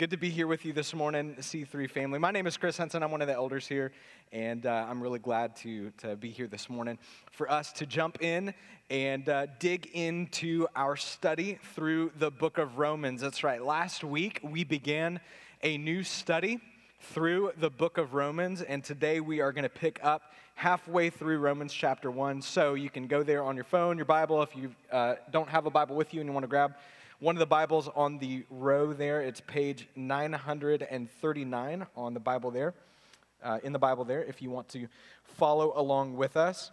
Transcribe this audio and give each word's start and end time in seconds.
Good 0.00 0.08
to 0.12 0.16
be 0.16 0.30
here 0.30 0.46
with 0.46 0.64
you 0.64 0.72
this 0.72 0.94
morning, 0.94 1.36
C3 1.38 1.90
family. 1.90 2.18
My 2.18 2.30
name 2.30 2.46
is 2.46 2.56
Chris 2.56 2.78
Henson. 2.78 3.02
I'm 3.02 3.10
one 3.10 3.20
of 3.20 3.28
the 3.28 3.34
elders 3.34 3.66
here, 3.66 3.92
and 4.32 4.64
uh, 4.64 4.86
I'm 4.88 5.02
really 5.02 5.18
glad 5.18 5.56
to, 5.56 5.90
to 5.98 6.16
be 6.16 6.30
here 6.30 6.46
this 6.46 6.70
morning 6.70 6.96
for 7.32 7.52
us 7.52 7.70
to 7.72 7.84
jump 7.84 8.22
in 8.22 8.54
and 8.88 9.28
uh, 9.28 9.48
dig 9.58 9.90
into 9.92 10.66
our 10.74 10.96
study 10.96 11.58
through 11.74 12.12
the 12.18 12.30
book 12.30 12.56
of 12.56 12.78
Romans. 12.78 13.20
That's 13.20 13.44
right. 13.44 13.62
Last 13.62 14.02
week, 14.02 14.40
we 14.42 14.64
began 14.64 15.20
a 15.62 15.76
new 15.76 16.02
study 16.02 16.60
through 17.12 17.52
the 17.58 17.68
book 17.68 17.98
of 17.98 18.14
Romans, 18.14 18.62
and 18.62 18.82
today 18.82 19.20
we 19.20 19.40
are 19.40 19.52
going 19.52 19.64
to 19.64 19.68
pick 19.68 20.00
up 20.02 20.32
halfway 20.54 21.10
through 21.10 21.40
Romans 21.40 21.74
chapter 21.74 22.10
1. 22.10 22.40
So 22.40 22.72
you 22.72 22.88
can 22.88 23.06
go 23.06 23.22
there 23.22 23.42
on 23.42 23.54
your 23.54 23.64
phone, 23.64 23.98
your 23.98 24.06
Bible. 24.06 24.40
If 24.40 24.56
you 24.56 24.74
uh, 24.90 25.16
don't 25.30 25.50
have 25.50 25.66
a 25.66 25.70
Bible 25.70 25.94
with 25.94 26.14
you 26.14 26.20
and 26.20 26.26
you 26.26 26.32
want 26.32 26.44
to 26.44 26.48
grab 26.48 26.72
one 27.20 27.36
of 27.36 27.38
the 27.40 27.46
Bibles 27.46 27.86
on 27.94 28.18
the 28.18 28.44
row 28.48 28.94
there. 28.94 29.20
It's 29.20 29.42
page 29.42 29.86
939 29.94 31.86
on 31.94 32.14
the 32.14 32.20
Bible 32.20 32.50
there, 32.50 32.72
uh, 33.42 33.58
in 33.62 33.74
the 33.74 33.78
Bible 33.78 34.06
there, 34.06 34.24
if 34.24 34.40
you 34.40 34.48
want 34.48 34.70
to 34.70 34.88
follow 35.36 35.74
along 35.76 36.16
with 36.16 36.38
us. 36.38 36.70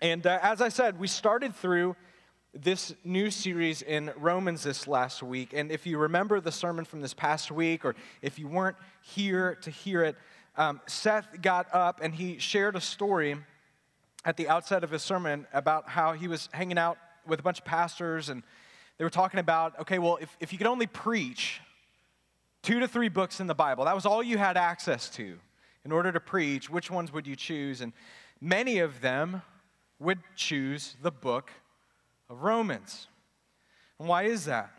And 0.00 0.26
uh, 0.26 0.40
as 0.42 0.60
I 0.60 0.68
said, 0.68 0.98
we 0.98 1.06
started 1.06 1.54
through 1.54 1.94
this 2.52 2.92
new 3.04 3.30
series 3.30 3.82
in 3.82 4.10
Romans 4.16 4.64
this 4.64 4.88
last 4.88 5.22
week. 5.22 5.52
And 5.54 5.70
if 5.70 5.86
you 5.86 5.98
remember 5.98 6.40
the 6.40 6.50
sermon 6.50 6.84
from 6.84 7.00
this 7.00 7.14
past 7.14 7.52
week, 7.52 7.84
or 7.84 7.94
if 8.20 8.36
you 8.36 8.48
weren't 8.48 8.76
here 9.00 9.54
to 9.62 9.70
hear 9.70 10.02
it, 10.02 10.16
um, 10.56 10.80
Seth 10.88 11.40
got 11.40 11.72
up 11.72 12.00
and 12.02 12.12
he 12.12 12.38
shared 12.38 12.74
a 12.74 12.80
story 12.80 13.36
at 14.24 14.36
the 14.36 14.48
outset 14.48 14.82
of 14.82 14.90
his 14.90 15.02
sermon 15.02 15.46
about 15.52 15.88
how 15.88 16.14
he 16.14 16.26
was 16.26 16.48
hanging 16.52 16.78
out 16.78 16.98
with 17.28 17.38
a 17.38 17.44
bunch 17.44 17.60
of 17.60 17.64
pastors 17.64 18.28
and 18.28 18.42
they 18.98 19.04
were 19.04 19.10
talking 19.10 19.40
about 19.40 19.78
okay, 19.80 19.98
well, 19.98 20.18
if, 20.20 20.36
if 20.40 20.52
you 20.52 20.58
could 20.58 20.66
only 20.66 20.86
preach 20.86 21.60
two 22.62 22.80
to 22.80 22.88
three 22.88 23.08
books 23.08 23.40
in 23.40 23.46
the 23.46 23.54
Bible, 23.54 23.84
that 23.86 23.94
was 23.94 24.04
all 24.04 24.22
you 24.22 24.36
had 24.36 24.56
access 24.56 25.08
to 25.10 25.38
in 25.84 25.92
order 25.92 26.12
to 26.12 26.20
preach, 26.20 26.68
which 26.68 26.90
ones 26.90 27.12
would 27.12 27.26
you 27.26 27.36
choose? 27.36 27.80
And 27.80 27.92
many 28.40 28.78
of 28.80 29.00
them 29.00 29.42
would 29.98 30.18
choose 30.36 30.96
the 31.02 31.10
book 31.10 31.50
of 32.28 32.42
Romans. 32.42 33.08
And 33.98 34.08
why 34.08 34.24
is 34.24 34.44
that? 34.44 34.70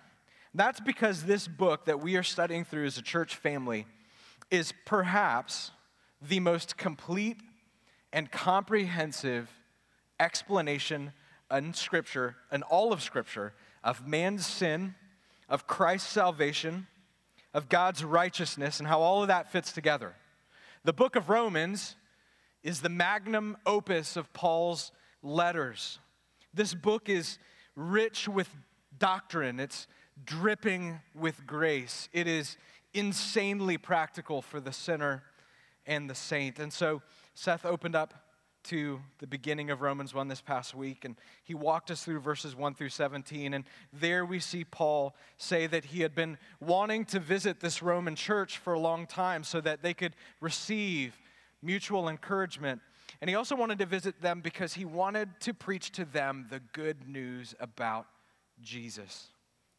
That's 0.54 0.80
because 0.80 1.24
this 1.24 1.48
book 1.48 1.86
that 1.86 2.00
we 2.02 2.16
are 2.16 2.24
studying 2.24 2.66
through 2.66 2.86
as 2.86 2.98
a 2.98 3.02
church 3.02 3.36
family 3.36 3.86
is 4.50 4.74
perhaps 4.86 5.72
the 6.22 6.40
most 6.40 6.78
complete 6.78 7.38
and 8.12 8.32
comprehensive 8.32 9.50
explanation 10.20 11.14
in 11.52 11.74
Scripture, 11.74 12.36
in 12.52 12.64
all 12.64 12.92
of 12.92 13.02
Scripture, 13.02 13.54
of 13.84 14.08
man's 14.08 14.46
sin, 14.46 14.96
of 15.48 15.68
Christ's 15.68 16.10
salvation, 16.10 16.88
of 17.54 17.70
God's 17.70 18.04
righteousness, 18.04 18.80
and 18.80 18.88
how 18.88 19.02
all 19.02 19.22
of 19.22 19.28
that 19.28 19.52
fits 19.52 19.72
together. 19.72 20.16
The 20.84 20.94
book 20.94 21.16
of 21.16 21.30
Romans 21.30 21.96
is 22.64 22.82
the 22.82 22.90
magnum 22.90 23.58
opus 23.66 24.16
of 24.16 24.32
Paul's 24.34 24.92
letters. 25.24 26.00
This 26.54 26.74
book 26.74 27.10
is 27.10 27.40
rich 27.76 28.28
with 28.28 28.50
doctrine, 28.98 29.60
it's 29.60 29.88
dripping 30.26 31.00
with 31.16 31.46
grace, 31.48 32.10
it 32.12 32.28
is 32.28 32.58
insanely 32.94 33.78
practical 33.78 34.42
for 34.42 34.60
the 34.60 34.74
sinner 34.74 35.24
and 35.86 36.10
the 36.10 36.16
saint. 36.16 36.60
And 36.60 36.72
so 36.72 37.02
Seth 37.34 37.66
opened 37.66 37.96
up 37.96 38.14
to 38.66 39.00
the 39.20 39.28
beginning 39.28 39.72
of 39.72 39.82
Romans 39.82 40.14
1 40.14 40.28
this 40.28 40.42
past 40.42 40.76
week, 40.76 41.06
and 41.06 41.16
he 41.44 41.54
walked 41.54 41.92
us 41.92 42.04
through 42.04 42.20
verses 42.20 42.56
1 42.56 42.76
through 42.76 42.90
17. 42.90 43.54
And 43.54 43.64
there 43.94 44.26
we 44.26 44.40
see 44.40 44.64
Paul 44.64 45.16
say 45.38 45.68
that 45.68 45.86
he 45.86 46.02
had 46.02 46.14
been 46.14 46.38
wanting 46.60 47.06
to 47.06 47.20
visit 47.20 47.60
this 47.60 47.82
Roman 47.82 48.16
church 48.16 48.58
for 48.58 48.74
a 48.74 48.80
long 48.80 49.08
time 49.08 49.44
so 49.44 49.62
that 49.62 49.82
they 49.82 49.94
could 49.94 50.16
receive 50.42 51.18
mutual 51.62 52.10
encouragement. 52.10 52.82
And 53.22 53.30
he 53.30 53.36
also 53.36 53.56
wanted 53.56 53.80
to 53.80 53.86
visit 53.86 54.22
them 54.22 54.42
because 54.42 54.74
he 54.74 54.86
wanted 54.86 55.30
to 55.42 55.54
preach 55.54 55.92
to 55.94 56.06
them 56.06 56.48
the 56.50 56.62
good 56.74 57.08
news 57.08 57.56
about 57.60 58.06
Jesus. 58.62 59.28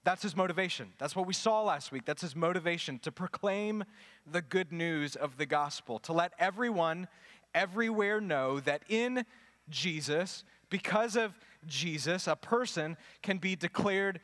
That's 0.03 0.23
his 0.23 0.35
motivation. 0.35 0.93
That's 0.99 1.15
what 1.15 1.27
we 1.27 1.35
saw 1.35 1.63
last 1.63 1.93
week. 1.93 2.07
That's 2.07 2.23
his 2.23 2.35
motivation 2.35 2.99
to 3.01 3.13
proclaim 3.13 3.85
the 4.31 4.41
good 4.41 4.73
news 4.73 5.15
of 5.15 5.37
the 5.37 5.45
gospel, 5.45 5.99
to 6.01 6.13
let 6.13 6.33
everyone 6.39 7.07
everywhere 7.55 8.21
know 8.21 8.61
that 8.61 8.83
in 8.89 9.25
Jesus, 9.69 10.45
because 10.69 11.17
of 11.17 11.39
Jesus, 11.67 12.27
a 12.27 12.37
person 12.37 12.97
can 13.23 13.39
be 13.39 13.57
declared 13.57 14.21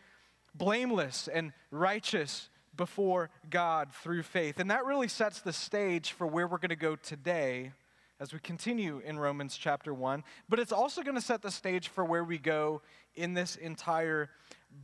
blameless 0.55 1.29
and 1.29 1.53
righteous 1.71 2.49
before 2.77 3.31
God 3.49 3.93
through 3.93 4.23
faith. 4.23 4.59
And 4.59 4.71
that 4.71 4.85
really 4.85 5.09
sets 5.09 5.41
the 5.41 5.53
stage 5.53 6.13
for 6.13 6.27
where 6.27 6.47
we're 6.47 6.59
going 6.59 6.71
to 6.71 6.77
go 6.77 6.97
today 6.97 7.73
as 8.19 8.33
we 8.33 8.39
continue 8.39 9.01
in 9.05 9.19
Romans 9.19 9.57
chapter 9.57 9.93
1. 9.93 10.25
But 10.49 10.59
it's 10.59 10.73
also 10.73 11.03
going 11.03 11.17
to 11.17 11.21
set 11.21 11.43
the 11.43 11.51
stage 11.51 11.89
for 11.89 12.05
where 12.05 12.25
we 12.25 12.39
go 12.39 12.83
in 13.15 13.35
this 13.35 13.57
entire 13.57 14.31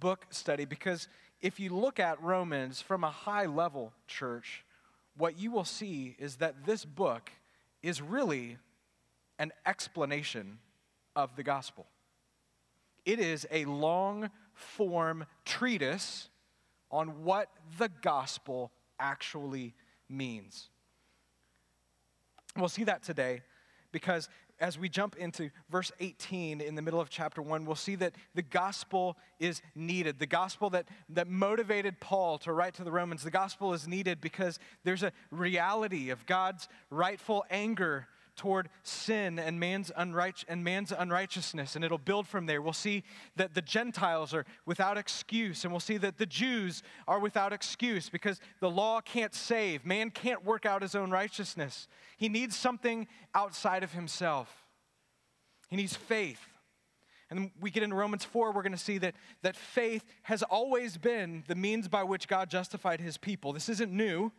book 0.01 0.27
study 0.31 0.65
because 0.65 1.09
if 1.41 1.59
you 1.59 1.75
look 1.75 1.99
at 1.99 2.23
Romans 2.23 2.81
from 2.81 3.05
a 3.05 3.11
high 3.11 3.47
level, 3.47 3.93
church, 4.07 4.65
what 5.17 5.39
you 5.39 5.51
will 5.51 5.65
see 5.65 6.15
is 6.19 6.37
that 6.37 6.65
this 6.65 6.85
book 6.85 7.31
is 7.83 8.01
really 8.01 8.59
an 9.39 9.53
explanation 9.67 10.59
of 11.17 11.35
the 11.37 11.43
gospel. 11.43 11.87
It 13.05 13.19
is 13.19 13.47
a 13.51 13.65
long 13.65 14.31
form 14.55 15.25
treatise 15.45 16.29
on 16.91 17.25
what 17.25 17.49
the 17.79 17.89
gospel 18.03 18.71
actually 19.01 19.75
means. 20.09 20.69
We'll 22.57 22.69
see 22.69 22.85
that 22.85 23.03
today 23.03 23.43
because 23.91 24.29
as 24.63 24.79
we 24.79 24.89
jump 24.89 25.17
into 25.17 25.51
verse 25.71 25.91
18 25.99 26.61
in 26.61 26.77
the 26.77 26.83
middle 26.83 27.01
of 27.01 27.11
chapter 27.11 27.43
1, 27.43 27.67
we'll 27.67 27.75
see 27.75 27.97
that 27.97 28.15
the 28.37 28.43
gospel 28.43 29.17
is 29.41 29.61
needed. 29.75 30.21
The 30.21 30.27
gospel 30.27 30.71
that, 30.71 30.87
that 31.09 31.27
motivated 31.29 31.99
Paul 31.99 32.39
to 32.39 32.53
write 32.53 32.75
to 32.75 32.85
the 32.85 32.93
Romans, 32.93 33.25
the 33.25 33.31
gospel 33.31 33.75
is 33.75 33.89
needed 33.89 34.21
because 34.21 34.61
there's 34.85 35.03
a 35.03 35.13
reality 35.33 36.11
of 36.11 36.25
God's 36.27 36.69
rightful 36.91 37.45
anger 37.51 38.07
toward 38.43 38.69
sin 38.83 39.39
and 39.39 39.61
man's, 39.61 39.93
unright- 39.97 40.45
and 40.49 40.65
man's 40.65 40.91
unrighteousness, 40.91 41.77
and 41.77 41.85
it'll 41.85 41.97
build 41.97 42.27
from 42.27 42.47
there. 42.47 42.61
We'll 42.61 42.73
see 42.73 43.05
that 43.37 43.55
the 43.55 43.63
Gentiles 43.63 44.35
are 44.35 44.45
without 44.67 44.99
excuse, 44.99 45.63
and 45.63 45.73
we'll 45.73 45.79
see 45.79 45.97
that 45.99 46.19
the 46.19 46.27
Jews 46.27 46.83
are 47.07 47.21
without 47.21 47.53
excuse 47.53 48.09
because 48.09 48.41
the 48.59 48.69
law 48.69 49.01
can't 49.01 49.33
save. 49.33 49.87
Man 49.87 50.11
can't 50.11 50.45
work 50.45 50.67
out 50.67 50.83
his 50.83 50.97
own 50.97 51.13
righteousness. 51.13 51.87
He 52.17 52.29
needs 52.29 52.57
something 52.57 53.07
outside 53.33 53.85
of 53.85 53.93
himself, 53.93 54.53
he 55.71 55.77
needs 55.77 55.95
faith. 55.95 56.41
And 57.31 57.51
we 57.61 57.71
get 57.71 57.85
into 57.85 57.97
Romans 57.97 58.25
4, 58.25 58.53
we're 58.53 58.63
going 58.63 58.73
to 58.73 58.77
see 58.77 58.99
that, 58.99 59.15
that 59.43 59.57
faith 59.57 60.05
has 60.25 60.43
always 60.43 60.99
been 60.99 61.45
the 61.47 61.55
means 61.55 61.87
by 61.87 62.03
which 62.03 62.27
God 62.27 62.51
justified 62.51 63.01
his 63.01 63.17
people. 63.17 63.53
This 63.55 63.69
isn't 63.69 63.91
new. 63.91 64.33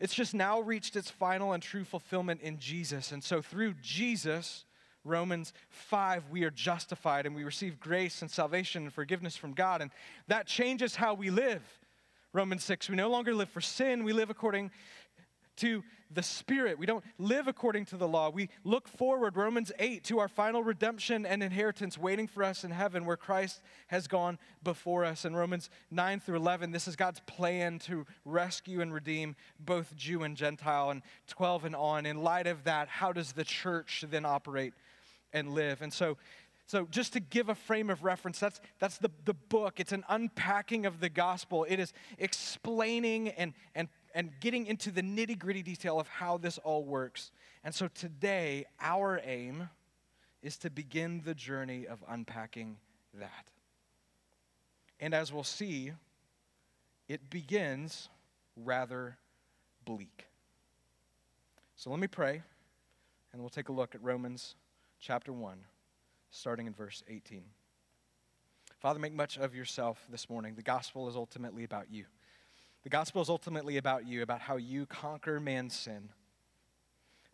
It's 0.00 0.14
just 0.14 0.34
now 0.34 0.60
reached 0.60 0.96
its 0.96 1.10
final 1.10 1.52
and 1.52 1.62
true 1.62 1.84
fulfillment 1.84 2.40
in 2.40 2.58
Jesus. 2.58 3.12
And 3.12 3.22
so 3.22 3.42
through 3.42 3.74
Jesus, 3.82 4.64
Romans 5.04 5.52
5, 5.70 6.30
we 6.30 6.44
are 6.44 6.50
justified 6.50 7.26
and 7.26 7.34
we 7.34 7.44
receive 7.44 7.80
grace 7.80 8.22
and 8.22 8.30
salvation 8.30 8.84
and 8.84 8.92
forgiveness 8.92 9.36
from 9.36 9.54
God. 9.54 9.80
And 9.82 9.90
that 10.28 10.46
changes 10.46 10.94
how 10.94 11.14
we 11.14 11.30
live. 11.30 11.62
Romans 12.32 12.62
6, 12.64 12.90
we 12.90 12.96
no 12.96 13.08
longer 13.08 13.34
live 13.34 13.48
for 13.48 13.62
sin, 13.62 14.04
we 14.04 14.12
live 14.12 14.28
according 14.28 14.70
to 15.58 15.84
the 16.10 16.22
Spirit. 16.22 16.78
We 16.78 16.86
don't 16.86 17.04
live 17.18 17.48
according 17.48 17.84
to 17.86 17.96
the 17.96 18.08
law. 18.08 18.30
We 18.30 18.48
look 18.64 18.88
forward, 18.88 19.36
Romans 19.36 19.70
8, 19.78 20.04
to 20.04 20.20
our 20.20 20.28
final 20.28 20.62
redemption 20.62 21.26
and 21.26 21.42
inheritance 21.42 21.98
waiting 21.98 22.26
for 22.26 22.42
us 22.42 22.64
in 22.64 22.70
heaven 22.70 23.04
where 23.04 23.16
Christ 23.16 23.60
has 23.88 24.08
gone 24.08 24.38
before 24.62 25.04
us. 25.04 25.24
In 25.24 25.36
Romans 25.36 25.68
9 25.90 26.20
through 26.20 26.36
11, 26.36 26.72
this 26.72 26.88
is 26.88 26.96
God's 26.96 27.20
plan 27.20 27.78
to 27.80 28.06
rescue 28.24 28.80
and 28.80 28.92
redeem 28.92 29.36
both 29.60 29.94
Jew 29.96 30.22
and 30.22 30.36
Gentile. 30.36 30.90
And 30.90 31.02
12 31.26 31.66
and 31.66 31.76
on, 31.76 32.06
in 32.06 32.22
light 32.22 32.46
of 32.46 32.64
that, 32.64 32.88
how 32.88 33.12
does 33.12 33.32
the 33.32 33.44
church 33.44 34.04
then 34.08 34.24
operate 34.24 34.72
and 35.32 35.52
live? 35.52 35.82
And 35.82 35.92
so, 35.92 36.16
so, 36.66 36.86
just 36.90 37.14
to 37.14 37.20
give 37.20 37.48
a 37.48 37.54
frame 37.54 37.88
of 37.88 38.04
reference, 38.04 38.38
that's, 38.38 38.60
that's 38.78 38.98
the, 38.98 39.10
the 39.24 39.32
book. 39.32 39.80
It's 39.80 39.92
an 39.92 40.04
unpacking 40.06 40.84
of 40.84 41.00
the 41.00 41.08
gospel. 41.08 41.64
It 41.66 41.80
is 41.80 41.94
explaining 42.18 43.30
and, 43.30 43.54
and 43.74 43.88
and 44.18 44.32
getting 44.40 44.66
into 44.66 44.90
the 44.90 45.00
nitty 45.00 45.38
gritty 45.38 45.62
detail 45.62 46.00
of 46.00 46.08
how 46.08 46.36
this 46.38 46.58
all 46.58 46.82
works. 46.82 47.30
And 47.62 47.72
so 47.72 47.86
today, 47.86 48.66
our 48.80 49.20
aim 49.24 49.70
is 50.42 50.56
to 50.58 50.70
begin 50.70 51.22
the 51.24 51.36
journey 51.36 51.86
of 51.86 52.02
unpacking 52.08 52.78
that. 53.14 53.46
And 54.98 55.14
as 55.14 55.32
we'll 55.32 55.44
see, 55.44 55.92
it 57.06 57.30
begins 57.30 58.08
rather 58.56 59.16
bleak. 59.84 60.26
So 61.76 61.88
let 61.90 62.00
me 62.00 62.08
pray, 62.08 62.42
and 63.32 63.40
we'll 63.40 63.50
take 63.50 63.68
a 63.68 63.72
look 63.72 63.94
at 63.94 64.02
Romans 64.02 64.56
chapter 64.98 65.32
1, 65.32 65.58
starting 66.32 66.66
in 66.66 66.74
verse 66.74 67.04
18. 67.08 67.44
Father, 68.80 68.98
make 68.98 69.12
much 69.12 69.38
of 69.38 69.54
yourself 69.54 70.04
this 70.10 70.28
morning. 70.28 70.56
The 70.56 70.62
gospel 70.62 71.08
is 71.08 71.14
ultimately 71.14 71.62
about 71.62 71.92
you. 71.92 72.06
The 72.88 72.96
gospel 72.96 73.20
is 73.20 73.28
ultimately 73.28 73.76
about 73.76 74.06
you, 74.06 74.22
about 74.22 74.40
how 74.40 74.56
you 74.56 74.86
conquer 74.86 75.40
man's 75.40 75.76
sin, 75.76 76.08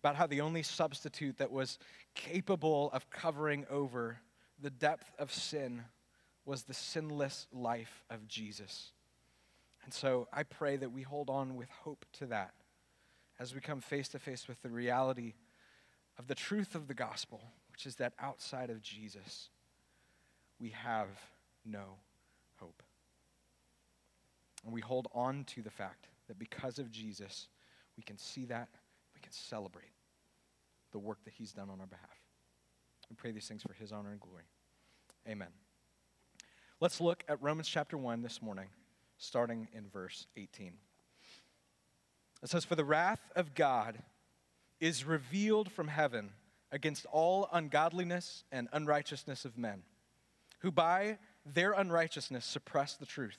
about 0.01 0.17
how 0.17 0.27
the 0.27 0.41
only 0.41 0.65
substitute 0.65 1.39
that 1.39 1.53
was 1.53 1.79
capable 2.17 2.91
of 2.93 3.09
covering 3.09 3.65
over 3.71 4.19
the 4.61 4.71
depth 4.71 5.13
of 5.17 5.33
sin 5.33 5.85
was 6.45 6.65
the 6.65 6.75
sinless 6.75 7.47
life 7.53 8.03
of 8.11 8.27
Jesus. 8.27 8.91
And 9.85 9.95
so 9.95 10.27
I 10.33 10.43
pray 10.43 10.75
that 10.75 10.91
we 10.91 11.03
hold 11.03 11.31
on 11.31 11.55
with 11.55 11.69
hope 11.69 12.05
to 12.15 12.27
that 12.27 12.55
as 13.39 13.55
we 13.55 13.61
come 13.61 13.81
face 13.81 14.09
to 14.09 14.19
face 14.19 14.49
with 14.49 14.61
the 14.61 14.71
reality 14.71 15.35
of 16.19 16.27
the 16.27 16.35
truth 16.35 16.75
of 16.75 16.89
the 16.89 16.95
gospel, 16.95 17.41
which 17.71 17.87
is 17.87 17.95
that 17.95 18.15
outside 18.19 18.71
of 18.71 18.83
Jesus, 18.83 19.51
we 20.59 20.71
have 20.71 21.07
no. 21.65 21.99
And 24.65 24.73
we 24.73 24.81
hold 24.81 25.09
on 25.13 25.45
to 25.55 25.63
the 25.63 25.71
fact 25.71 26.09
that 26.29 26.39
because 26.39 26.79
of 26.79 26.91
Jesus, 26.91 27.49
we 27.97 28.03
can 28.03 28.19
see 28.19 28.47
that, 28.47 28.69
we 29.15 29.21
can 29.21 29.33
celebrate 29.33 29.93
the 30.93 30.99
work 30.99 31.19
that 31.25 31.35
he's 31.35 31.53
done 31.53 31.69
on 31.71 31.81
our 31.81 31.87
behalf. 31.87 32.19
We 33.11 33.17
pray 33.17 33.33
these 33.33 33.47
things 33.47 33.63
for 33.63 33.75
his 33.75 33.93
honor 33.93 34.11
and 34.11 34.21
glory. 34.21 34.45
Amen. 35.29 35.49
Let's 36.81 37.01
look 37.01 37.25
at 37.29 37.43
Romans 37.43 37.69
chapter 37.69 37.97
1 37.97 38.23
this 38.23 38.41
morning, 38.41 38.69
starting 39.19 39.69
in 39.75 39.89
verse 39.89 40.27
18. 40.37 40.73
It 42.43 42.51
says, 42.51 42.65
For 42.65 42.75
the 42.75 42.85
wrath 42.85 43.21
of 43.37 43.55
God 43.55 43.99
is 44.81 45.05
revealed 45.05 45.71
from 45.71 45.89
heaven 45.89 46.31
against 46.73 47.07
all 47.07 47.49
ungodliness 47.53 48.45
and 48.51 48.69
unrighteousness 48.73 49.45
of 49.45 49.57
men, 49.57 49.83
who 50.61 50.71
by 50.71 51.19
their 51.47 51.73
unrighteousness 51.73 52.45
suppress 52.45 52.95
the 52.95 53.07
truth. 53.07 53.39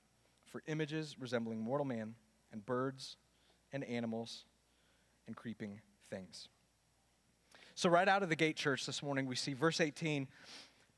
for 0.51 0.61
images 0.67 1.15
resembling 1.19 1.59
mortal 1.59 1.85
man 1.85 2.13
and 2.51 2.65
birds 2.65 3.17
and 3.71 3.83
animals 3.85 4.45
and 5.25 5.35
creeping 5.35 5.79
things. 6.09 6.49
So, 7.73 7.89
right 7.89 8.07
out 8.07 8.21
of 8.21 8.29
the 8.29 8.35
gate, 8.35 8.57
church, 8.57 8.85
this 8.85 9.01
morning, 9.01 9.25
we 9.25 9.35
see 9.35 9.53
verse 9.53 9.79
18 9.79 10.27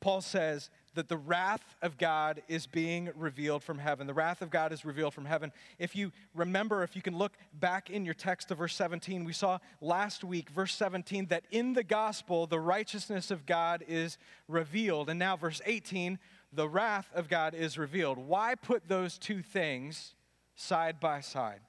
Paul 0.04 0.20
says 0.20 0.70
that 0.96 1.08
the 1.08 1.16
wrath 1.16 1.78
of 1.82 1.98
God 1.98 2.42
is 2.50 2.68
being 2.68 3.10
revealed 3.16 3.64
from 3.64 3.80
heaven. 3.80 4.06
The 4.06 4.14
wrath 4.14 4.42
of 4.42 4.50
God 4.50 4.74
is 4.74 4.84
revealed 4.84 5.14
from 5.14 5.24
heaven. 5.24 5.54
If 5.80 5.96
you 5.96 6.12
remember, 6.36 6.84
if 6.84 6.94
you 6.98 7.02
can 7.02 7.18
look 7.18 7.32
back 7.54 7.90
in 7.90 8.04
your 8.04 8.14
text 8.14 8.50
to 8.50 8.56
verse 8.56 8.76
17, 8.76 9.24
we 9.24 9.32
saw 9.32 9.60
last 9.80 10.26
week, 10.26 10.50
verse 10.50 10.76
17, 10.76 11.28
that 11.28 11.46
in 11.52 11.72
the 11.72 11.86
gospel, 11.86 12.48
the 12.48 12.60
righteousness 12.60 13.32
of 13.32 13.46
God 13.46 13.82
is 13.88 14.18
revealed. 14.50 15.10
And 15.10 15.18
now, 15.18 15.38
verse 15.38 15.62
18, 15.66 16.20
the 16.56 16.70
wrath 16.70 17.10
of 17.14 17.28
God 17.28 17.54
is 17.54 17.78
revealed. 17.78 18.18
Why 18.18 18.56
put 18.56 18.88
those 18.88 19.18
two 19.18 19.42
things 19.42 20.16
side 20.56 21.00
by 21.00 21.22
side? 21.22 21.62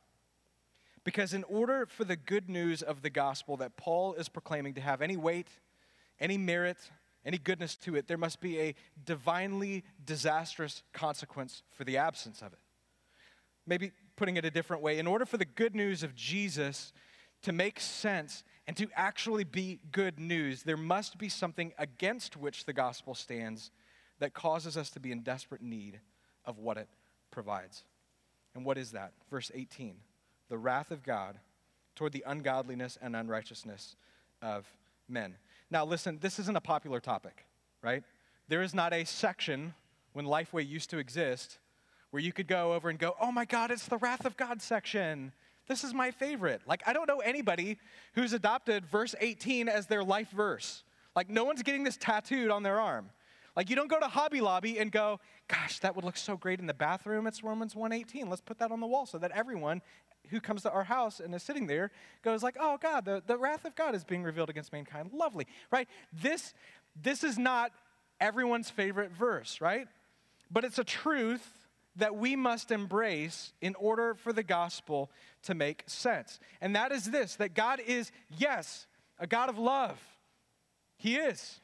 Because 1.05 1.35
in 1.35 1.45
order 1.45 1.87
for 1.87 2.05
the 2.05 2.17
good 2.17 2.49
news 2.49 2.83
of 2.83 3.03
the 3.03 3.11
gospel 3.11 3.57
that 3.59 3.77
Paul 3.77 4.15
is 4.15 4.29
proclaiming 4.29 4.75
to 4.75 4.81
have 4.81 5.03
any 5.03 5.17
weight, 5.17 5.49
any 6.19 6.39
merit, 6.39 6.79
any 7.27 7.39
goodness 7.39 7.77
to 7.77 7.97
it, 7.97 8.07
there 8.07 8.19
must 8.19 8.41
be 8.41 8.61
a 8.61 8.75
divinely 9.05 9.85
disastrous 10.05 10.83
consequence 10.93 11.63
for 11.71 11.85
the 11.85 11.99
absence 11.99 12.43
of 12.43 12.53
it. 12.53 12.59
Maybe 13.67 13.93
putting 14.17 14.37
it 14.37 14.45
a 14.45 14.51
different 14.51 14.83
way, 14.83 14.99
in 14.99 15.07
order 15.07 15.27
for 15.27 15.37
the 15.37 15.45
good 15.45 15.75
news 15.75 16.03
of 16.03 16.15
Jesus 16.15 16.93
to 17.43 17.53
make 17.53 17.81
sense 17.81 18.45
and 18.67 18.77
to 18.77 18.89
actually 18.95 19.45
be 19.45 19.81
good 19.93 20.19
news, 20.19 20.63
there 20.63 20.77
must 20.77 21.19
be 21.19 21.29
something 21.29 21.73
against 21.79 22.37
which 22.37 22.65
the 22.65 22.73
gospel 22.73 23.15
stands 23.15 23.71
that 24.19 24.35
causes 24.35 24.77
us 24.77 24.91
to 24.91 25.01
be 25.01 25.13
in 25.13 25.21
desperate 25.21 25.63
need 25.63 26.01
of 26.45 26.59
what 26.59 26.77
it 26.77 26.89
provides. 27.31 27.85
And 28.55 28.65
what 28.65 28.79
is 28.79 28.93
that? 28.93 29.13
Verse 29.31 29.51
18 29.55 29.97
the 30.51 30.59
wrath 30.59 30.91
of 30.91 31.03
God 31.03 31.39
toward 31.97 32.13
the 32.13 32.23
ungodliness 32.27 32.99
and 33.01 33.17
unrighteousness 33.17 33.97
of 34.43 34.71
men. 35.09 35.37
Now, 35.71 35.85
listen, 35.85 36.19
this 36.21 36.39
isn't 36.39 36.57
a 36.57 36.61
popular 36.61 37.01
topic, 37.01 37.47
right? 37.83 38.05
There 38.49 38.63
is 38.63 38.75
not 38.75 38.93
a 38.93 39.05
section 39.05 39.75
when 40.13 40.27
Lifeway 40.27 40.69
used 40.69 40.91
to 40.91 40.99
exist 40.99 41.59
where 42.11 42.23
you 42.23 42.33
could 42.33 42.47
go 42.47 42.75
over 42.75 42.91
and 42.91 42.99
go, 42.99 43.17
oh 43.21 43.33
my 43.33 43.45
God, 43.45 43.71
it's 43.71 43.89
the 43.89 43.97
wrath 43.97 44.25
of 44.25 44.37
God 44.37 44.63
section. 44.63 45.33
This 45.67 45.83
is 45.83 45.95
my 45.95 46.11
favorite. 46.11 46.61
Like, 46.67 46.83
I 46.87 46.93
don't 46.93 47.09
know 47.09 47.19
anybody 47.19 47.79
who's 48.15 48.33
adopted 48.33 48.87
verse 48.87 49.15
18 49.21 49.69
as 49.69 49.87
their 49.87 50.05
life 50.05 50.31
verse. 50.31 50.85
Like, 51.17 51.31
no 51.31 51.45
one's 51.45 51.63
getting 51.63 51.85
this 51.85 51.97
tattooed 51.97 52.51
on 52.51 52.63
their 52.63 52.81
arm. 52.81 53.11
Like, 53.57 53.71
you 53.71 53.77
don't 53.77 53.89
go 53.89 54.01
to 54.01 54.09
Hobby 54.09 54.41
Lobby 54.41 54.79
and 54.79 54.91
go, 54.91 55.21
gosh, 55.49 55.79
that 55.81 55.95
would 55.95 56.05
look 56.05 56.17
so 56.17 56.37
great 56.37 56.59
in 56.61 56.67
the 56.67 56.75
bathroom. 56.75 57.27
It's 57.27 57.45
Romans 57.45 57.77
118. 57.77 58.29
Let's 58.29 58.43
put 58.43 58.59
that 58.59 58.73
on 58.73 58.81
the 58.81 58.87
wall 58.87 59.07
so 59.07 59.19
that 59.19 59.31
everyone 59.33 59.81
who 60.31 60.41
comes 60.41 60.63
to 60.63 60.71
our 60.71 60.85
house 60.85 61.21
and 61.21 61.35
is 61.35 61.43
sitting 61.43 61.67
there 61.67 61.91
goes 62.23 62.43
like, 62.43 62.57
oh 62.59 62.79
God, 62.81 63.05
the, 63.05 63.23
the 63.27 63.37
wrath 63.37 63.65
of 63.65 63.75
God 63.75 63.95
is 63.95 64.05
being 64.05 64.23
revealed 64.23 64.51
against 64.51 64.73
mankind. 64.73 65.11
Lovely, 65.13 65.47
right? 65.71 65.89
This, 66.13 66.55
this 67.01 67.23
is 67.23 67.39
not 67.39 67.73
everyone's 68.21 68.71
favorite 68.71 69.13
verse, 69.13 69.61
right? 69.61 69.87
But 70.51 70.65
it's 70.65 70.79
a 70.79 70.85
truth 70.85 71.65
that 71.97 72.17
we 72.17 72.35
must 72.37 72.71
embrace 72.71 73.53
in 73.61 73.75
order 73.77 74.15
for 74.15 74.33
the 74.33 74.43
gospel 74.43 75.11
to 75.45 75.55
make 75.55 75.85
sense. 75.87 76.41
And 76.61 76.75
that 76.75 76.91
is 76.91 77.11
this 77.11 77.37
that 77.37 77.55
God 77.55 77.81
is, 77.81 78.11
yes, 78.37 78.87
a 79.19 79.27
God 79.27 79.49
of 79.49 79.59
love. 79.59 80.01
He 80.97 81.17
is. 81.17 81.61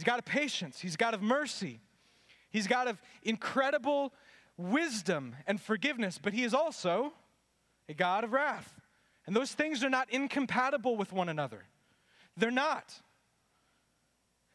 He's 0.00 0.06
God 0.06 0.18
of 0.18 0.24
patience, 0.24 0.80
He's 0.80 0.96
God 0.96 1.12
of 1.12 1.20
mercy, 1.20 1.78
He's 2.50 2.66
God 2.66 2.88
of 2.88 3.02
incredible 3.22 4.14
wisdom 4.56 5.36
and 5.46 5.60
forgiveness, 5.60 6.18
but 6.20 6.32
He 6.32 6.42
is 6.42 6.54
also 6.54 7.12
a 7.86 7.92
God 7.92 8.24
of 8.24 8.32
wrath. 8.32 8.80
And 9.26 9.36
those 9.36 9.52
things 9.52 9.84
are 9.84 9.90
not 9.90 10.08
incompatible 10.10 10.96
with 10.96 11.12
one 11.12 11.28
another. 11.28 11.64
They're 12.34 12.50
not. 12.50 12.94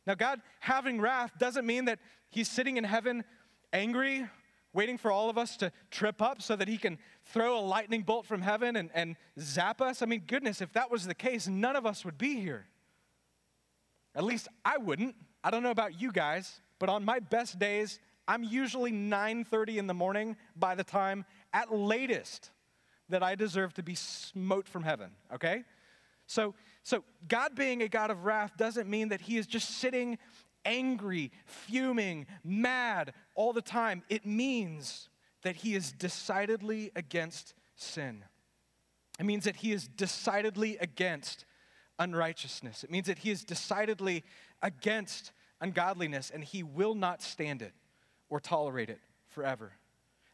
Now, 0.08 0.15
God 0.15 0.41
having 0.62 1.00
wrath 1.00 1.34
doesn't 1.38 1.67
mean 1.67 1.86
that 1.86 2.00
He's 2.31 2.50
sitting 2.50 2.77
in 2.77 2.84
heaven 2.84 3.24
angry, 3.72 4.25
waiting 4.74 4.98
for 4.98 5.12
all 5.12 5.29
of 5.29 5.38
us 5.38 5.58
to 5.58 5.72
trip 5.91 6.24
up 6.24 6.41
so 6.41 6.55
that 6.55 6.67
He 6.67 6.79
can 6.79 6.98
throw 7.24 7.60
a 7.60 7.62
lightning 7.62 8.01
bolt 8.01 8.25
from 8.25 8.41
heaven 8.41 8.77
and, 8.77 8.89
and 8.96 9.15
zap 9.39 9.79
us. 9.79 10.01
I 10.01 10.08
mean, 10.08 10.24
goodness, 10.25 10.60
if 10.60 10.74
that 10.74 10.89
was 10.89 11.05
the 11.05 11.13
case, 11.13 11.48
none 11.48 11.75
of 11.75 11.86
us 11.86 12.03
would 12.03 12.17
be 12.17 12.39
here. 12.39 12.65
At 14.15 14.24
least 14.24 14.48
I 14.63 14.77
wouldn't. 14.77 15.15
I 15.45 15.51
don't 15.51 15.61
know 15.61 15.69
about 15.69 16.01
you 16.01 16.11
guys, 16.11 16.59
but 16.79 16.89
on 16.89 17.05
my 17.05 17.19
best 17.19 17.59
days, 17.59 17.99
I'm 18.27 18.43
usually 18.43 18.91
9:30 18.91 19.77
in 19.77 19.85
the 19.85 19.93
morning 19.93 20.37
by 20.55 20.73
the 20.73 20.83
time 20.83 21.23
at 21.53 21.71
latest 21.71 22.49
that 23.09 23.21
I 23.21 23.35
deserve 23.35 23.71
to 23.75 23.83
be 23.83 23.93
smote 23.93 24.67
from 24.67 24.81
heaven, 24.81 25.11
okay? 25.31 25.63
So, 26.25 26.55
so 26.81 27.03
God 27.27 27.53
being 27.53 27.83
a 27.83 27.87
God 27.87 28.09
of 28.09 28.25
wrath 28.25 28.57
doesn't 28.57 28.89
mean 28.89 29.09
that 29.09 29.21
he 29.21 29.37
is 29.37 29.45
just 29.45 29.69
sitting 29.69 30.17
angry, 30.65 31.31
fuming, 31.45 32.25
mad 32.43 33.13
all 33.35 33.53
the 33.53 33.61
time. 33.61 34.01
It 34.09 34.25
means 34.25 35.09
that 35.43 35.57
he 35.57 35.75
is 35.75 35.91
decidedly 35.91 36.91
against 36.95 37.53
sin. 37.75 38.25
It 39.19 39.27
means 39.27 39.43
that 39.43 39.57
he 39.57 39.73
is 39.73 39.87
decidedly 39.87 40.77
against 40.77 41.45
unrighteousness. 41.99 42.83
It 42.83 42.91
means 42.91 43.07
that 43.07 43.19
he 43.19 43.31
is 43.31 43.43
decidedly 43.43 44.23
against 44.65 45.31
ungodliness 45.62 46.29
and 46.34 46.43
he 46.43 46.62
will 46.62 46.95
not 46.95 47.22
stand 47.22 47.62
it 47.62 47.72
or 48.29 48.41
tolerate 48.41 48.89
it 48.89 49.00
forever 49.29 49.72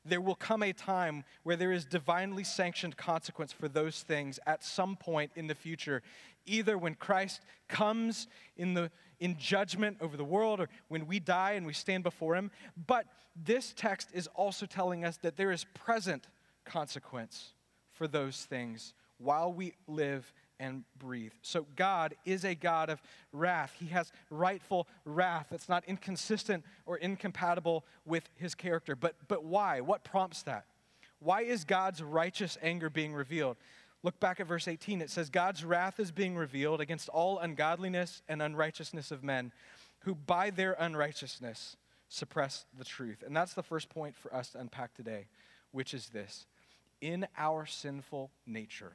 there 0.06 0.22
will 0.22 0.36
come 0.36 0.64
a 0.64 0.74
time 0.74 1.24
where 1.44 1.56
there 1.56 1.72
is 1.72 1.86
divinely 1.86 2.44
sanctioned 2.44 2.98
consequence 2.98 3.52
for 3.52 3.68
those 3.68 4.02
things 4.02 4.40
at 4.48 4.64
some 4.64 4.96
point 4.96 5.32
in 5.36 5.48
the 5.48 5.56
future, 5.56 6.02
either 6.46 6.78
when 6.78 6.96
Christ 6.96 7.42
comes 7.68 8.28
in, 8.58 8.74
the, 8.74 8.90
in 9.20 9.38
judgment 9.38 9.98
over 10.02 10.18
the 10.18 10.24
world 10.24 10.60
or 10.60 10.70
when 10.88 11.06
we 11.06 11.20
die 11.20 11.52
and 11.52 11.66
we 11.66 11.74
stand 11.74 12.04
before 12.04 12.36
him. 12.36 12.50
But 12.88 13.06
this 13.36 13.74
text 13.76 14.10
is 14.14 14.28
also 14.28 14.66
telling 14.66 15.06
us 15.06 15.18
that 15.18 15.38
there 15.38 15.52
is 15.52 15.66
present 15.76 16.28
consequence 16.66 17.54
for 17.94 18.08
those 18.08 18.46
things 18.46 18.94
while 19.22 19.54
we 19.54 19.74
live 19.88 20.32
and 20.60 20.84
breathe. 21.00 21.34
So 21.42 21.66
God 21.76 22.14
is 22.24 22.46
a 22.46 22.54
God 22.54 22.90
of 22.90 23.02
wrath. 23.34 23.76
He 23.80 23.88
has 23.88 24.12
rightful 24.30 24.88
wrath 25.06 25.48
that's 25.50 25.68
not 25.68 25.84
inconsistent 25.88 26.64
or 26.86 26.98
incompatible 26.98 27.84
with 28.06 28.30
his 28.36 28.54
character. 28.54 28.96
But, 28.96 29.16
but 29.28 29.44
why? 29.44 29.82
What 29.82 30.04
prompts 30.04 30.44
that? 30.44 30.66
Why 31.20 31.42
is 31.42 31.66
God's 31.66 32.02
righteous 32.02 32.58
anger 32.62 32.90
being 32.90 33.14
revealed? 33.14 33.58
Look 34.04 34.20
back 34.20 34.40
at 34.40 34.48
verse 34.48 34.68
18. 34.68 35.02
It 35.02 35.10
says, 35.10 35.30
God's 35.30 35.64
wrath 35.64 36.00
is 36.00 36.12
being 36.12 36.36
revealed 36.36 36.82
against 36.82 37.10
all 37.10 37.40
ungodliness 37.40 38.22
and 38.28 38.42
unrighteousness 38.42 39.12
of 39.12 39.24
men, 39.24 39.52
who 40.00 40.16
by 40.16 40.50
their 40.50 40.76
unrighteousness 40.80 41.78
suppress 42.10 42.66
the 42.78 42.84
truth. 42.84 43.24
And 43.26 43.36
that's 43.36 43.54
the 43.54 43.64
first 43.64 43.90
point 43.90 44.18
for 44.18 44.34
us 44.34 44.50
to 44.50 44.60
unpack 44.60 44.94
today, 44.94 45.28
which 45.72 45.94
is 45.94 46.10
this 46.10 46.46
In 47.00 47.28
our 47.38 47.66
sinful 47.66 48.32
nature, 48.46 48.94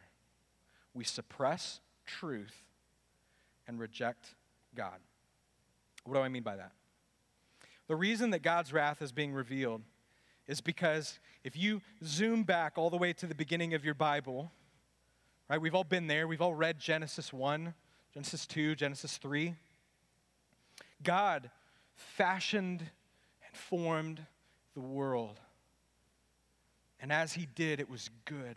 we 0.96 1.04
suppress 1.04 1.80
truth 2.06 2.64
and 3.68 3.78
reject 3.78 4.34
God. 4.74 4.98
What 6.04 6.14
do 6.14 6.20
I 6.20 6.28
mean 6.28 6.42
by 6.42 6.56
that? 6.56 6.72
The 7.86 7.96
reason 7.96 8.30
that 8.30 8.40
God's 8.40 8.72
wrath 8.72 9.02
is 9.02 9.12
being 9.12 9.32
revealed 9.32 9.82
is 10.48 10.60
because 10.60 11.18
if 11.44 11.56
you 11.56 11.82
zoom 12.04 12.44
back 12.44 12.72
all 12.76 12.90
the 12.90 12.96
way 12.96 13.12
to 13.12 13.26
the 13.26 13.34
beginning 13.34 13.74
of 13.74 13.84
your 13.84 13.94
Bible, 13.94 14.50
right, 15.50 15.60
we've 15.60 15.74
all 15.74 15.84
been 15.84 16.06
there, 16.06 16.26
we've 16.26 16.40
all 16.40 16.54
read 16.54 16.78
Genesis 16.78 17.32
1, 17.32 17.74
Genesis 18.14 18.46
2, 18.46 18.74
Genesis 18.74 19.18
3. 19.18 19.54
God 21.02 21.50
fashioned 21.94 22.80
and 22.80 23.56
formed 23.56 24.24
the 24.74 24.80
world. 24.80 25.40
And 27.00 27.12
as 27.12 27.34
he 27.34 27.46
did, 27.54 27.80
it 27.80 27.90
was 27.90 28.08
good. 28.24 28.56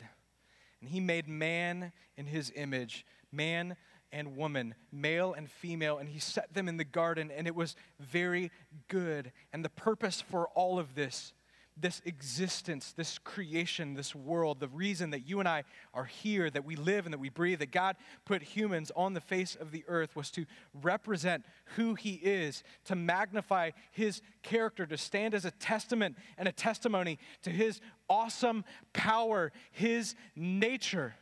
And 0.82 0.90
he 0.90 1.00
made 1.00 1.28
man 1.28 1.92
in 2.18 2.26
his 2.26 2.52
image, 2.56 3.06
man 3.32 3.76
and 4.12 4.36
woman, 4.36 4.76
male 4.92 5.34
and 5.34 5.50
female, 5.50 5.98
and 5.98 6.10
he 6.10 6.20
set 6.20 6.54
them 6.54 6.68
in 6.68 6.78
the 6.78 6.84
garden, 6.84 7.32
and 7.32 7.48
it 7.48 7.56
was 7.56 7.76
very 8.00 8.52
good. 8.88 9.32
And 9.54 9.64
the 9.64 9.70
purpose 9.70 10.22
for 10.22 10.48
all 10.50 10.80
of 10.80 10.96
this, 10.96 11.34
this 11.82 12.02
existence, 12.06 12.94
this 12.96 13.18
creation, 13.20 13.94
this 13.94 14.14
world, 14.14 14.60
the 14.60 14.68
reason 14.68 15.12
that 15.12 15.28
you 15.28 15.40
and 15.40 15.48
I 15.48 15.64
are 15.94 16.06
here, 16.06 16.50
that 16.50 16.66
we 16.66 16.76
live 16.76 17.06
and 17.06 17.14
that 17.14 17.20
we 17.20 17.30
breathe, 17.30 17.60
that 17.60 17.72
God 17.72 17.96
put 18.26 18.42
humans 18.42 18.92
on 18.96 19.14
the 19.14 19.22
face 19.22 19.56
of 19.56 19.72
the 19.72 19.84
earth 19.88 20.16
was 20.16 20.32
to 20.32 20.46
represent 20.82 21.46
who 21.76 21.96
he 21.96 22.14
is, 22.14 22.64
to 22.86 22.96
magnify 22.96 23.72
his 23.92 24.22
character, 24.44 24.86
to 24.86 24.98
stand 24.98 25.34
as 25.34 25.46
a 25.46 25.52
testament 25.52 26.18
and 26.38 26.48
a 26.48 26.52
testimony 26.52 27.20
to 27.44 27.50
his 27.50 27.82
awesome 28.10 28.66
power, 28.94 29.52
his 29.72 30.16
nature 30.36 31.16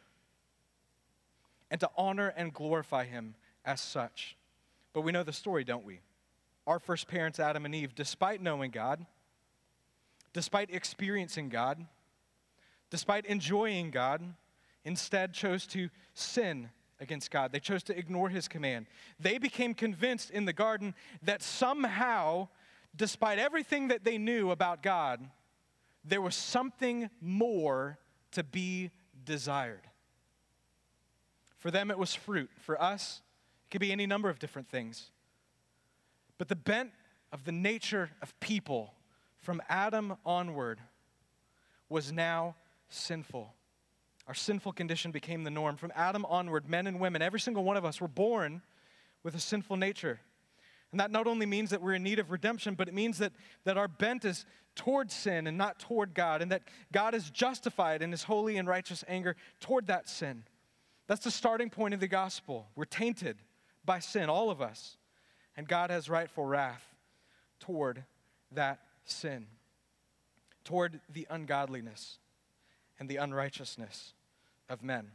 and 1.69 1.79
to 1.79 1.89
honor 1.97 2.33
and 2.35 2.53
glorify 2.53 3.05
him 3.05 3.35
as 3.65 3.81
such. 3.81 4.37
But 4.93 5.01
we 5.01 5.11
know 5.11 5.23
the 5.23 5.33
story, 5.33 5.63
don't 5.63 5.85
we? 5.85 5.99
Our 6.65 6.79
first 6.79 7.07
parents, 7.07 7.39
Adam 7.39 7.65
and 7.65 7.75
Eve, 7.75 7.95
despite 7.95 8.41
knowing 8.41 8.71
God, 8.71 9.05
despite 10.37 10.69
experiencing 10.71 11.49
God, 11.49 11.83
despite 12.91 13.25
enjoying 13.25 13.89
God, 13.89 14.21
instead 14.85 15.33
chose 15.33 15.65
to 15.65 15.89
sin 16.13 16.69
against 16.99 17.31
God. 17.31 17.51
They 17.51 17.59
chose 17.59 17.81
to 17.85 17.97
ignore 17.97 18.29
his 18.29 18.47
command. 18.47 18.85
They 19.19 19.39
became 19.39 19.73
convinced 19.73 20.29
in 20.29 20.45
the 20.45 20.53
garden 20.53 20.93
that 21.23 21.41
somehow, 21.41 22.49
despite 22.95 23.39
everything 23.39 23.87
that 23.87 24.03
they 24.03 24.19
knew 24.19 24.51
about 24.51 24.83
God, 24.83 25.27
there 26.05 26.21
was 26.21 26.35
something 26.35 27.09
more 27.19 27.97
to 28.33 28.43
be 28.43 28.91
desired. 29.25 29.87
For 31.57 31.71
them, 31.71 31.89
it 31.89 31.97
was 31.97 32.13
fruit. 32.13 32.51
For 32.59 32.79
us, 32.79 33.23
it 33.65 33.71
could 33.71 33.81
be 33.81 33.91
any 33.91 34.05
number 34.05 34.29
of 34.29 34.37
different 34.37 34.69
things. 34.69 35.09
But 36.37 36.47
the 36.47 36.55
bent 36.55 36.91
of 37.31 37.43
the 37.43 37.51
nature 37.51 38.11
of 38.21 38.39
people 38.39 38.93
from 39.39 39.61
Adam 39.69 40.15
onward 40.25 40.79
was 41.89 42.11
now 42.11 42.55
sinful. 42.89 43.53
Our 44.27 44.33
sinful 44.33 44.73
condition 44.73 45.11
became 45.11 45.43
the 45.43 45.49
norm. 45.49 45.77
From 45.77 45.91
Adam 45.95 46.25
onward, 46.25 46.69
men 46.69 46.87
and 46.87 46.99
women, 46.99 47.21
every 47.21 47.39
single 47.39 47.63
one 47.63 47.77
of 47.77 47.85
us 47.85 48.01
were 48.01 48.09
born 48.09 48.61
with 49.23 49.35
a 49.35 49.39
sinful 49.39 49.77
nature. 49.77 50.19
And 50.91 50.99
that 50.99 51.11
not 51.11 51.27
only 51.27 51.45
means 51.45 51.69
that 51.69 51.81
we're 51.81 51.93
in 51.93 52.03
need 52.03 52.19
of 52.19 52.31
redemption, 52.31 52.75
but 52.75 52.87
it 52.87 52.93
means 52.93 53.17
that, 53.19 53.33
that 53.63 53.77
our 53.77 53.87
bent 53.87 54.25
is 54.25 54.45
toward 54.75 55.11
sin 55.11 55.47
and 55.47 55.57
not 55.57 55.79
toward 55.79 56.13
God, 56.13 56.41
and 56.41 56.51
that 56.51 56.63
God 56.91 57.13
is 57.13 57.29
justified 57.29 58.01
in 58.01 58.11
his 58.11 58.23
holy 58.23 58.57
and 58.57 58.67
righteous 58.67 59.03
anger 59.07 59.35
toward 59.59 59.87
that 59.87 60.07
sin. 60.07 60.43
That's 61.07 61.23
the 61.23 61.31
starting 61.31 61.69
point 61.69 61.93
of 61.93 61.99
the 61.99 62.07
gospel. 62.07 62.67
We're 62.75 62.85
tainted 62.85 63.37
by 63.85 63.99
sin, 63.99 64.29
all 64.29 64.49
of 64.49 64.61
us. 64.61 64.97
And 65.55 65.67
God 65.67 65.89
has 65.89 66.09
rightful 66.09 66.45
wrath 66.45 66.83
toward 67.59 68.03
that 68.51 68.79
sin, 69.09 69.47
toward 70.63 70.99
the 71.11 71.27
ungodliness 71.29 72.19
and 72.99 73.07
the 73.07 73.17
unrighteousness 73.17 74.13
of 74.69 74.83
men. 74.83 75.11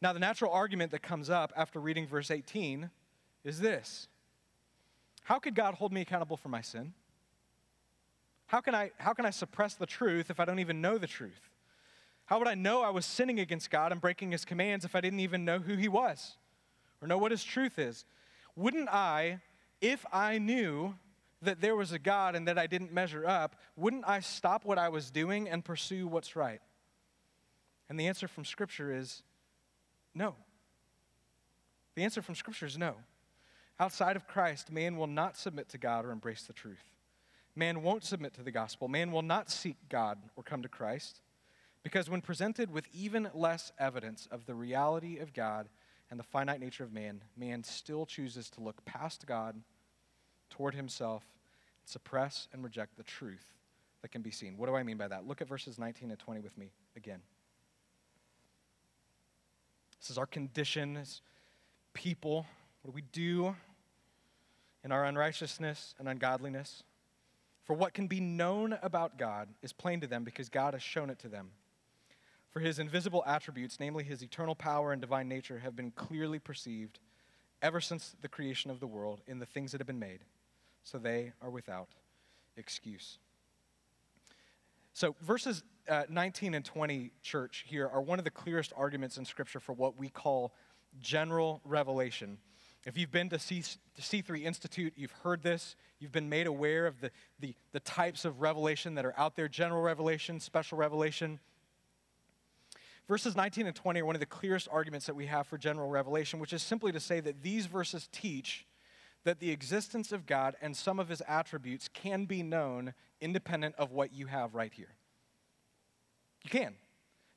Now, 0.00 0.12
the 0.12 0.20
natural 0.20 0.52
argument 0.52 0.92
that 0.92 1.02
comes 1.02 1.28
up 1.28 1.52
after 1.56 1.80
reading 1.80 2.06
verse 2.06 2.30
18 2.30 2.90
is 3.44 3.60
this 3.60 4.08
How 5.22 5.38
could 5.38 5.54
God 5.54 5.74
hold 5.74 5.92
me 5.92 6.00
accountable 6.00 6.36
for 6.36 6.48
my 6.48 6.60
sin? 6.60 6.92
How 8.46 8.60
can 8.60 8.74
I, 8.74 8.90
how 8.98 9.12
can 9.12 9.26
I 9.26 9.30
suppress 9.30 9.74
the 9.74 9.86
truth 9.86 10.30
if 10.30 10.40
I 10.40 10.44
don't 10.44 10.58
even 10.58 10.80
know 10.80 10.96
the 10.96 11.06
truth? 11.06 11.50
How 12.24 12.38
would 12.38 12.48
I 12.48 12.54
know 12.54 12.82
I 12.82 12.90
was 12.90 13.06
sinning 13.06 13.40
against 13.40 13.70
God 13.70 13.92
and 13.92 14.00
breaking 14.00 14.32
his 14.32 14.44
commands 14.44 14.84
if 14.84 14.94
I 14.94 15.00
didn't 15.00 15.20
even 15.20 15.44
know 15.44 15.58
who 15.58 15.76
he 15.76 15.88
was 15.88 16.36
or 17.00 17.08
know 17.08 17.18
what 17.18 17.30
his 17.30 17.44
truth 17.44 17.78
is? 17.78 18.04
Wouldn't 18.56 18.88
I, 18.88 19.40
if 19.80 20.04
I 20.12 20.38
knew 20.38 20.94
that 21.42 21.60
there 21.60 21.76
was 21.76 21.92
a 21.92 21.98
God 21.98 22.34
and 22.34 22.48
that 22.48 22.58
I 22.58 22.66
didn't 22.66 22.92
measure 22.92 23.26
up, 23.26 23.56
wouldn't 23.76 24.08
I 24.08 24.20
stop 24.20 24.64
what 24.64 24.78
I 24.78 24.88
was 24.88 25.10
doing 25.10 25.48
and 25.48 25.64
pursue 25.64 26.06
what's 26.06 26.34
right? 26.34 26.60
And 27.88 27.98
the 27.98 28.08
answer 28.08 28.28
from 28.28 28.44
Scripture 28.44 28.94
is 28.94 29.22
no. 30.14 30.34
The 31.94 32.04
answer 32.04 32.22
from 32.22 32.34
Scripture 32.34 32.66
is 32.66 32.76
no. 32.76 32.94
Outside 33.80 34.16
of 34.16 34.26
Christ, 34.26 34.72
man 34.72 34.96
will 34.96 35.06
not 35.06 35.36
submit 35.36 35.68
to 35.70 35.78
God 35.78 36.04
or 36.04 36.10
embrace 36.10 36.42
the 36.42 36.52
truth. 36.52 36.92
Man 37.54 37.82
won't 37.82 38.04
submit 38.04 38.34
to 38.34 38.42
the 38.42 38.50
gospel. 38.50 38.88
Man 38.88 39.12
will 39.12 39.22
not 39.22 39.50
seek 39.50 39.76
God 39.88 40.18
or 40.36 40.42
come 40.42 40.62
to 40.62 40.68
Christ. 40.68 41.20
Because 41.82 42.10
when 42.10 42.20
presented 42.20 42.70
with 42.72 42.86
even 42.92 43.30
less 43.32 43.72
evidence 43.78 44.28
of 44.30 44.46
the 44.46 44.54
reality 44.54 45.18
of 45.18 45.32
God 45.32 45.68
and 46.10 46.18
the 46.18 46.24
finite 46.24 46.60
nature 46.60 46.84
of 46.84 46.92
man, 46.92 47.22
man 47.36 47.62
still 47.62 48.04
chooses 48.04 48.50
to 48.50 48.60
look 48.60 48.84
past 48.84 49.26
God 49.26 49.60
toward 50.50 50.74
himself, 50.74 51.24
suppress 51.84 52.48
and 52.52 52.62
reject 52.62 52.96
the 52.96 53.02
truth 53.02 53.54
that 54.02 54.10
can 54.10 54.22
be 54.22 54.30
seen. 54.30 54.56
What 54.56 54.66
do 54.66 54.76
I 54.76 54.82
mean 54.82 54.96
by 54.96 55.08
that? 55.08 55.26
Look 55.26 55.40
at 55.40 55.48
verses 55.48 55.78
19 55.78 56.10
and 56.10 56.18
20 56.18 56.40
with 56.40 56.56
me 56.56 56.70
again. 56.96 57.20
This 60.00 60.10
is 60.10 60.18
our 60.18 60.26
condition 60.26 60.96
as 60.96 61.22
people. 61.92 62.46
What 62.82 62.92
do 62.92 62.94
we 62.94 63.02
do 63.12 63.56
in 64.84 64.92
our 64.92 65.04
unrighteousness 65.04 65.94
and 65.98 66.08
ungodliness? 66.08 66.84
For 67.64 67.74
what 67.74 67.92
can 67.92 68.06
be 68.06 68.20
known 68.20 68.78
about 68.82 69.18
God 69.18 69.48
is 69.62 69.72
plain 69.72 70.00
to 70.00 70.06
them 70.06 70.24
because 70.24 70.48
God 70.48 70.74
has 70.74 70.82
shown 70.82 71.10
it 71.10 71.18
to 71.20 71.28
them. 71.28 71.50
For 72.50 72.60
his 72.60 72.78
invisible 72.78 73.22
attributes, 73.26 73.78
namely 73.78 74.04
his 74.04 74.22
eternal 74.22 74.54
power 74.54 74.92
and 74.92 75.00
divine 75.02 75.28
nature, 75.28 75.58
have 75.58 75.76
been 75.76 75.90
clearly 75.90 76.38
perceived 76.38 76.98
ever 77.60 77.80
since 77.80 78.16
the 78.22 78.28
creation 78.28 78.70
of 78.70 78.80
the 78.80 78.86
world 78.86 79.20
in 79.26 79.38
the 79.38 79.46
things 79.46 79.72
that 79.72 79.80
have 79.80 79.86
been 79.86 79.98
made, 79.98 80.20
so 80.84 80.98
they 80.98 81.32
are 81.40 81.50
without 81.50 81.88
excuse. 82.56 83.18
So, 84.92 85.14
verses 85.22 85.62
uh, 85.88 86.04
19 86.08 86.54
and 86.54 86.64
20, 86.64 87.12
church, 87.22 87.64
here 87.66 87.88
are 87.88 88.00
one 88.00 88.18
of 88.18 88.24
the 88.24 88.30
clearest 88.30 88.72
arguments 88.76 89.16
in 89.16 89.24
Scripture 89.24 89.60
for 89.60 89.72
what 89.72 89.96
we 89.96 90.08
call 90.08 90.52
general 91.00 91.60
revelation. 91.64 92.38
If 92.84 92.96
you've 92.96 93.10
been 93.10 93.28
to, 93.30 93.38
C, 93.38 93.62
C3 94.00 94.42
Institute, 94.44 94.92
you've 94.96 95.12
heard 95.22 95.42
this. 95.42 95.76
You've 95.98 96.12
been 96.12 96.28
made 96.28 96.46
aware 96.46 96.86
of 96.86 97.00
the, 97.00 97.10
the, 97.38 97.54
the 97.72 97.80
types 97.80 98.24
of 98.24 98.40
revelation 98.40 98.94
that 98.94 99.04
are 99.04 99.14
out 99.16 99.36
there 99.36 99.48
general 99.48 99.82
revelation, 99.82 100.40
special 100.40 100.78
revelation. 100.78 101.40
Verses 103.08 103.34
19 103.36 103.66
and 103.66 103.74
20 103.74 104.00
are 104.00 104.04
one 104.04 104.16
of 104.16 104.20
the 104.20 104.26
clearest 104.26 104.68
arguments 104.70 105.06
that 105.06 105.14
we 105.14 105.26
have 105.26 105.46
for 105.46 105.58
general 105.58 105.88
revelation, 105.88 106.38
which 106.38 106.52
is 106.52 106.62
simply 106.62 106.92
to 106.92 107.00
say 107.00 107.20
that 107.20 107.42
these 107.42 107.66
verses 107.66 108.08
teach 108.12 108.66
that 109.28 109.40
the 109.40 109.50
existence 109.50 110.10
of 110.10 110.24
God 110.24 110.56
and 110.62 110.74
some 110.74 110.98
of 110.98 111.10
his 111.10 111.22
attributes 111.28 111.86
can 111.92 112.24
be 112.24 112.42
known 112.42 112.94
independent 113.20 113.74
of 113.76 113.92
what 113.92 114.14
you 114.14 114.24
have 114.24 114.54
right 114.54 114.72
here. 114.72 114.94
You 116.44 116.48
can. 116.48 116.76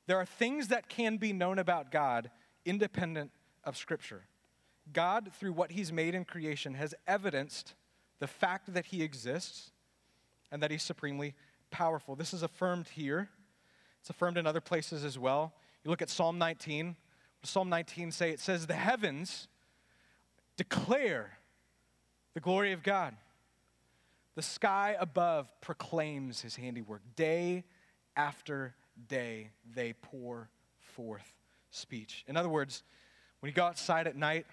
There 0.06 0.16
are 0.16 0.24
things 0.24 0.68
that 0.68 0.88
can 0.88 1.18
be 1.18 1.34
known 1.34 1.58
about 1.58 1.92
God 1.92 2.30
independent 2.64 3.30
of 3.62 3.76
Scripture. 3.76 4.22
God, 4.90 5.32
through 5.38 5.52
what 5.52 5.72
he's 5.72 5.92
made 5.92 6.14
in 6.14 6.24
creation, 6.24 6.72
has 6.72 6.94
evidenced 7.06 7.74
the 8.20 8.26
fact 8.26 8.72
that 8.72 8.86
he 8.86 9.02
exists 9.02 9.70
and 10.50 10.62
that 10.62 10.70
he's 10.70 10.82
supremely 10.82 11.34
powerful. 11.70 12.16
This 12.16 12.32
is 12.32 12.42
affirmed 12.42 12.88
here, 12.88 13.28
it's 14.00 14.08
affirmed 14.08 14.38
in 14.38 14.46
other 14.46 14.62
places 14.62 15.04
as 15.04 15.18
well. 15.18 15.52
You 15.84 15.90
look 15.90 16.00
at 16.00 16.08
Psalm 16.08 16.38
19. 16.38 16.96
Psalm 17.42 17.68
19 17.68 18.12
say? 18.12 18.30
It 18.30 18.40
says, 18.40 18.66
The 18.66 18.72
heavens 18.72 19.46
declare 20.56 21.36
the 22.34 22.40
glory 22.40 22.72
of 22.72 22.82
God. 22.82 23.14
The 24.34 24.42
sky 24.42 24.96
above 24.98 25.48
proclaims 25.60 26.40
his 26.40 26.56
handiwork 26.56 27.02
day 27.16 27.64
after 28.16 28.74
day 29.08 29.50
they 29.74 29.92
pour 29.92 30.48
forth 30.78 31.34
speech. 31.70 32.24
In 32.26 32.36
other 32.36 32.48
words, 32.48 32.82
when 33.40 33.48
you 33.48 33.54
go 33.54 33.64
outside 33.64 34.06
at 34.06 34.16
night, 34.16 34.46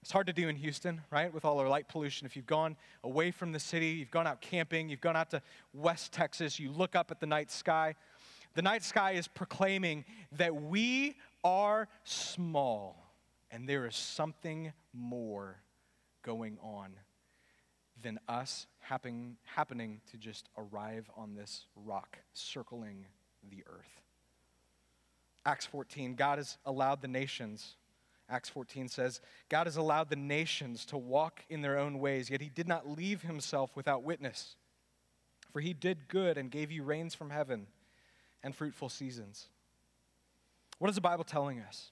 it's 0.00 0.12
hard 0.12 0.28
to 0.28 0.32
do 0.32 0.48
in 0.48 0.56
Houston, 0.56 1.02
right, 1.10 1.32
with 1.32 1.44
all 1.44 1.58
our 1.58 1.68
light 1.68 1.88
pollution. 1.88 2.24
If 2.26 2.36
you've 2.36 2.46
gone 2.46 2.76
away 3.04 3.30
from 3.30 3.52
the 3.52 3.58
city, 3.58 3.88
you've 3.88 4.10
gone 4.10 4.26
out 4.26 4.40
camping, 4.40 4.88
you've 4.88 5.00
gone 5.00 5.16
out 5.16 5.30
to 5.30 5.42
West 5.74 6.12
Texas, 6.12 6.58
you 6.58 6.70
look 6.70 6.94
up 6.94 7.10
at 7.10 7.20
the 7.20 7.26
night 7.26 7.50
sky. 7.50 7.94
The 8.54 8.62
night 8.62 8.84
sky 8.84 9.12
is 9.12 9.28
proclaiming 9.28 10.04
that 10.32 10.54
we 10.54 11.16
are 11.44 11.88
small 12.04 13.12
and 13.50 13.68
there 13.68 13.86
is 13.86 13.96
something 13.96 14.72
more 14.94 15.56
going 16.22 16.58
on 16.62 16.92
than 18.02 18.18
us 18.28 18.66
happen, 18.80 19.36
happening 19.44 20.00
to 20.10 20.16
just 20.16 20.48
arrive 20.56 21.10
on 21.16 21.34
this 21.34 21.66
rock 21.76 22.18
circling 22.32 23.06
the 23.50 23.62
earth. 23.66 24.02
Acts 25.44 25.66
14, 25.66 26.14
God 26.14 26.38
has 26.38 26.58
allowed 26.66 27.00
the 27.00 27.08
nations, 27.08 27.76
Acts 28.30 28.48
14 28.50 28.88
says, 28.88 29.20
God 29.48 29.66
has 29.66 29.76
allowed 29.76 30.10
the 30.10 30.16
nations 30.16 30.84
to 30.86 30.98
walk 30.98 31.44
in 31.48 31.62
their 31.62 31.78
own 31.78 31.98
ways, 31.98 32.28
yet 32.28 32.42
he 32.42 32.50
did 32.50 32.68
not 32.68 32.88
leave 32.88 33.22
himself 33.22 33.74
without 33.74 34.02
witness. 34.02 34.56
For 35.52 35.60
he 35.60 35.72
did 35.72 36.08
good 36.08 36.36
and 36.36 36.50
gave 36.50 36.70
you 36.70 36.82
rains 36.82 37.14
from 37.14 37.30
heaven 37.30 37.66
and 38.42 38.54
fruitful 38.54 38.90
seasons. 38.90 39.48
What 40.78 40.88
is 40.88 40.94
the 40.94 41.00
Bible 41.00 41.24
telling 41.24 41.60
us? 41.60 41.90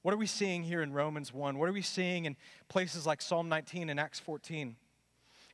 What 0.00 0.14
are 0.14 0.18
we 0.18 0.26
seeing 0.26 0.62
here 0.62 0.82
in 0.82 0.92
Romans 0.92 1.34
1? 1.34 1.58
What 1.58 1.68
are 1.68 1.72
we 1.72 1.82
seeing 1.82 2.24
in 2.24 2.36
places 2.68 3.06
like 3.06 3.20
Psalm 3.20 3.48
19 3.48 3.90
and 3.90 4.00
Acts 4.00 4.20
14? 4.20 4.76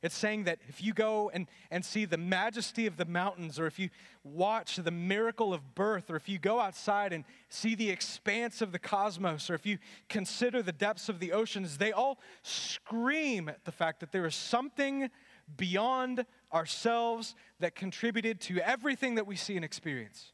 It's 0.03 0.17
saying 0.17 0.43
that 0.43 0.59
if 0.67 0.83
you 0.83 0.93
go 0.93 1.31
and, 1.33 1.47
and 1.71 1.83
see 1.83 2.03
the 2.03 2.17
majesty 2.17 2.87
of 2.87 2.97
the 2.97 3.05
mountains, 3.05 3.57
or 3.57 3.65
if 3.67 3.79
you 3.79 3.89
watch 4.25 4.75
the 4.75 4.91
miracle 4.91 5.53
of 5.53 5.73
birth, 5.75 6.11
or 6.11 6.17
if 6.17 6.27
you 6.27 6.37
go 6.37 6.59
outside 6.59 7.13
and 7.13 7.23
see 7.47 7.73
the 7.73 7.89
expanse 7.89 8.61
of 8.61 8.73
the 8.73 8.79
cosmos, 8.79 9.49
or 9.49 9.53
if 9.53 9.65
you 9.65 9.77
consider 10.09 10.61
the 10.61 10.73
depths 10.73 11.07
of 11.07 11.21
the 11.21 11.31
oceans, 11.31 11.77
they 11.77 11.93
all 11.93 12.19
scream 12.41 13.47
at 13.47 13.63
the 13.63 13.71
fact 13.71 14.01
that 14.01 14.11
there 14.11 14.25
is 14.25 14.35
something 14.35 15.09
beyond 15.55 16.25
ourselves 16.53 17.33
that 17.61 17.73
contributed 17.73 18.41
to 18.41 18.59
everything 18.59 19.15
that 19.15 19.25
we 19.25 19.37
see 19.37 19.55
and 19.55 19.63
experience. 19.63 20.33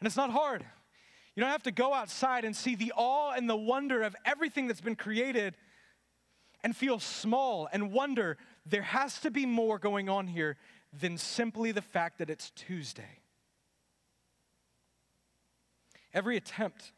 And 0.00 0.06
it's 0.06 0.16
not 0.16 0.30
hard. 0.30 0.64
You 1.38 1.44
don't 1.44 1.52
have 1.52 1.62
to 1.62 1.70
go 1.70 1.94
outside 1.94 2.44
and 2.44 2.56
see 2.56 2.74
the 2.74 2.92
awe 2.96 3.30
and 3.30 3.48
the 3.48 3.54
wonder 3.54 4.02
of 4.02 4.16
everything 4.24 4.66
that's 4.66 4.80
been 4.80 4.96
created 4.96 5.54
and 6.64 6.76
feel 6.76 6.98
small 6.98 7.68
and 7.72 7.92
wonder 7.92 8.38
there 8.66 8.82
has 8.82 9.20
to 9.20 9.30
be 9.30 9.46
more 9.46 9.78
going 9.78 10.08
on 10.08 10.26
here 10.26 10.56
than 10.92 11.16
simply 11.16 11.70
the 11.70 11.80
fact 11.80 12.18
that 12.18 12.28
it's 12.28 12.50
Tuesday. 12.50 13.20
Every 16.12 16.36
attempt, 16.36 16.90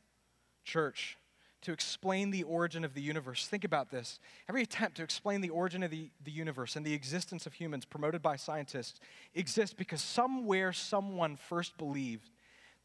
church, 0.65 1.19
to 1.61 1.73
explain 1.73 2.31
the 2.31 2.45
origin 2.45 2.83
of 2.83 2.95
the 2.95 3.03
universe, 3.03 3.47
think 3.47 3.65
about 3.65 3.91
this. 3.91 4.21
Every 4.49 4.63
attempt 4.63 4.97
to 4.97 5.03
explain 5.03 5.43
the 5.43 5.51
origin 5.51 5.83
of 5.83 5.91
the, 5.91 6.13
the 6.25 6.33
universe 6.33 6.77
and 6.77 6.87
the 6.87 6.95
existence 6.95 7.45
of 7.45 7.53
humans 7.53 7.85
promoted 7.85 8.23
by 8.23 8.37
scientists 8.37 9.01
exists 9.35 9.75
because 9.75 10.01
somewhere 10.01 10.73
someone 10.73 11.37
first 11.37 11.77
believed 11.77 12.31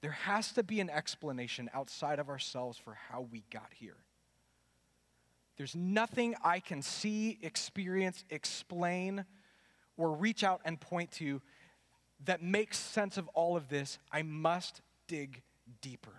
there 0.06 0.12
has 0.12 0.52
to 0.52 0.62
be 0.62 0.82
an 0.82 0.92
explanation 0.92 1.68
outside 1.74 2.20
of 2.20 2.30
ourselves 2.30 2.78
for 2.78 2.96
how 3.10 3.28
we 3.32 3.44
got 3.50 3.72
here. 3.74 3.98
There's 5.58 5.76
nothing 5.76 6.36
I 6.44 6.60
can 6.60 6.84
see, 6.84 7.40
experience, 7.42 8.24
explain, 8.30 9.26
or 9.98 10.12
reach 10.12 10.44
out 10.44 10.62
and 10.64 10.80
point 10.80 11.10
to 11.14 11.42
that 12.26 12.44
makes 12.44 12.78
sense 12.78 13.18
of 13.18 13.28
all 13.30 13.58
of 13.58 13.68
this. 13.68 13.98
I 14.12 14.22
must 14.22 14.82
dig 15.08 15.42
deeper. 15.82 16.14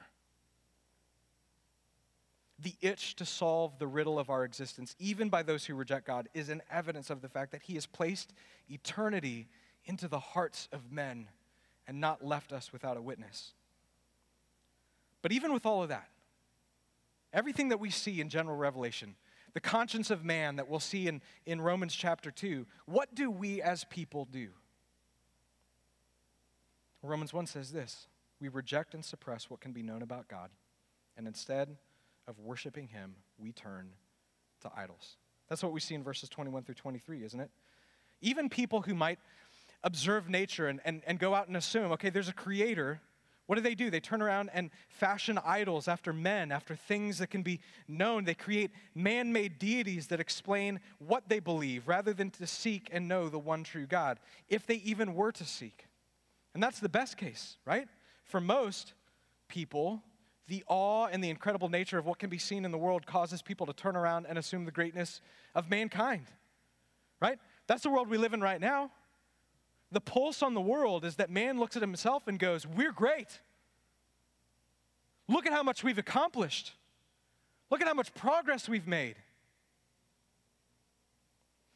The 2.58 2.74
itch 2.80 3.14
to 3.14 3.24
solve 3.24 3.78
the 3.78 3.86
riddle 3.86 4.18
of 4.18 4.30
our 4.30 4.42
existence, 4.42 4.96
even 4.98 5.28
by 5.28 5.44
those 5.44 5.64
who 5.64 5.76
reject 5.76 6.08
God, 6.08 6.28
is 6.34 6.48
an 6.48 6.60
evidence 6.72 7.08
of 7.08 7.20
the 7.20 7.28
fact 7.28 7.52
that 7.52 7.62
He 7.62 7.74
has 7.74 7.86
placed 7.86 8.32
eternity 8.68 9.46
into 9.84 10.08
the 10.08 10.18
hearts 10.18 10.68
of 10.72 10.90
men 10.90 11.28
and 11.86 12.00
not 12.00 12.24
left 12.24 12.52
us 12.52 12.72
without 12.72 12.96
a 12.96 13.00
witness. 13.00 13.52
But 15.26 15.32
even 15.32 15.52
with 15.52 15.66
all 15.66 15.82
of 15.82 15.88
that, 15.88 16.08
everything 17.32 17.70
that 17.70 17.80
we 17.80 17.90
see 17.90 18.20
in 18.20 18.28
general 18.28 18.56
revelation, 18.56 19.16
the 19.54 19.60
conscience 19.60 20.12
of 20.12 20.24
man 20.24 20.54
that 20.54 20.68
we'll 20.68 20.78
see 20.78 21.08
in, 21.08 21.20
in 21.46 21.60
Romans 21.60 21.96
chapter 21.96 22.30
2, 22.30 22.64
what 22.84 23.12
do 23.12 23.28
we 23.28 23.60
as 23.60 23.82
people 23.82 24.28
do? 24.30 24.50
Romans 27.02 27.34
1 27.34 27.46
says 27.46 27.72
this 27.72 28.06
We 28.40 28.46
reject 28.46 28.94
and 28.94 29.04
suppress 29.04 29.50
what 29.50 29.58
can 29.58 29.72
be 29.72 29.82
known 29.82 30.00
about 30.00 30.28
God, 30.28 30.50
and 31.16 31.26
instead 31.26 31.76
of 32.28 32.38
worshiping 32.38 32.86
Him, 32.86 33.16
we 33.36 33.50
turn 33.50 33.88
to 34.60 34.70
idols. 34.76 35.16
That's 35.48 35.60
what 35.60 35.72
we 35.72 35.80
see 35.80 35.96
in 35.96 36.04
verses 36.04 36.28
21 36.28 36.62
through 36.62 36.76
23, 36.76 37.24
isn't 37.24 37.40
it? 37.40 37.50
Even 38.20 38.48
people 38.48 38.82
who 38.82 38.94
might 38.94 39.18
observe 39.82 40.28
nature 40.28 40.68
and, 40.68 40.78
and, 40.84 41.02
and 41.04 41.18
go 41.18 41.34
out 41.34 41.48
and 41.48 41.56
assume, 41.56 41.90
okay, 41.90 42.10
there's 42.10 42.28
a 42.28 42.32
creator 42.32 43.00
what 43.46 43.56
do 43.56 43.62
they 43.62 43.74
do? 43.74 43.90
They 43.90 44.00
turn 44.00 44.22
around 44.22 44.50
and 44.52 44.70
fashion 44.88 45.38
idols 45.44 45.86
after 45.86 46.12
men, 46.12 46.50
after 46.50 46.74
things 46.74 47.18
that 47.18 47.28
can 47.28 47.42
be 47.42 47.60
known. 47.86 48.24
They 48.24 48.34
create 48.34 48.72
man 48.94 49.32
made 49.32 49.58
deities 49.58 50.08
that 50.08 50.20
explain 50.20 50.80
what 50.98 51.28
they 51.28 51.38
believe 51.38 51.86
rather 51.86 52.12
than 52.12 52.30
to 52.32 52.46
seek 52.46 52.88
and 52.92 53.06
know 53.06 53.28
the 53.28 53.38
one 53.38 53.62
true 53.62 53.86
God, 53.86 54.18
if 54.48 54.66
they 54.66 54.76
even 54.76 55.14
were 55.14 55.32
to 55.32 55.44
seek. 55.44 55.86
And 56.54 56.62
that's 56.62 56.80
the 56.80 56.88
best 56.88 57.16
case, 57.16 57.56
right? 57.64 57.88
For 58.24 58.40
most 58.40 58.94
people, 59.48 60.02
the 60.48 60.64
awe 60.66 61.06
and 61.06 61.22
the 61.22 61.30
incredible 61.30 61.68
nature 61.68 61.98
of 61.98 62.06
what 62.06 62.18
can 62.18 62.30
be 62.30 62.38
seen 62.38 62.64
in 62.64 62.72
the 62.72 62.78
world 62.78 63.06
causes 63.06 63.42
people 63.42 63.66
to 63.66 63.72
turn 63.72 63.94
around 63.94 64.26
and 64.26 64.38
assume 64.38 64.64
the 64.64 64.72
greatness 64.72 65.20
of 65.54 65.70
mankind, 65.70 66.26
right? 67.20 67.38
That's 67.66 67.82
the 67.82 67.90
world 67.90 68.08
we 68.08 68.18
live 68.18 68.32
in 68.32 68.40
right 68.40 68.60
now. 68.60 68.90
The 69.92 70.00
pulse 70.00 70.42
on 70.42 70.54
the 70.54 70.60
world 70.60 71.04
is 71.04 71.16
that 71.16 71.30
man 71.30 71.58
looks 71.58 71.76
at 71.76 71.82
himself 71.82 72.26
and 72.26 72.38
goes, 72.38 72.66
We're 72.66 72.92
great. 72.92 73.40
Look 75.28 75.46
at 75.46 75.52
how 75.52 75.62
much 75.62 75.82
we've 75.82 75.98
accomplished. 75.98 76.72
Look 77.70 77.80
at 77.80 77.88
how 77.88 77.94
much 77.94 78.14
progress 78.14 78.68
we've 78.68 78.86
made. 78.86 79.16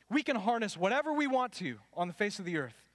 We 0.08 0.22
can 0.22 0.36
harness 0.36 0.76
whatever 0.76 1.12
we 1.12 1.26
want 1.26 1.52
to 1.54 1.76
on 1.94 2.08
the 2.08 2.14
face 2.14 2.38
of 2.38 2.44
the 2.44 2.58
earth. 2.58 2.88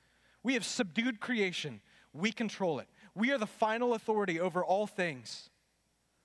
We 0.43 0.53
have 0.53 0.65
subdued 0.65 1.19
creation, 1.19 1.81
we 2.13 2.31
control 2.31 2.79
it. 2.79 2.87
We 3.15 3.31
are 3.31 3.37
the 3.37 3.47
final 3.47 3.93
authority 3.93 4.39
over 4.39 4.63
all 4.63 4.87
things. 4.87 5.49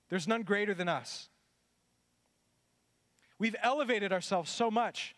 There's 0.09 0.27
none 0.27 0.43
greater 0.43 0.73
than 0.73 0.89
us. 0.89 1.29
We've 3.39 3.55
elevated 3.63 4.11
ourselves 4.11 4.51
so 4.51 4.69
much 4.69 5.15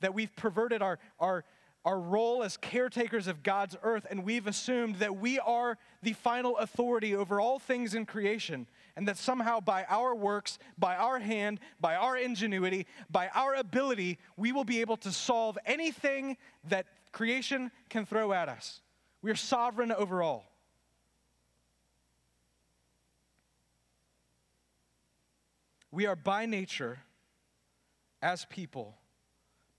that 0.00 0.14
we've 0.14 0.34
perverted 0.34 0.80
our, 0.80 0.98
our 1.18 1.44
our 1.84 1.98
role 1.98 2.42
as 2.42 2.56
caretakers 2.56 3.26
of 3.26 3.42
God's 3.42 3.76
earth, 3.82 4.06
and 4.10 4.22
we've 4.22 4.46
assumed 4.46 4.96
that 4.96 5.16
we 5.16 5.38
are 5.38 5.78
the 6.02 6.12
final 6.12 6.58
authority 6.58 7.14
over 7.14 7.40
all 7.40 7.58
things 7.58 7.94
in 7.94 8.04
creation, 8.04 8.66
and 8.96 9.08
that 9.08 9.16
somehow 9.16 9.60
by 9.60 9.84
our 9.88 10.14
works, 10.14 10.58
by 10.78 10.94
our 10.94 11.18
hand, 11.18 11.58
by 11.80 11.94
our 11.94 12.16
ingenuity, 12.16 12.86
by 13.10 13.28
our 13.34 13.54
ability, 13.54 14.18
we 14.36 14.52
will 14.52 14.64
be 14.64 14.82
able 14.82 14.98
to 14.98 15.10
solve 15.10 15.56
anything 15.64 16.36
that 16.68 16.86
creation 17.12 17.70
can 17.88 18.04
throw 18.04 18.32
at 18.32 18.48
us. 18.48 18.82
We 19.22 19.30
are 19.30 19.36
sovereign 19.36 19.90
over 19.90 20.22
all. 20.22 20.44
We 25.90 26.06
are 26.06 26.14
by 26.14 26.46
nature, 26.46 27.00
as 28.22 28.44
people, 28.44 28.96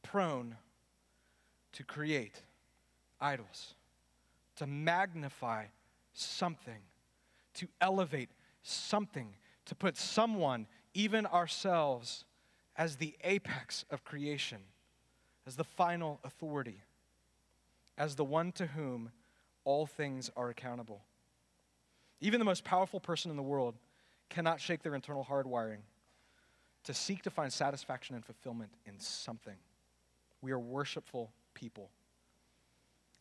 prone 0.03 0.57
to 1.73 1.83
create 1.83 2.41
idols, 3.19 3.75
to 4.57 4.67
magnify 4.67 5.65
something, 6.13 6.81
to 7.55 7.67
elevate 7.79 8.29
something, 8.63 9.35
to 9.65 9.75
put 9.75 9.97
someone, 9.97 10.67
even 10.93 11.25
ourselves, 11.25 12.25
as 12.75 12.97
the 12.97 13.15
apex 13.23 13.85
of 13.91 14.03
creation, 14.03 14.59
as 15.45 15.55
the 15.55 15.63
final 15.63 16.19
authority, 16.23 16.81
as 17.97 18.15
the 18.15 18.23
one 18.23 18.51
to 18.51 18.67
whom 18.67 19.11
all 19.63 19.85
things 19.85 20.31
are 20.35 20.49
accountable. 20.49 21.01
Even 22.19 22.39
the 22.39 22.45
most 22.45 22.63
powerful 22.63 22.99
person 22.99 23.31
in 23.31 23.37
the 23.37 23.43
world 23.43 23.75
cannot 24.29 24.59
shake 24.59 24.83
their 24.83 24.95
internal 24.95 25.25
hardwiring 25.25 25.81
to 26.83 26.93
seek 26.93 27.21
to 27.23 27.29
find 27.29 27.51
satisfaction 27.51 28.15
and 28.15 28.25
fulfillment 28.25 28.71
in 28.85 28.99
something. 28.99 29.57
We 30.41 30.51
are 30.51 30.59
worshipful 30.59 31.31
people. 31.53 31.89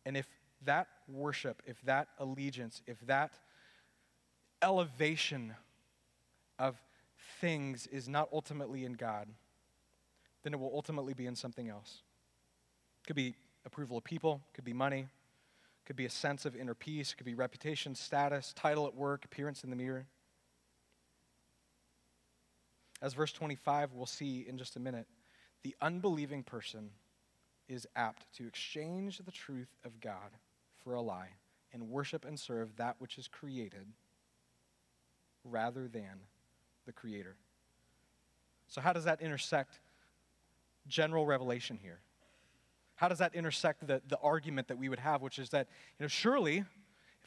And 0.05 0.17
if 0.17 0.27
that 0.65 0.89
worship, 1.09 1.63
if 1.67 1.81
that 1.83 2.09
allegiance, 2.19 2.83
if 2.87 3.01
that 3.07 3.33
elevation 4.63 5.55
of 6.59 6.77
things 7.41 7.87
is 7.87 8.09
not 8.09 8.29
ultimately 8.33 8.85
in 8.85 8.95
God, 8.95 9.29
then 10.43 10.53
it 10.55 10.61
will 10.61 10.73
ultimately 10.75 11.15
be 11.15 11.27
in 11.27 11.37
something 11.37 11.69
else. 11.69 12.03
It 13.03 13.07
Could 13.07 13.17
be 13.17 13.35
approval 13.65 13.99
of 13.99 14.05
people, 14.05 14.41
could 14.55 14.65
be 14.65 14.73
money, 14.73 15.07
could 15.91 15.97
be 15.97 16.07
a 16.07 16.11
sense 16.11 16.45
of 16.45 16.55
inner 16.55 16.75
peace. 16.75 17.15
Could 17.15 17.27
be 17.27 17.35
reputation, 17.35 17.97
status, 17.97 18.53
title 18.55 18.87
at 18.87 18.95
work, 18.95 19.25
appearance 19.25 19.65
in 19.65 19.71
the 19.71 19.77
mirror. 19.77 20.07
As 23.03 23.15
verse 23.15 23.33
25 23.33 23.95
we'll 23.95 24.07
see 24.07 24.47
in 24.49 24.57
just 24.57 24.77
a 24.77 24.79
minute, 24.79 25.09
the 25.65 25.75
unbelieving 25.81 26.45
person 26.45 26.91
is 27.71 27.87
apt 27.95 28.27
to 28.35 28.47
exchange 28.47 29.19
the 29.25 29.31
truth 29.31 29.77
of 29.85 30.01
God 30.01 30.37
for 30.83 30.95
a 30.95 31.01
lie 31.01 31.31
and 31.73 31.89
worship 31.89 32.25
and 32.25 32.39
serve 32.39 32.77
that 32.77 32.97
which 32.99 33.17
is 33.17 33.29
created 33.29 33.87
rather 35.45 35.89
than 35.89 36.21
the 36.85 36.93
Creator. 36.93 37.37
So, 38.69 38.81
how 38.81 38.93
does 38.93 39.05
that 39.05 39.21
intersect 39.21 39.79
general 40.89 41.27
revelation 41.27 41.79
here? 41.81 42.01
How 42.97 43.09
does 43.09 43.19
that 43.19 43.35
intersect 43.35 43.87
the, 43.87 44.03
the 44.09 44.19
argument 44.19 44.69
that 44.69 44.77
we 44.77 44.89
would 44.89 44.99
have, 44.99 45.23
which 45.23 45.39
is 45.39 45.51
that, 45.51 45.69
you 45.99 46.05
know, 46.05 46.09
surely 46.09 46.65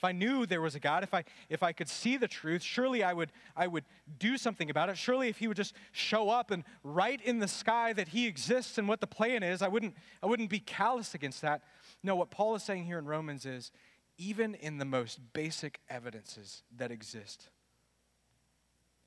if 0.03 0.09
I 0.09 0.11
knew 0.11 0.45
there 0.45 0.59
was 0.59 0.75
a 0.75 0.81
God, 0.81 1.03
if 1.03 1.13
I, 1.13 1.23
if 1.47 1.63
I 1.63 1.71
could 1.71 1.87
see 1.87 2.17
the 2.17 2.27
truth, 2.27 2.61
surely 2.61 3.05
I 3.05 3.13
would, 3.13 3.31
I 3.55 3.67
would 3.67 3.85
do 4.19 4.37
something 4.37 4.69
about 4.69 4.89
it. 4.89 4.97
Surely 4.97 5.29
if 5.29 5.37
he 5.37 5.47
would 5.47 5.55
just 5.55 5.73
show 5.93 6.29
up 6.29 6.51
and 6.51 6.65
write 6.83 7.21
in 7.21 7.39
the 7.39 7.47
sky 7.47 7.93
that 7.93 8.09
he 8.09 8.27
exists 8.27 8.77
and 8.77 8.89
what 8.89 8.99
the 8.99 9.07
plan 9.07 9.43
is, 9.43 9.61
I 9.61 9.69
wouldn't, 9.69 9.95
I 10.21 10.25
wouldn't 10.25 10.49
be 10.49 10.59
callous 10.59 11.15
against 11.15 11.41
that. 11.43 11.61
No, 12.03 12.17
what 12.17 12.31
Paul 12.31 12.53
is 12.55 12.63
saying 12.63 12.83
here 12.83 12.99
in 12.99 13.05
Romans 13.05 13.45
is 13.45 13.71
even 14.17 14.55
in 14.55 14.77
the 14.77 14.83
most 14.83 15.21
basic 15.31 15.79
evidences 15.89 16.63
that 16.75 16.91
exist, 16.91 17.47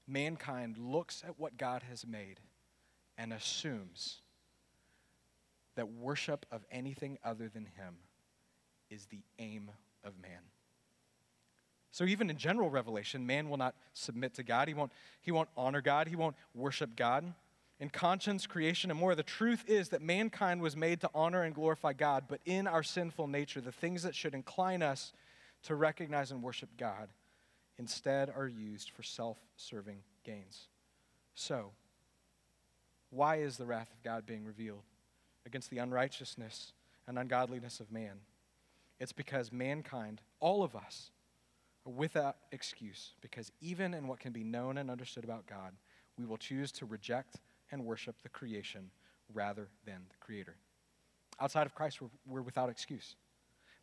mankind 0.09 0.79
looks 0.79 1.23
at 1.27 1.39
what 1.39 1.59
God 1.59 1.83
has 1.91 2.07
made 2.07 2.41
and 3.19 3.35
assumes 3.35 4.23
that 5.75 5.91
worship 5.91 6.47
of 6.51 6.65
anything 6.71 7.19
other 7.23 7.51
than 7.51 7.67
him 7.67 7.97
is 8.89 9.05
the 9.07 9.21
aim 9.39 9.71
of 10.03 10.19
man. 10.19 10.41
So 11.93 12.05
even 12.05 12.29
in 12.29 12.37
general 12.37 12.71
revelation, 12.71 13.27
man 13.27 13.49
will 13.49 13.57
not 13.57 13.75
submit 13.93 14.35
to 14.35 14.43
God. 14.43 14.69
He 14.69 14.75
won't, 14.75 14.93
he 15.23 15.31
won't 15.31 15.49
honor 15.57 15.81
God. 15.81 16.09
He 16.09 16.17
won't 16.17 16.37
worship 16.55 16.97
God. 16.97 17.33
In 17.79 17.91
conscience, 17.91 18.47
creation, 18.47 18.91
and 18.91 18.99
more, 18.99 19.15
the 19.15 19.23
truth 19.23 19.65
is 19.67 19.91
that 19.91 20.01
mankind 20.01 20.63
was 20.63 20.77
made 20.77 21.01
to 21.03 21.11
honor 21.15 21.43
and 21.43 21.55
glorify 21.55 21.93
God, 21.93 22.25
but 22.27 22.41
in 22.47 22.67
our 22.67 22.83
sinful 22.83 23.27
nature, 23.27 23.61
the 23.61 23.73
things 23.73 24.03
that 24.03 24.15
should 24.15 24.35
incline 24.35 24.83
us 24.83 25.13
to 25.65 25.75
recognize 25.75 26.31
and 26.31 26.43
worship 26.43 26.71
God 26.79 27.09
instead 27.79 28.31
are 28.35 28.49
used 28.49 28.91
for 28.91 29.03
self 29.03 29.39
serving 29.57 29.99
gains. 30.25 30.69
So, 31.35 31.73
why 33.11 33.37
is 33.37 33.57
the 33.57 33.67
wrath 33.67 33.93
of 33.93 34.03
God 34.03 34.25
being 34.27 34.45
revealed 34.45 34.85
against 35.45 35.71
the 35.71 35.79
unrighteousness 35.79 36.73
and 37.07 37.19
ungodliness 37.19 37.79
of 37.79 37.93
man? 37.93 38.21
It's 38.99 39.13
because 39.13 39.53
mankind, 39.53 40.23
all 40.41 40.63
of 40.63 40.75
us, 40.75 41.11
without 41.87 42.37
excuse, 42.53 43.13
because 43.21 43.53
even 43.61 43.95
in 43.95 44.09
what 44.09 44.19
can 44.19 44.33
be 44.33 44.45
known 44.45 44.79
and 44.79 44.91
understood 44.91 45.25
about 45.25 45.47
God, 45.47 45.73
we 46.19 46.25
will 46.25 46.37
choose 46.37 46.73
to 46.73 46.87
reject 46.87 47.37
and 47.71 47.85
worship 47.85 48.17
the 48.23 48.29
creation 48.29 48.91
rather 49.33 49.69
than 49.85 50.03
the 50.09 50.17
Creator. 50.21 50.57
Outside 51.41 51.67
of 51.67 51.75
Christ, 51.75 52.01
we're, 52.01 52.09
we're 52.27 52.43
without 52.43 52.71
excuse. 52.71 53.17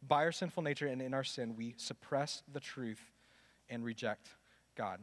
By 0.05 0.23
our 0.25 0.31
sinful 0.31 0.63
nature 0.63 0.87
and 0.87 1.01
in 1.01 1.13
our 1.13 1.23
sin, 1.23 1.55
we 1.55 1.75
suppress 1.77 2.43
the 2.51 2.59
truth 2.59 3.01
and 3.69 3.85
reject 3.85 4.29
God. 4.75 4.99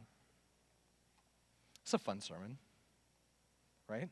It's 1.81 1.93
a 1.93 1.97
fun 1.97 2.21
sermon, 2.21 2.57
right? 3.87 4.09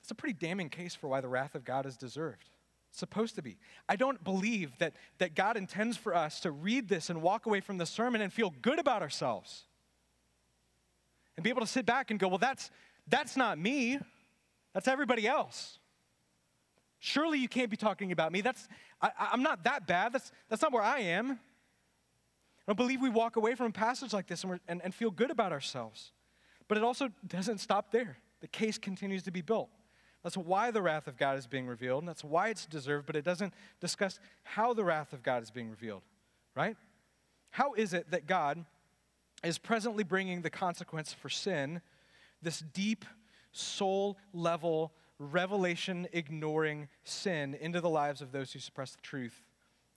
It's 0.00 0.10
a 0.10 0.14
pretty 0.14 0.34
damning 0.34 0.68
case 0.68 0.94
for 0.94 1.08
why 1.08 1.20
the 1.20 1.28
wrath 1.28 1.54
of 1.54 1.64
God 1.64 1.86
is 1.86 1.96
deserved 1.96 2.51
supposed 2.92 3.34
to 3.36 3.42
be. 3.42 3.56
I 3.88 3.96
don't 3.96 4.22
believe 4.22 4.76
that, 4.78 4.94
that 5.18 5.34
God 5.34 5.56
intends 5.56 5.96
for 5.96 6.14
us 6.14 6.40
to 6.40 6.50
read 6.50 6.88
this 6.88 7.10
and 7.10 7.22
walk 7.22 7.46
away 7.46 7.60
from 7.60 7.78
the 7.78 7.86
sermon 7.86 8.20
and 8.20 8.32
feel 8.32 8.52
good 8.62 8.78
about 8.78 9.02
ourselves. 9.02 9.64
And 11.36 11.42
be 11.42 11.50
able 11.50 11.62
to 11.62 11.66
sit 11.66 11.86
back 11.86 12.10
and 12.10 12.20
go, 12.20 12.28
well, 12.28 12.38
that's, 12.38 12.70
that's 13.08 13.36
not 13.36 13.58
me. 13.58 13.98
That's 14.74 14.86
everybody 14.86 15.26
else. 15.26 15.78
Surely 16.98 17.38
you 17.38 17.48
can't 17.48 17.70
be 17.70 17.76
talking 17.76 18.12
about 18.12 18.30
me. 18.30 18.42
That's, 18.42 18.68
I, 19.00 19.10
I'm 19.32 19.42
not 19.42 19.64
that 19.64 19.86
bad. 19.86 20.12
That's, 20.12 20.30
that's 20.48 20.62
not 20.62 20.72
where 20.72 20.82
I 20.82 21.00
am. 21.00 21.32
I 21.32 21.36
don't 22.68 22.76
believe 22.76 23.00
we 23.00 23.08
walk 23.08 23.36
away 23.36 23.54
from 23.54 23.66
a 23.66 23.72
passage 23.72 24.12
like 24.12 24.28
this 24.28 24.44
and, 24.44 24.60
and, 24.68 24.80
and 24.84 24.94
feel 24.94 25.10
good 25.10 25.30
about 25.30 25.50
ourselves. 25.50 26.12
But 26.68 26.78
it 26.78 26.84
also 26.84 27.08
doesn't 27.26 27.58
stop 27.58 27.90
there. 27.90 28.18
The 28.40 28.46
case 28.48 28.78
continues 28.78 29.22
to 29.24 29.30
be 29.30 29.40
built. 29.40 29.68
That's 30.22 30.36
why 30.36 30.70
the 30.70 30.82
wrath 30.82 31.08
of 31.08 31.16
God 31.16 31.36
is 31.36 31.46
being 31.46 31.66
revealed, 31.66 32.02
and 32.02 32.08
that's 32.08 32.22
why 32.22 32.48
it's 32.48 32.66
deserved, 32.66 33.06
but 33.06 33.16
it 33.16 33.24
doesn't 33.24 33.54
discuss 33.80 34.20
how 34.44 34.72
the 34.72 34.84
wrath 34.84 35.12
of 35.12 35.22
God 35.22 35.42
is 35.42 35.50
being 35.50 35.68
revealed, 35.68 36.02
right? 36.54 36.76
How 37.50 37.74
is 37.74 37.92
it 37.92 38.10
that 38.10 38.26
God 38.26 38.64
is 39.42 39.58
presently 39.58 40.04
bringing 40.04 40.42
the 40.42 40.50
consequence 40.50 41.12
for 41.12 41.28
sin, 41.28 41.80
this 42.40 42.60
deep, 42.72 43.04
soul 43.50 44.16
level, 44.32 44.92
revelation 45.18 46.06
ignoring 46.12 46.88
sin, 47.02 47.54
into 47.60 47.80
the 47.80 47.90
lives 47.90 48.22
of 48.22 48.30
those 48.30 48.52
who 48.52 48.60
suppress 48.60 48.92
the 48.92 49.02
truth 49.02 49.42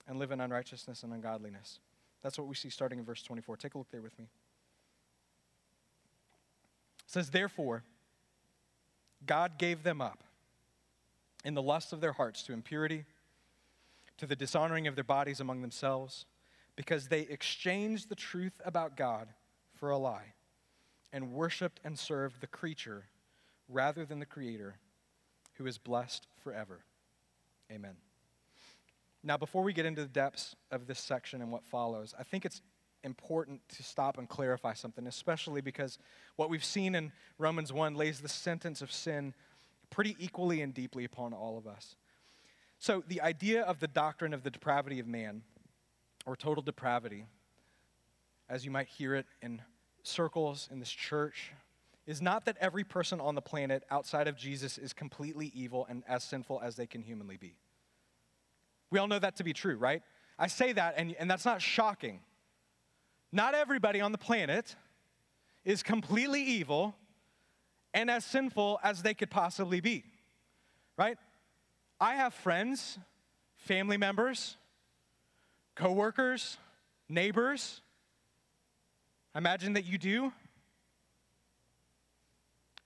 and 0.08 0.18
live 0.18 0.32
in 0.32 0.40
unrighteousness 0.40 1.04
and 1.04 1.12
ungodliness? 1.12 1.78
That's 2.22 2.36
what 2.36 2.48
we 2.48 2.56
see 2.56 2.70
starting 2.70 2.98
in 2.98 3.04
verse 3.04 3.22
24. 3.22 3.56
Take 3.56 3.74
a 3.76 3.78
look 3.78 3.90
there 3.92 4.02
with 4.02 4.18
me. 4.18 4.24
It 7.04 7.10
says, 7.12 7.30
Therefore, 7.30 7.84
God 9.26 9.58
gave 9.58 9.82
them 9.82 10.00
up 10.00 10.22
in 11.44 11.54
the 11.54 11.62
lust 11.62 11.92
of 11.92 12.00
their 12.00 12.12
hearts 12.12 12.42
to 12.44 12.52
impurity, 12.52 13.04
to 14.18 14.26
the 14.26 14.36
dishonoring 14.36 14.86
of 14.86 14.94
their 14.94 15.04
bodies 15.04 15.40
among 15.40 15.62
themselves, 15.62 16.26
because 16.74 17.08
they 17.08 17.20
exchanged 17.20 18.08
the 18.08 18.14
truth 18.14 18.60
about 18.64 18.96
God 18.96 19.28
for 19.74 19.90
a 19.90 19.98
lie 19.98 20.34
and 21.12 21.32
worshiped 21.32 21.80
and 21.84 21.98
served 21.98 22.40
the 22.40 22.46
creature 22.46 23.04
rather 23.68 24.04
than 24.04 24.18
the 24.18 24.26
Creator, 24.26 24.76
who 25.54 25.66
is 25.66 25.78
blessed 25.78 26.26
forever. 26.42 26.80
Amen. 27.70 27.96
Now, 29.22 29.36
before 29.36 29.62
we 29.62 29.72
get 29.72 29.86
into 29.86 30.02
the 30.02 30.08
depths 30.08 30.54
of 30.70 30.86
this 30.86 31.00
section 31.00 31.42
and 31.42 31.50
what 31.50 31.64
follows, 31.64 32.14
I 32.18 32.22
think 32.22 32.44
it's 32.44 32.62
important 33.06 33.60
to 33.70 33.82
stop 33.82 34.18
and 34.18 34.28
clarify 34.28 34.74
something, 34.74 35.06
especially 35.06 35.62
because 35.62 35.98
what 36.34 36.50
we've 36.50 36.64
seen 36.64 36.94
in 36.94 37.12
Romans 37.38 37.72
1 37.72 37.94
lays 37.94 38.20
the 38.20 38.28
sentence 38.28 38.82
of 38.82 38.92
sin 38.92 39.32
pretty 39.88 40.16
equally 40.18 40.60
and 40.60 40.74
deeply 40.74 41.04
upon 41.04 41.32
all 41.32 41.56
of 41.56 41.66
us. 41.66 41.96
So, 42.78 43.02
the 43.08 43.22
idea 43.22 43.62
of 43.62 43.80
the 43.80 43.88
doctrine 43.88 44.34
of 44.34 44.42
the 44.42 44.50
depravity 44.50 44.98
of 44.98 45.06
man, 45.06 45.42
or 46.26 46.36
total 46.36 46.62
depravity, 46.62 47.24
as 48.50 48.64
you 48.66 48.70
might 48.70 48.88
hear 48.88 49.14
it 49.14 49.26
in 49.40 49.62
circles 50.02 50.68
in 50.70 50.78
this 50.78 50.90
church, 50.90 51.52
is 52.06 52.20
not 52.20 52.44
that 52.44 52.56
every 52.60 52.84
person 52.84 53.20
on 53.20 53.34
the 53.34 53.40
planet 53.40 53.84
outside 53.90 54.28
of 54.28 54.36
Jesus 54.36 54.76
is 54.76 54.92
completely 54.92 55.50
evil 55.54 55.86
and 55.88 56.04
as 56.06 56.22
sinful 56.22 56.60
as 56.62 56.76
they 56.76 56.86
can 56.86 57.02
humanly 57.02 57.36
be. 57.36 57.56
We 58.90 58.98
all 58.98 59.08
know 59.08 59.18
that 59.18 59.36
to 59.36 59.44
be 59.44 59.52
true, 59.52 59.76
right? 59.76 60.02
I 60.38 60.48
say 60.48 60.72
that, 60.72 60.94
and, 60.96 61.16
and 61.18 61.30
that's 61.30 61.44
not 61.44 61.62
shocking. 61.62 62.20
Not 63.32 63.54
everybody 63.54 64.00
on 64.00 64.12
the 64.12 64.18
planet 64.18 64.76
is 65.64 65.82
completely 65.82 66.42
evil 66.42 66.94
and 67.92 68.10
as 68.10 68.24
sinful 68.24 68.78
as 68.82 69.02
they 69.02 69.14
could 69.14 69.30
possibly 69.30 69.80
be, 69.80 70.04
right? 70.96 71.18
I 72.00 72.14
have 72.14 72.34
friends, 72.34 72.98
family 73.56 73.96
members, 73.96 74.56
coworkers, 75.74 76.58
neighbors. 77.08 77.80
I 79.34 79.38
imagine 79.38 79.72
that 79.74 79.84
you 79.84 79.98
do. 79.98 80.32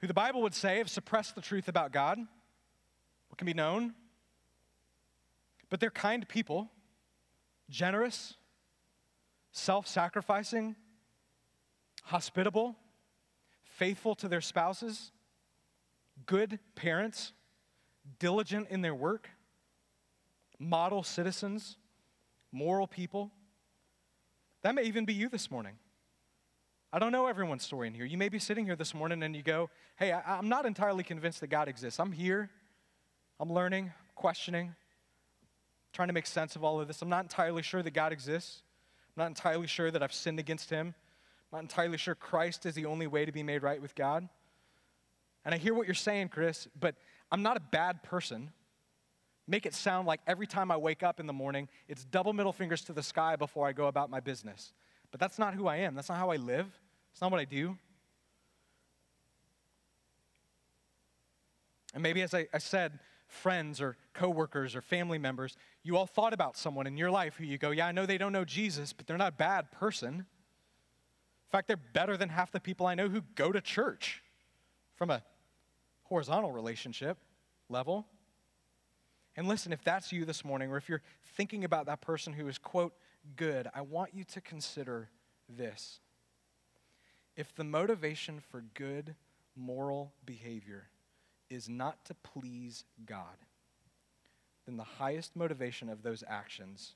Who 0.00 0.07
the 0.07 0.14
Bible 0.14 0.42
would 0.42 0.55
say 0.55 0.79
have 0.79 0.88
suppressed 0.88 1.35
the 1.35 1.42
truth 1.42 1.68
about 1.68 1.92
God, 1.92 2.18
what 2.18 3.37
can 3.37 3.46
be 3.46 3.55
known. 3.55 3.94
But 5.68 5.81
they're 5.81 5.90
kind 5.90 6.26
people, 6.26 6.70
generous, 7.68 8.35
self 9.52 9.86
sacrificing, 9.86 10.76
hospitable, 12.04 12.76
faithful 13.62 14.14
to 14.16 14.28
their 14.28 14.40
spouses, 14.40 15.12
good 16.26 16.58
parents, 16.74 17.32
diligent 18.18 18.68
in 18.70 18.80
their 18.80 18.94
work, 18.94 19.28
model 20.58 21.02
citizens, 21.02 21.76
moral 22.52 22.86
people. 22.86 23.30
That 24.62 24.74
may 24.74 24.82
even 24.82 25.04
be 25.04 25.14
you 25.14 25.28
this 25.28 25.50
morning. 25.50 25.74
I 26.92 26.98
don't 26.98 27.12
know 27.12 27.26
everyone's 27.26 27.62
story 27.62 27.86
in 27.86 27.94
here. 27.94 28.04
You 28.04 28.18
may 28.18 28.28
be 28.28 28.40
sitting 28.40 28.64
here 28.64 28.74
this 28.74 28.94
morning 28.94 29.22
and 29.22 29.34
you 29.36 29.42
go, 29.42 29.70
Hey, 29.96 30.12
I, 30.12 30.38
am 30.38 30.48
not 30.48 30.66
entirely 30.66 31.04
convinced 31.04 31.40
that 31.40 31.46
God 31.46 31.68
exists. 31.68 32.00
I'm 32.00 32.12
here, 32.12 32.50
I'm 33.38 33.52
learning, 33.52 33.92
questioning, 34.14 34.74
trying 35.92 36.08
to 36.08 36.14
make 36.14 36.26
sense 36.26 36.56
of 36.56 36.64
all 36.64 36.80
of 36.80 36.88
this. 36.88 37.00
I'm 37.00 37.08
not 37.08 37.24
entirely 37.24 37.62
sure 37.62 37.82
that 37.82 37.92
God 37.92 38.12
exists. 38.12 38.62
I'm 39.20 39.24
not 39.24 39.33
entirely 39.33 39.66
sure 39.66 39.90
that 39.90 40.02
I've 40.02 40.14
sinned 40.14 40.38
against 40.38 40.70
him. 40.70 40.94
I'm 41.52 41.59
not 41.59 41.61
entirely 41.61 41.98
sure 41.98 42.14
Christ 42.14 42.64
is 42.64 42.74
the 42.74 42.87
only 42.87 43.06
way 43.06 43.26
to 43.26 43.33
be 43.33 43.42
made 43.42 43.62
right 43.62 43.78
with 43.78 43.94
God. 43.94 44.26
And 45.44 45.54
I 45.54 45.59
hear 45.59 45.74
what 45.74 45.87
you're 45.87 45.94
saying, 45.94 46.30
Chris, 46.30 46.66
but 46.80 46.94
I'm 47.30 47.42
not 47.42 47.59
a 47.59 47.61
bad 47.61 48.02
person. 48.02 48.50
make 49.46 49.66
it 49.66 49.74
sound 49.74 50.06
like 50.06 50.20
every 50.26 50.46
time 50.46 50.70
I 50.70 50.78
wake 50.78 51.02
up 51.02 51.20
in 51.20 51.26
the 51.26 51.35
morning, 51.35 51.68
it's 51.87 52.06
double 52.06 52.33
middle 52.33 52.54
fingers 52.54 52.80
to 52.85 52.94
the 52.94 53.02
sky 53.02 53.37
before 53.37 53.66
I 53.66 53.72
go 53.72 53.88
about 53.88 54.09
my 54.09 54.20
business. 54.20 54.72
But 55.11 55.20
that's 55.20 55.38
not 55.38 55.52
who 55.52 55.66
I 55.66 55.76
am. 55.76 55.94
That's 55.94 56.09
not 56.09 56.16
how 56.16 56.30
I 56.30 56.37
live. 56.37 56.66
It's 57.12 57.20
not 57.20 57.30
what 57.30 57.40
I 57.40 57.44
do. 57.44 57.76
And 61.92 62.02
maybe, 62.02 62.22
as 62.22 62.33
I, 62.33 62.48
I 62.54 62.59
said, 62.59 62.98
friends 63.31 63.81
or 63.81 63.97
coworkers 64.12 64.75
or 64.77 64.83
family 64.83 65.19
members, 65.19 65.57
you 65.83 65.97
all 65.97 66.07
thought 66.07 66.33
about 66.33 66.57
someone 66.57 66.87
in 66.87 66.97
your 66.97 67.11
life 67.11 67.37
who 67.37 67.45
you 67.45 67.59
go, 67.59 67.71
Yeah, 67.71 67.87
I 67.87 67.93
know 67.93 68.07
they 68.07 68.19
don't 68.19 68.33
know 68.33 68.45
Jesus, 68.45 68.93
but 68.93 69.07
they're 69.07 69.19
not 69.19 69.29
a 69.29 69.37
bad 69.37 69.71
person. 69.71 70.14
In 70.14 71.53
fact, 71.53 71.69
they're 71.69 71.77
better 71.77 72.16
than 72.16 72.29
half 72.29 72.53
the 72.53 72.61
people 72.61 72.87
I 72.87 72.95
know 72.95 73.09
who 73.09 73.23
go 73.35 73.51
to 73.51 73.61
church 73.61 74.23
from 74.95 75.11
a 75.11 75.23
horizontal 76.05 76.53
relationship 76.53 77.19
level. 77.69 78.07
And 79.37 79.49
listen, 79.49 79.73
if 79.73 79.83
that's 79.83 80.12
you 80.12 80.25
this 80.25 80.45
morning, 80.45 80.71
or 80.71 80.77
if 80.77 80.88
you're 80.88 81.03
thinking 81.37 81.64
about 81.64 81.87
that 81.87 82.01
person 82.01 82.33
who 82.33 82.47
is, 82.49 82.59
quote, 82.59 82.93
good, 83.37 83.69
I 83.75 83.81
want 83.81 84.14
you 84.14 84.25
to 84.25 84.40
consider 84.40 85.09
this. 85.49 86.01
If 87.37 87.55
the 87.55 87.64
motivation 87.64 88.40
for 88.40 88.64
good 88.75 89.14
moral 89.57 90.12
behavior 90.25 90.88
is 91.50 91.68
not 91.68 92.04
to 92.06 92.14
please 92.14 92.84
God, 93.04 93.36
then 94.66 94.76
the 94.76 94.84
highest 94.84 95.34
motivation 95.34 95.88
of 95.88 96.02
those 96.02 96.22
actions 96.26 96.94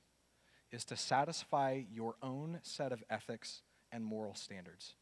is 0.71 0.85
to 0.85 0.97
satisfy 0.97 1.83
your 1.93 2.15
own 2.23 2.61
set 2.63 2.93
of 2.93 3.03
ethics 3.11 3.63
and 3.93 4.05
moral 4.05 4.35
standards. 4.35 4.95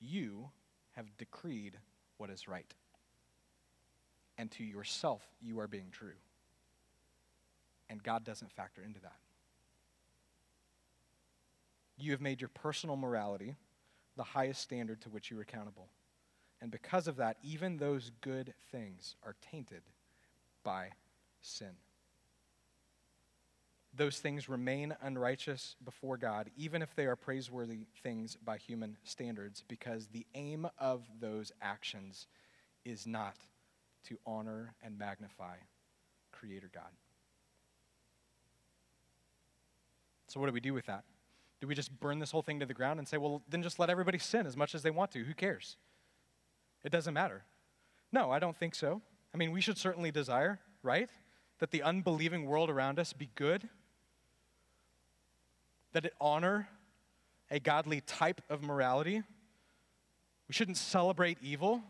You 0.00 0.50
have 0.92 1.16
decreed 1.16 1.78
what 2.16 2.30
is 2.30 2.48
right. 2.48 2.72
And 4.36 4.50
to 4.52 4.64
yourself, 4.64 5.22
you 5.40 5.60
are 5.60 5.68
being 5.68 5.88
true. 5.90 6.16
And 7.90 8.02
God 8.02 8.24
doesn't 8.24 8.52
factor 8.52 8.82
into 8.82 9.00
that. 9.00 9.16
You 11.96 12.12
have 12.12 12.20
made 12.20 12.40
your 12.40 12.48
personal 12.48 12.96
morality 12.96 13.56
the 14.16 14.22
highest 14.22 14.60
standard 14.60 15.00
to 15.02 15.08
which 15.08 15.30
you 15.30 15.38
are 15.38 15.42
accountable. 15.42 15.88
And 16.60 16.70
because 16.70 17.06
of 17.06 17.16
that, 17.16 17.36
even 17.42 17.76
those 17.76 18.10
good 18.20 18.52
things 18.72 19.14
are 19.22 19.36
tainted 19.50 19.82
by 20.64 20.90
sin. 21.40 21.76
Those 23.94 24.18
things 24.18 24.48
remain 24.48 24.94
unrighteous 25.02 25.76
before 25.84 26.16
God, 26.16 26.50
even 26.56 26.82
if 26.82 26.94
they 26.94 27.06
are 27.06 27.16
praiseworthy 27.16 27.86
things 28.02 28.36
by 28.44 28.58
human 28.58 28.96
standards, 29.02 29.64
because 29.66 30.08
the 30.08 30.26
aim 30.34 30.68
of 30.78 31.04
those 31.20 31.52
actions 31.62 32.26
is 32.84 33.06
not 33.06 33.36
to 34.04 34.18
honor 34.26 34.74
and 34.82 34.98
magnify 34.98 35.56
Creator 36.32 36.70
God. 36.72 36.90
So, 40.28 40.38
what 40.38 40.46
do 40.46 40.52
we 40.52 40.60
do 40.60 40.74
with 40.74 40.86
that? 40.86 41.04
Do 41.60 41.66
we 41.66 41.74
just 41.74 41.98
burn 41.98 42.18
this 42.18 42.30
whole 42.30 42.42
thing 42.42 42.60
to 42.60 42.66
the 42.66 42.74
ground 42.74 42.98
and 42.98 43.08
say, 43.08 43.16
well, 43.16 43.42
then 43.48 43.62
just 43.62 43.78
let 43.78 43.90
everybody 43.90 44.18
sin 44.18 44.46
as 44.46 44.56
much 44.56 44.74
as 44.74 44.82
they 44.82 44.90
want 44.90 45.10
to? 45.12 45.24
Who 45.24 45.34
cares? 45.34 45.76
It 46.84 46.92
doesn't 46.92 47.14
matter. 47.14 47.42
No, 48.12 48.30
I 48.30 48.38
don't 48.38 48.56
think 48.56 48.74
so. 48.74 49.02
I 49.34 49.36
mean, 49.36 49.52
we 49.52 49.60
should 49.60 49.78
certainly 49.78 50.10
desire, 50.10 50.58
right? 50.82 51.10
That 51.58 51.70
the 51.70 51.82
unbelieving 51.82 52.46
world 52.46 52.70
around 52.70 52.98
us 52.98 53.12
be 53.12 53.28
good, 53.34 53.68
that 55.92 56.04
it 56.04 56.14
honor 56.20 56.68
a 57.50 57.60
godly 57.60 58.00
type 58.00 58.40
of 58.48 58.62
morality. 58.62 59.22
We 60.46 60.52
shouldn't 60.52 60.76
celebrate 60.76 61.38
evil. 61.42 61.82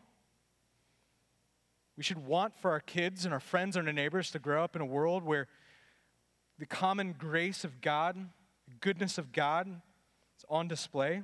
We 1.97 2.03
should 2.03 2.25
want 2.27 2.55
for 2.61 2.71
our 2.71 2.81
kids 2.81 3.25
and 3.25 3.35
our 3.35 3.41
friends 3.41 3.77
and 3.77 3.87
our 3.87 3.93
neighbors 3.93 4.31
to 4.33 4.39
grow 4.39 4.63
up 4.63 4.77
in 4.77 4.83
a 4.83 4.87
world 4.87 5.25
where 5.25 5.49
the 6.59 6.67
common 6.67 7.15
grace 7.17 7.65
of 7.65 7.81
God, 7.81 8.17
the 8.17 8.75
goodness 8.81 9.19
of 9.19 9.33
God 9.33 9.69
is 9.69 10.45
on 10.49 10.69
display. 10.69 11.23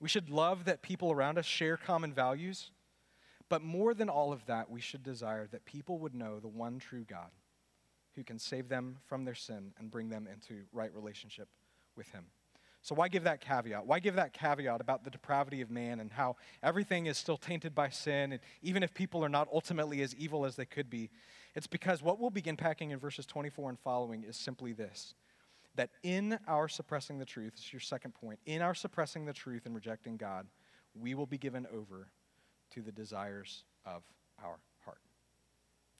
We 0.00 0.08
should 0.08 0.30
love 0.30 0.64
that 0.64 0.82
people 0.82 1.10
around 1.10 1.38
us 1.38 1.46
share 1.46 1.76
common 1.76 2.12
values. 2.12 2.70
But 3.48 3.62
more 3.62 3.94
than 3.94 4.08
all 4.08 4.32
of 4.32 4.44
that, 4.46 4.70
we 4.70 4.80
should 4.80 5.02
desire 5.02 5.46
that 5.50 5.64
people 5.64 5.98
would 6.00 6.14
know 6.14 6.38
the 6.38 6.48
one 6.48 6.78
true 6.78 7.04
God 7.04 7.30
who 8.14 8.22
can 8.22 8.38
save 8.38 8.68
them 8.68 8.98
from 9.06 9.24
their 9.24 9.34
sin 9.34 9.72
and 9.78 9.90
bring 9.90 10.08
them 10.10 10.28
into 10.30 10.64
right 10.72 10.92
relationship 10.94 11.48
with 11.96 12.10
Him. 12.10 12.26
So, 12.82 12.94
why 12.94 13.08
give 13.08 13.24
that 13.24 13.40
caveat? 13.40 13.86
Why 13.86 13.98
give 13.98 14.14
that 14.16 14.32
caveat 14.32 14.80
about 14.80 15.02
the 15.02 15.10
depravity 15.10 15.60
of 15.60 15.70
man 15.70 16.00
and 16.00 16.12
how 16.12 16.36
everything 16.62 17.06
is 17.06 17.18
still 17.18 17.36
tainted 17.36 17.74
by 17.74 17.88
sin, 17.88 18.32
and 18.32 18.40
even 18.62 18.82
if 18.82 18.94
people 18.94 19.24
are 19.24 19.28
not 19.28 19.48
ultimately 19.52 20.02
as 20.02 20.14
evil 20.14 20.44
as 20.44 20.56
they 20.56 20.64
could 20.64 20.88
be? 20.88 21.10
It's 21.54 21.66
because 21.66 22.02
what 22.02 22.20
we'll 22.20 22.30
begin 22.30 22.56
packing 22.56 22.90
in 22.90 22.98
verses 22.98 23.26
24 23.26 23.70
and 23.70 23.78
following 23.78 24.22
is 24.22 24.36
simply 24.36 24.72
this 24.72 25.14
that 25.78 25.90
in 26.02 26.38
our 26.48 26.66
suppressing 26.68 27.18
the 27.18 27.24
truth, 27.24 27.52
this 27.54 27.64
is 27.64 27.72
your 27.72 27.80
second 27.80 28.12
point, 28.12 28.40
in 28.46 28.62
our 28.62 28.74
suppressing 28.74 29.24
the 29.24 29.32
truth 29.32 29.64
and 29.64 29.74
rejecting 29.76 30.16
God, 30.16 30.46
we 31.00 31.14
will 31.14 31.26
be 31.26 31.38
given 31.38 31.66
over 31.72 32.08
to 32.72 32.82
the 32.82 32.90
desires 32.90 33.62
of 33.86 34.02
our 34.44 34.58
heart. 34.84 34.98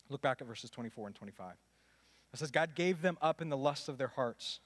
Look 0.08 0.20
back 0.20 0.40
at 0.40 0.48
verses 0.48 0.68
24 0.68 1.06
and 1.06 1.14
25. 1.14 1.54
It 2.32 2.38
says, 2.38 2.50
God 2.50 2.74
gave 2.74 3.02
them 3.02 3.18
up 3.22 3.40
in 3.40 3.50
the 3.50 3.56
lust 3.56 3.88
of 3.88 3.98
their 3.98 4.08
hearts 4.08 4.58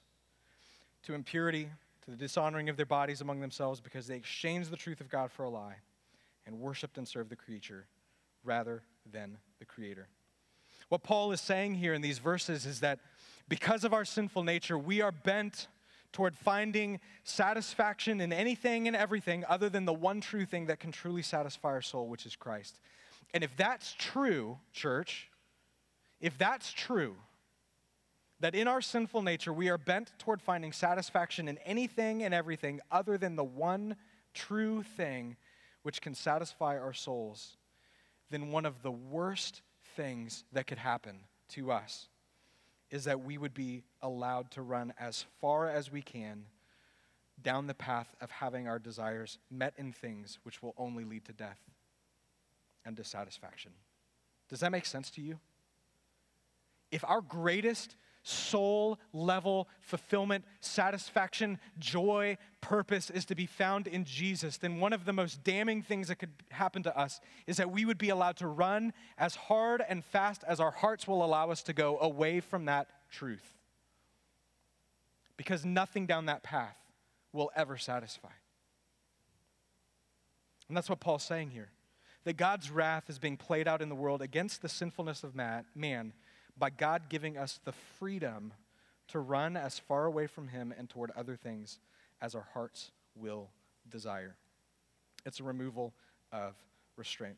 to 1.03 1.13
impurity, 1.13 1.69
to 2.05 2.11
the 2.11 2.17
dishonoring 2.17 2.67
of 2.67 2.75
their 2.75 2.85
bodies 2.87 3.21
among 3.21 3.39
themselves, 3.39 3.79
because 3.79 4.07
they 4.07 4.15
exchanged 4.15 4.71
the 4.71 4.77
truth 4.77 4.99
of 4.99 5.09
God 5.09 5.31
for 5.31 5.43
a 5.43 5.49
lie 5.49 5.75
and 6.47 6.59
worshiped 6.59 6.97
and 6.97 7.07
served 7.07 7.29
the 7.29 7.35
creature 7.35 7.85
rather 8.43 8.81
than 9.09 9.37
the 9.59 9.65
Creator. 9.65 10.07
What 10.89 11.03
Paul 11.03 11.31
is 11.31 11.39
saying 11.39 11.75
here 11.75 11.93
in 11.93 12.01
these 12.01 12.17
verses 12.17 12.65
is 12.65 12.79
that 12.79 12.99
because 13.49 13.83
of 13.83 13.93
our 13.93 14.05
sinful 14.05 14.43
nature, 14.43 14.77
we 14.77 15.01
are 15.01 15.11
bent 15.11 15.67
toward 16.11 16.37
finding 16.37 16.99
satisfaction 17.23 18.21
in 18.21 18.31
anything 18.31 18.87
and 18.87 18.95
everything 18.95 19.43
other 19.49 19.69
than 19.69 19.85
the 19.85 19.93
one 19.93 20.21
true 20.21 20.45
thing 20.45 20.67
that 20.67 20.79
can 20.79 20.91
truly 20.91 21.23
satisfy 21.23 21.69
our 21.69 21.81
soul, 21.81 22.07
which 22.07 22.25
is 22.25 22.35
Christ. 22.35 22.79
And 23.33 23.43
if 23.43 23.55
that's 23.57 23.95
true, 23.97 24.59
church, 24.71 25.29
if 26.21 26.37
that's 26.37 26.71
true, 26.71 27.15
that 28.39 28.55
in 28.55 28.67
our 28.67 28.81
sinful 28.81 29.23
nature 29.23 29.51
we 29.51 29.69
are 29.69 29.77
bent 29.77 30.11
toward 30.19 30.41
finding 30.41 30.71
satisfaction 30.71 31.47
in 31.47 31.57
anything 31.59 32.23
and 32.23 32.33
everything 32.33 32.79
other 32.91 33.17
than 33.17 33.35
the 33.35 33.43
one 33.43 33.95
true 34.33 34.83
thing 34.83 35.35
which 35.81 36.01
can 36.01 36.13
satisfy 36.13 36.77
our 36.77 36.93
souls, 36.93 37.57
then 38.29 38.51
one 38.51 38.65
of 38.65 38.83
the 38.83 38.91
worst 38.91 39.61
things 39.95 40.43
that 40.53 40.67
could 40.67 40.77
happen 40.77 41.19
to 41.49 41.71
us 41.71 42.07
is 42.93 43.05
that 43.05 43.23
we 43.25 43.39
would 43.39 43.55
be 43.55 43.81
allowed 44.03 44.51
to 44.51 44.61
run 44.61 44.93
as 44.99 45.25
far 45.41 45.67
as 45.67 45.91
we 45.91 46.03
can 46.03 46.45
down 47.41 47.65
the 47.65 47.73
path 47.73 48.13
of 48.21 48.29
having 48.29 48.67
our 48.67 48.77
desires 48.77 49.39
met 49.49 49.73
in 49.77 49.91
things 49.91 50.37
which 50.43 50.61
will 50.61 50.75
only 50.77 51.03
lead 51.03 51.25
to 51.25 51.33
death 51.33 51.59
and 52.85 52.95
dissatisfaction. 52.95 53.71
Does 54.47 54.59
that 54.59 54.71
make 54.71 54.85
sense 54.85 55.09
to 55.09 55.21
you? 55.21 55.39
If 56.91 57.03
our 57.05 57.21
greatest 57.21 57.95
soul 58.23 58.99
level 59.11 59.67
fulfillment, 59.81 60.45
satisfaction, 60.61 61.59
joy, 61.77 62.37
purpose 62.61 63.09
is 63.09 63.25
to 63.25 63.35
be 63.35 63.45
found 63.45 63.87
in 63.87 64.05
Jesus, 64.05 64.57
then 64.57 64.79
one 64.79 64.93
of 64.93 65.05
the 65.05 65.13
most 65.13 65.43
damning 65.43 65.81
things 65.81 66.07
that 66.07 66.15
could 66.15 66.31
happen 66.49 66.81
to 66.83 66.97
us 66.97 67.19
is 67.45 67.57
that 67.57 67.69
we 67.69 67.85
would 67.85 67.97
be 67.97 68.09
allowed 68.09 68.37
to 68.37 68.47
run 68.47 68.93
as 69.17 69.35
hard 69.35 69.83
and 69.87 70.03
fast 70.03 70.43
as 70.47 70.59
our 70.59 70.71
hearts 70.71 71.07
will 71.07 71.23
allow 71.23 71.51
us 71.51 71.61
to 71.63 71.73
go 71.73 71.99
away 71.99 72.39
from 72.39 72.65
that 72.65 72.87
truth. 73.11 73.57
Because 75.35 75.65
nothing 75.65 76.05
down 76.05 76.27
that 76.27 76.43
path 76.43 76.77
will 77.33 77.51
ever 77.55 77.77
satisfy. 77.77 78.29
And 80.69 80.77
that's 80.77 80.89
what 80.89 81.01
Paul's 81.01 81.23
saying 81.23 81.49
here. 81.49 81.71
That 82.23 82.37
God's 82.37 82.71
wrath 82.71 83.09
is 83.09 83.19
being 83.19 83.35
played 83.35 83.67
out 83.67 83.81
in 83.81 83.89
the 83.89 83.95
world 83.95 84.21
against 84.21 84.61
the 84.61 84.69
sinfulness 84.69 85.23
of 85.23 85.35
man, 85.35 86.13
by 86.57 86.69
God 86.69 87.03
giving 87.09 87.37
us 87.37 87.59
the 87.63 87.71
freedom 87.99 88.53
to 89.09 89.19
run 89.19 89.57
as 89.57 89.79
far 89.79 90.05
away 90.05 90.27
from 90.27 90.47
Him 90.47 90.73
and 90.77 90.89
toward 90.89 91.11
other 91.11 91.35
things 91.35 91.79
as 92.21 92.35
our 92.35 92.47
hearts 92.53 92.91
will 93.15 93.49
desire. 93.89 94.35
It's 95.25 95.39
a 95.39 95.43
removal 95.43 95.93
of 96.31 96.55
restraint. 96.95 97.37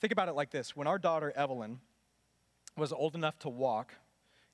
Think 0.00 0.12
about 0.12 0.28
it 0.28 0.32
like 0.32 0.50
this 0.50 0.76
when 0.76 0.86
our 0.86 0.98
daughter 0.98 1.32
Evelyn 1.36 1.80
was 2.76 2.92
old 2.92 3.14
enough 3.14 3.38
to 3.40 3.48
walk 3.48 3.94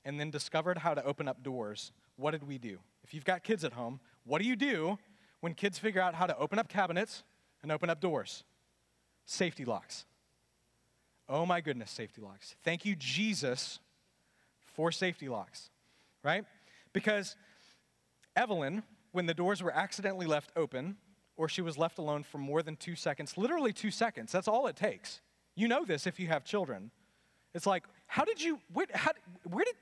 and 0.05 0.19
then 0.19 0.29
discovered 0.29 0.79
how 0.79 0.93
to 0.93 1.03
open 1.03 1.27
up 1.27 1.43
doors, 1.43 1.91
what 2.15 2.31
did 2.31 2.47
we 2.47 2.57
do? 2.57 2.79
If 3.03 3.13
you've 3.13 3.25
got 3.25 3.43
kids 3.43 3.63
at 3.63 3.73
home, 3.73 3.99
what 4.25 4.41
do 4.41 4.47
you 4.47 4.55
do 4.55 4.97
when 5.39 5.53
kids 5.53 5.79
figure 5.79 6.01
out 6.01 6.15
how 6.15 6.27
to 6.27 6.37
open 6.37 6.59
up 6.59 6.67
cabinets 6.67 7.23
and 7.63 7.71
open 7.71 7.89
up 7.89 7.99
doors? 7.99 8.43
Safety 9.25 9.65
locks. 9.65 10.05
Oh 11.27 11.45
my 11.45 11.61
goodness, 11.61 11.91
safety 11.91 12.21
locks. 12.21 12.55
Thank 12.63 12.85
you, 12.85 12.95
Jesus, 12.95 13.79
for 14.79 14.93
safety 14.93 15.27
locks, 15.27 15.71
right? 16.23 16.45
Because 16.93 17.35
Evelyn, 18.37 18.81
when 19.11 19.25
the 19.25 19.33
doors 19.33 19.61
were 19.61 19.75
accidentally 19.75 20.25
left 20.25 20.53
open, 20.55 20.95
or 21.35 21.49
she 21.49 21.61
was 21.61 21.77
left 21.77 21.97
alone 21.97 22.23
for 22.23 22.37
more 22.37 22.63
than 22.63 22.77
two 22.77 22.95
seconds, 22.95 23.37
literally 23.37 23.73
two 23.73 23.91
seconds, 23.91 24.31
that's 24.31 24.47
all 24.47 24.67
it 24.67 24.77
takes. 24.77 25.19
You 25.53 25.67
know 25.67 25.83
this 25.83 26.07
if 26.07 26.17
you 26.17 26.27
have 26.27 26.45
children. 26.45 26.91
It's 27.53 27.65
like, 27.65 27.83
how 28.07 28.23
did 28.23 28.41
you, 28.41 28.57
where, 28.71 28.85
how, 28.93 29.11
where 29.43 29.65
did, 29.65 29.75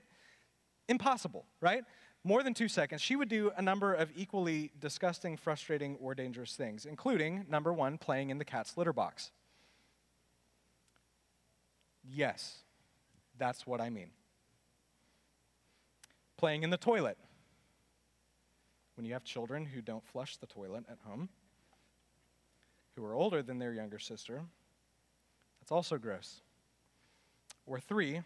impossible, 0.90 1.46
right? 1.62 1.84
More 2.24 2.42
than 2.42 2.56
two 2.56 2.68
seconds, 2.68 3.00
she 3.00 3.16
would 3.16 3.30
do 3.30 3.52
a 3.56 3.62
number 3.62 3.94
of 3.94 4.10
equally 4.16 4.72
disgusting, 4.80 5.38
frustrating, 5.38 5.96
or 6.02 6.16
dangerous 6.16 6.56
things, 6.56 6.88
including 6.88 7.46
number 7.48 7.72
one, 7.72 8.00
playing 8.00 8.32
in 8.32 8.40
the 8.40 8.46
cat's 8.46 8.76
litter 8.76 8.94
box. 8.94 9.30
Yes, 12.04 12.64
that's 13.38 13.68
what 13.68 13.80
I 13.80 13.92
mean. 13.92 14.10
Playing 16.38 16.64
in 16.64 16.70
the 16.70 16.78
toilet. 16.78 17.18
When 18.96 19.06
you 19.06 19.14
have 19.14 19.24
children 19.24 19.66
who 19.66 19.82
don't 19.82 20.06
flush 20.06 20.38
the 20.38 20.48
toilet 20.48 20.86
at 20.90 20.98
home, 21.06 21.30
who 22.96 23.06
are 23.06 23.14
older 23.14 23.44
than 23.44 23.60
their 23.60 23.74
younger 23.74 24.00
sister, 24.00 24.42
that's 25.60 25.72
also 25.72 25.98
gross. 25.98 26.42
Or 27.66 27.80
three, 27.80 28.22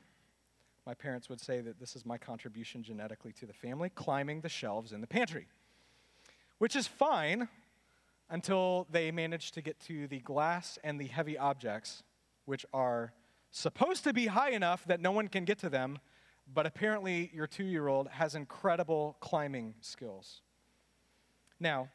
my 0.86 0.94
parents 0.94 1.30
would 1.30 1.40
say 1.42 1.62
that 1.62 1.80
this 1.80 1.96
is 1.96 2.06
my 2.06 2.18
contribution 2.18 2.84
genetically 2.84 3.34
to 3.34 3.46
the 3.46 3.54
family, 3.54 3.90
climbing 3.90 4.42
the 4.42 4.50
shelves 4.50 4.92
in 4.92 5.02
the 5.02 5.08
pantry, 5.08 5.48
which 6.58 6.76
is 6.76 6.88
fine 6.88 7.48
until 8.30 8.88
they 8.90 9.12
manage 9.12 9.52
to 9.52 9.62
get 9.62 9.80
to 9.82 10.08
the 10.08 10.20
glass 10.20 10.80
and 10.84 11.00
the 11.00 11.08
heavy 11.08 11.38
objects, 11.38 12.04
which 12.46 12.66
are 12.74 13.14
supposed 13.52 14.04
to 14.06 14.14
be 14.14 14.28
high 14.28 14.52
enough 14.52 14.86
that 14.86 15.02
no 15.02 15.12
one 15.12 15.28
can 15.28 15.44
get 15.44 15.60
to 15.60 15.70
them, 15.70 16.00
but 16.54 16.66
apparently 16.66 17.32
your 17.34 17.48
two 17.48 17.64
year 17.64 17.88
old 17.88 18.08
has 18.10 18.36
incredible 18.36 19.18
climbing 19.20 19.76
skills. 19.82 20.42
Now, 21.60 21.90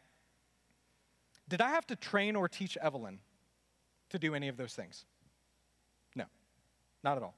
did 1.49 1.61
I 1.61 1.71
have 1.71 1.87
to 1.89 1.97
train 1.97 2.37
or 2.37 2.49
teach 2.49 2.77
Evelyn 2.81 3.21
to 4.11 4.19
do 4.19 4.35
any 4.35 4.49
of 4.49 4.57
those 4.57 4.75
things? 4.75 5.05
No, 6.15 6.25
not 7.03 7.17
at 7.17 7.23
all. 7.23 7.35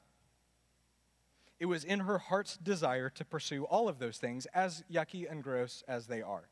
It 1.59 1.67
was 1.67 1.85
in 1.85 2.01
her 2.01 2.19
heart's 2.19 2.57
desire 2.57 3.11
to 3.11 3.25
pursue 3.25 3.65
all 3.65 3.89
of 3.89 3.99
those 3.99 4.19
things, 4.19 4.47
as 4.55 4.85
yucky 4.91 5.31
and 5.31 5.43
gross 5.43 5.83
as 5.89 6.07
they 6.07 6.23
are. 6.23 6.49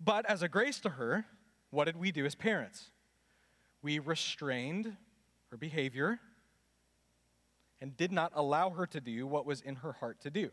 But 0.00 0.26
as 0.26 0.42
a 0.42 0.48
grace 0.48 0.78
to 0.80 0.90
her, 0.90 1.26
what 1.70 1.84
did 1.84 1.96
we 1.96 2.12
do 2.12 2.24
as 2.24 2.34
parents? 2.34 2.90
We 3.82 3.98
restrained 3.98 4.96
her 5.50 5.56
behavior 5.56 6.20
and 7.82 7.96
did 7.96 8.12
not 8.12 8.30
allow 8.36 8.70
her 8.70 8.86
to 8.86 9.00
do 9.00 9.26
what 9.26 9.44
was 9.44 9.60
in 9.60 9.74
her 9.74 9.92
heart 9.92 10.20
to 10.20 10.30
do. 10.30 10.50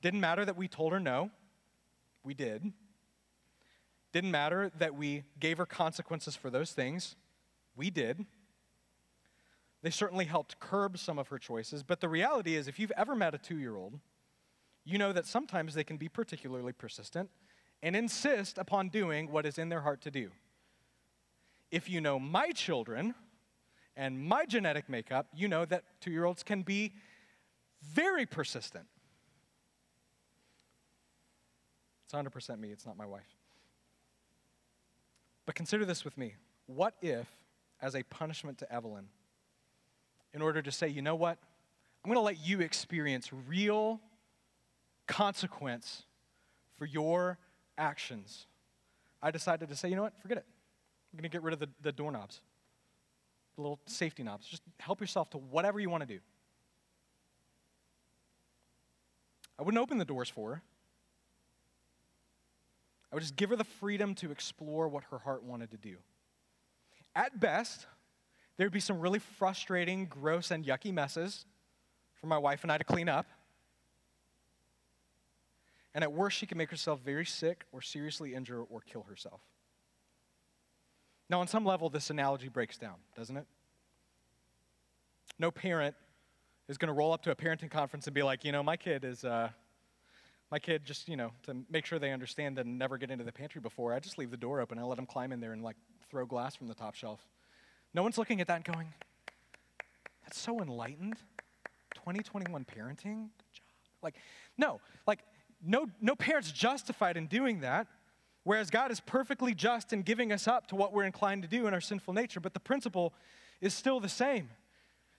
Didn't 0.00 0.20
matter 0.20 0.44
that 0.44 0.56
we 0.56 0.68
told 0.68 0.92
her 0.92 1.00
no, 1.00 1.28
we 2.22 2.34
did. 2.34 2.72
Didn't 4.12 4.30
matter 4.30 4.70
that 4.78 4.94
we 4.94 5.24
gave 5.40 5.58
her 5.58 5.66
consequences 5.66 6.36
for 6.36 6.48
those 6.48 6.70
things, 6.70 7.16
we 7.74 7.90
did. 7.90 8.24
They 9.82 9.90
certainly 9.90 10.24
helped 10.24 10.60
curb 10.60 10.98
some 10.98 11.18
of 11.18 11.28
her 11.28 11.38
choices, 11.38 11.82
but 11.82 12.00
the 12.00 12.08
reality 12.08 12.54
is, 12.54 12.68
if 12.68 12.78
you've 12.78 12.92
ever 12.96 13.16
met 13.16 13.34
a 13.34 13.38
two 13.38 13.58
year 13.58 13.74
old, 13.74 13.98
you 14.84 14.98
know 14.98 15.12
that 15.12 15.26
sometimes 15.26 15.74
they 15.74 15.84
can 15.84 15.96
be 15.96 16.08
particularly 16.08 16.72
persistent 16.72 17.28
and 17.82 17.96
insist 17.96 18.56
upon 18.56 18.88
doing 18.88 19.32
what 19.32 19.46
is 19.46 19.58
in 19.58 19.68
their 19.68 19.80
heart 19.80 20.00
to 20.02 20.12
do. 20.12 20.30
If 21.72 21.90
you 21.90 22.00
know 22.00 22.20
my 22.20 22.52
children, 22.52 23.14
and 24.00 24.18
my 24.18 24.46
genetic 24.46 24.88
makeup, 24.88 25.26
you 25.36 25.46
know 25.46 25.66
that 25.66 25.84
two 26.00 26.10
year 26.10 26.24
olds 26.24 26.42
can 26.42 26.62
be 26.62 26.94
very 27.82 28.24
persistent. 28.24 28.86
It's 32.06 32.14
100% 32.14 32.58
me, 32.58 32.70
it's 32.70 32.86
not 32.86 32.96
my 32.96 33.04
wife. 33.04 33.28
But 35.44 35.54
consider 35.54 35.84
this 35.84 36.02
with 36.02 36.16
me. 36.16 36.36
What 36.64 36.94
if, 37.02 37.28
as 37.82 37.94
a 37.94 38.02
punishment 38.04 38.56
to 38.60 38.72
Evelyn, 38.72 39.08
in 40.32 40.40
order 40.40 40.62
to 40.62 40.72
say, 40.72 40.88
you 40.88 41.02
know 41.02 41.14
what? 41.14 41.36
I'm 42.02 42.08
going 42.08 42.16
to 42.16 42.24
let 42.24 42.40
you 42.42 42.60
experience 42.60 43.28
real 43.46 44.00
consequence 45.08 46.04
for 46.78 46.86
your 46.86 47.38
actions. 47.76 48.46
I 49.22 49.30
decided 49.30 49.68
to 49.68 49.76
say, 49.76 49.90
you 49.90 49.96
know 49.96 50.02
what? 50.02 50.18
Forget 50.22 50.38
it. 50.38 50.46
I'm 51.12 51.18
going 51.18 51.24
to 51.24 51.28
get 51.28 51.42
rid 51.42 51.52
of 51.52 51.60
the, 51.60 51.68
the 51.82 51.92
doorknobs 51.92 52.40
little 53.60 53.80
safety 53.86 54.22
knobs. 54.22 54.46
Just 54.46 54.62
help 54.78 55.00
yourself 55.00 55.30
to 55.30 55.38
whatever 55.38 55.78
you 55.80 55.90
want 55.90 56.02
to 56.02 56.06
do. 56.06 56.20
I 59.58 59.62
wouldn't 59.62 59.80
open 59.80 59.98
the 59.98 60.04
doors 60.04 60.28
for 60.28 60.54
her. 60.54 60.62
I 63.12 63.16
would 63.16 63.20
just 63.20 63.36
give 63.36 63.50
her 63.50 63.56
the 63.56 63.64
freedom 63.64 64.14
to 64.16 64.30
explore 64.30 64.88
what 64.88 65.04
her 65.10 65.18
heart 65.18 65.42
wanted 65.42 65.72
to 65.72 65.76
do. 65.76 65.96
At 67.14 67.40
best, 67.40 67.86
there'd 68.56 68.72
be 68.72 68.80
some 68.80 69.00
really 69.00 69.18
frustrating, 69.18 70.06
gross, 70.06 70.50
and 70.50 70.64
yucky 70.64 70.92
messes 70.92 71.44
for 72.14 72.26
my 72.26 72.38
wife 72.38 72.62
and 72.62 72.70
I 72.70 72.78
to 72.78 72.84
clean 72.84 73.08
up. 73.08 73.26
And 75.92 76.04
at 76.04 76.12
worst, 76.12 76.38
she 76.38 76.46
could 76.46 76.56
make 76.56 76.70
herself 76.70 77.00
very 77.00 77.26
sick 77.26 77.64
or 77.72 77.82
seriously 77.82 78.34
injure 78.34 78.62
or 78.62 78.80
kill 78.80 79.02
herself. 79.02 79.40
Now, 81.30 81.40
on 81.40 81.46
some 81.46 81.64
level, 81.64 81.88
this 81.88 82.10
analogy 82.10 82.48
breaks 82.48 82.76
down, 82.76 82.96
doesn't 83.16 83.36
it? 83.36 83.46
No 85.38 85.52
parent 85.52 85.94
is 86.68 86.76
going 86.76 86.88
to 86.88 86.92
roll 86.92 87.12
up 87.12 87.22
to 87.22 87.30
a 87.30 87.36
parenting 87.36 87.70
conference 87.70 88.08
and 88.08 88.14
be 88.14 88.24
like, 88.24 88.44
you 88.44 88.50
know, 88.50 88.64
my 88.64 88.76
kid 88.76 89.04
is, 89.04 89.24
uh, 89.24 89.48
my 90.50 90.58
kid 90.58 90.84
just, 90.84 91.08
you 91.08 91.16
know, 91.16 91.30
to 91.44 91.56
make 91.70 91.86
sure 91.86 92.00
they 92.00 92.10
understand 92.10 92.58
and 92.58 92.76
never 92.76 92.98
get 92.98 93.12
into 93.12 93.22
the 93.22 93.30
pantry 93.30 93.60
before, 93.60 93.94
I 93.94 94.00
just 94.00 94.18
leave 94.18 94.32
the 94.32 94.36
door 94.36 94.60
open. 94.60 94.76
I 94.76 94.82
let 94.82 94.96
them 94.96 95.06
climb 95.06 95.30
in 95.30 95.38
there 95.38 95.52
and 95.52 95.62
like 95.62 95.76
throw 96.10 96.26
glass 96.26 96.56
from 96.56 96.66
the 96.66 96.74
top 96.74 96.96
shelf. 96.96 97.20
No 97.94 98.02
one's 98.02 98.18
looking 98.18 98.40
at 98.40 98.48
that 98.48 98.56
and 98.56 98.64
going, 98.64 98.88
that's 100.24 100.38
so 100.38 100.60
enlightened. 100.60 101.14
2021 101.94 102.64
parenting? 102.64 103.28
Good 103.38 103.52
job. 103.52 103.64
Like, 104.02 104.16
no, 104.58 104.80
like, 105.06 105.20
no, 105.64 105.86
no 106.00 106.16
parent's 106.16 106.50
justified 106.50 107.16
in 107.16 107.28
doing 107.28 107.60
that. 107.60 107.86
Whereas 108.44 108.70
God 108.70 108.90
is 108.90 109.00
perfectly 109.00 109.54
just 109.54 109.92
in 109.92 110.02
giving 110.02 110.32
us 110.32 110.48
up 110.48 110.66
to 110.68 110.76
what 110.76 110.92
we're 110.92 111.04
inclined 111.04 111.42
to 111.42 111.48
do 111.48 111.66
in 111.66 111.74
our 111.74 111.80
sinful 111.80 112.14
nature, 112.14 112.40
but 112.40 112.54
the 112.54 112.60
principle 112.60 113.12
is 113.60 113.74
still 113.74 114.00
the 114.00 114.08
same. 114.08 114.48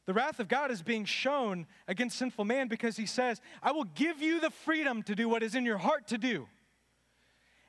The 0.08 0.14
wrath 0.14 0.40
of 0.40 0.48
God 0.48 0.72
is 0.72 0.82
being 0.82 1.06
shown 1.06 1.68
against 1.88 2.18
sinful 2.18 2.46
man 2.46 2.68
because 2.68 2.98
he 2.98 3.06
says, 3.06 3.40
I 3.62 3.72
will 3.72 3.84
give 3.84 4.22
you 4.22 4.40
the 4.40 4.50
freedom 4.50 5.04
to 5.04 5.14
do 5.14 5.30
what 5.30 5.44
is 5.44 5.54
in 5.54 5.66
your 5.66 5.78
heart 5.78 6.08
to 6.08 6.18
do. 6.18 6.48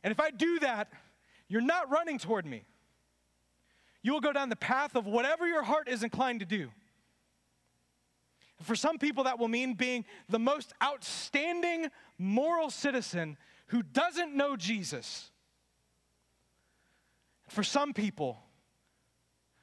And 0.03 0.11
if 0.11 0.19
I 0.19 0.31
do 0.31 0.59
that, 0.61 0.89
you're 1.49 1.61
not 1.61 1.91
running 1.91 2.19
toward 2.19 2.47
me. 2.47 2.65
You 4.03 4.13
will 4.13 4.21
go 4.21 4.33
down 4.33 4.49
the 4.49 4.57
path 4.57 4.97
of 4.97 5.07
whatever 5.07 5.47
your 5.47 5.63
heart 5.63 5.87
is 5.87 6.03
inclined 6.03 6.41
to 6.41 6.47
do. 6.47 6.71
For 8.63 8.75
some 8.75 8.99
people, 8.99 9.25
that 9.25 9.39
will 9.39 9.49
mean 9.49 9.75
being 9.75 10.05
the 10.29 10.39
most 10.39 10.73
outstanding 10.83 11.89
moral 12.17 12.71
citizen 12.71 13.37
who 13.67 13.83
doesn't 13.83 14.35
know 14.35 14.57
Jesus 14.57 15.32
for 17.53 17.63
some 17.63 17.93
people, 17.93 18.39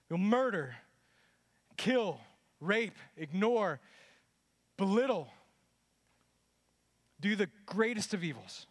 you'll 0.10 0.19
murder, 0.19 0.75
kill, 1.75 2.19
rape, 2.62 2.95
ignore, 3.17 3.80
belittle, 4.78 5.28
do 7.19 7.36
the 7.36 7.49
greatest 7.65 8.13
of 8.13 8.23
evils. 8.23 8.67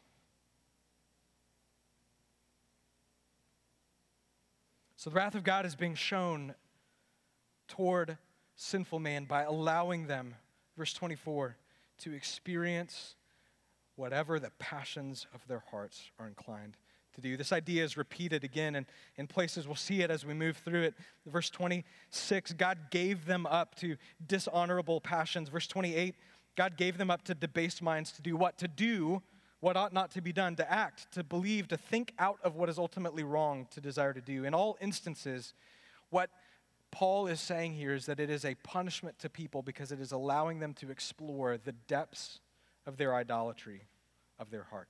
So 4.94 5.10
the 5.10 5.16
wrath 5.16 5.34
of 5.34 5.42
God 5.42 5.66
is 5.66 5.74
being 5.74 5.96
shown 5.96 6.54
toward 7.66 8.18
sinful 8.54 9.00
man 9.00 9.24
by 9.24 9.42
allowing 9.42 10.06
them, 10.06 10.36
verse 10.76 10.92
24, 10.92 11.56
to 11.98 12.12
experience 12.12 13.16
whatever 13.96 14.38
the 14.38 14.50
passions 14.60 15.26
of 15.34 15.44
their 15.48 15.64
hearts 15.70 16.10
are 16.20 16.28
inclined 16.28 16.76
to 17.18 17.28
do. 17.28 17.36
This 17.36 17.52
idea 17.52 17.84
is 17.84 17.96
repeated 17.96 18.44
again 18.44 18.76
and 18.76 18.86
in 19.16 19.26
places. 19.26 19.66
We'll 19.66 19.76
see 19.76 20.02
it 20.02 20.10
as 20.10 20.24
we 20.24 20.34
move 20.34 20.56
through 20.56 20.82
it. 20.82 20.94
Verse 21.26 21.50
26, 21.50 22.52
God 22.52 22.78
gave 22.90 23.26
them 23.26 23.46
up 23.46 23.74
to 23.76 23.96
dishonorable 24.24 25.00
passions. 25.00 25.48
Verse 25.48 25.66
28, 25.66 26.14
God 26.56 26.76
gave 26.76 26.96
them 26.96 27.10
up 27.10 27.22
to 27.22 27.34
debased 27.34 27.82
minds 27.82 28.12
to 28.12 28.22
do 28.22 28.36
what? 28.36 28.58
To 28.58 28.68
do 28.68 29.22
what 29.60 29.76
ought 29.76 29.92
not 29.92 30.12
to 30.12 30.20
be 30.20 30.32
done, 30.32 30.54
to 30.56 30.70
act, 30.70 31.12
to 31.12 31.24
believe, 31.24 31.66
to 31.68 31.76
think 31.76 32.12
out 32.18 32.38
of 32.44 32.54
what 32.54 32.68
is 32.68 32.78
ultimately 32.78 33.24
wrong, 33.24 33.66
to 33.72 33.80
desire 33.80 34.12
to 34.12 34.20
do. 34.20 34.44
In 34.44 34.54
all 34.54 34.76
instances, 34.80 35.54
what 36.10 36.30
Paul 36.92 37.26
is 37.26 37.40
saying 37.40 37.74
here 37.74 37.94
is 37.94 38.06
that 38.06 38.20
it 38.20 38.30
is 38.30 38.44
a 38.44 38.54
punishment 38.56 39.18
to 39.18 39.28
people 39.28 39.62
because 39.62 39.90
it 39.90 40.00
is 40.00 40.12
allowing 40.12 40.60
them 40.60 40.74
to 40.74 40.90
explore 40.90 41.58
the 41.58 41.72
depths 41.72 42.38
of 42.86 42.96
their 42.96 43.14
idolatry 43.14 43.82
of 44.38 44.50
their 44.50 44.62
heart. 44.62 44.88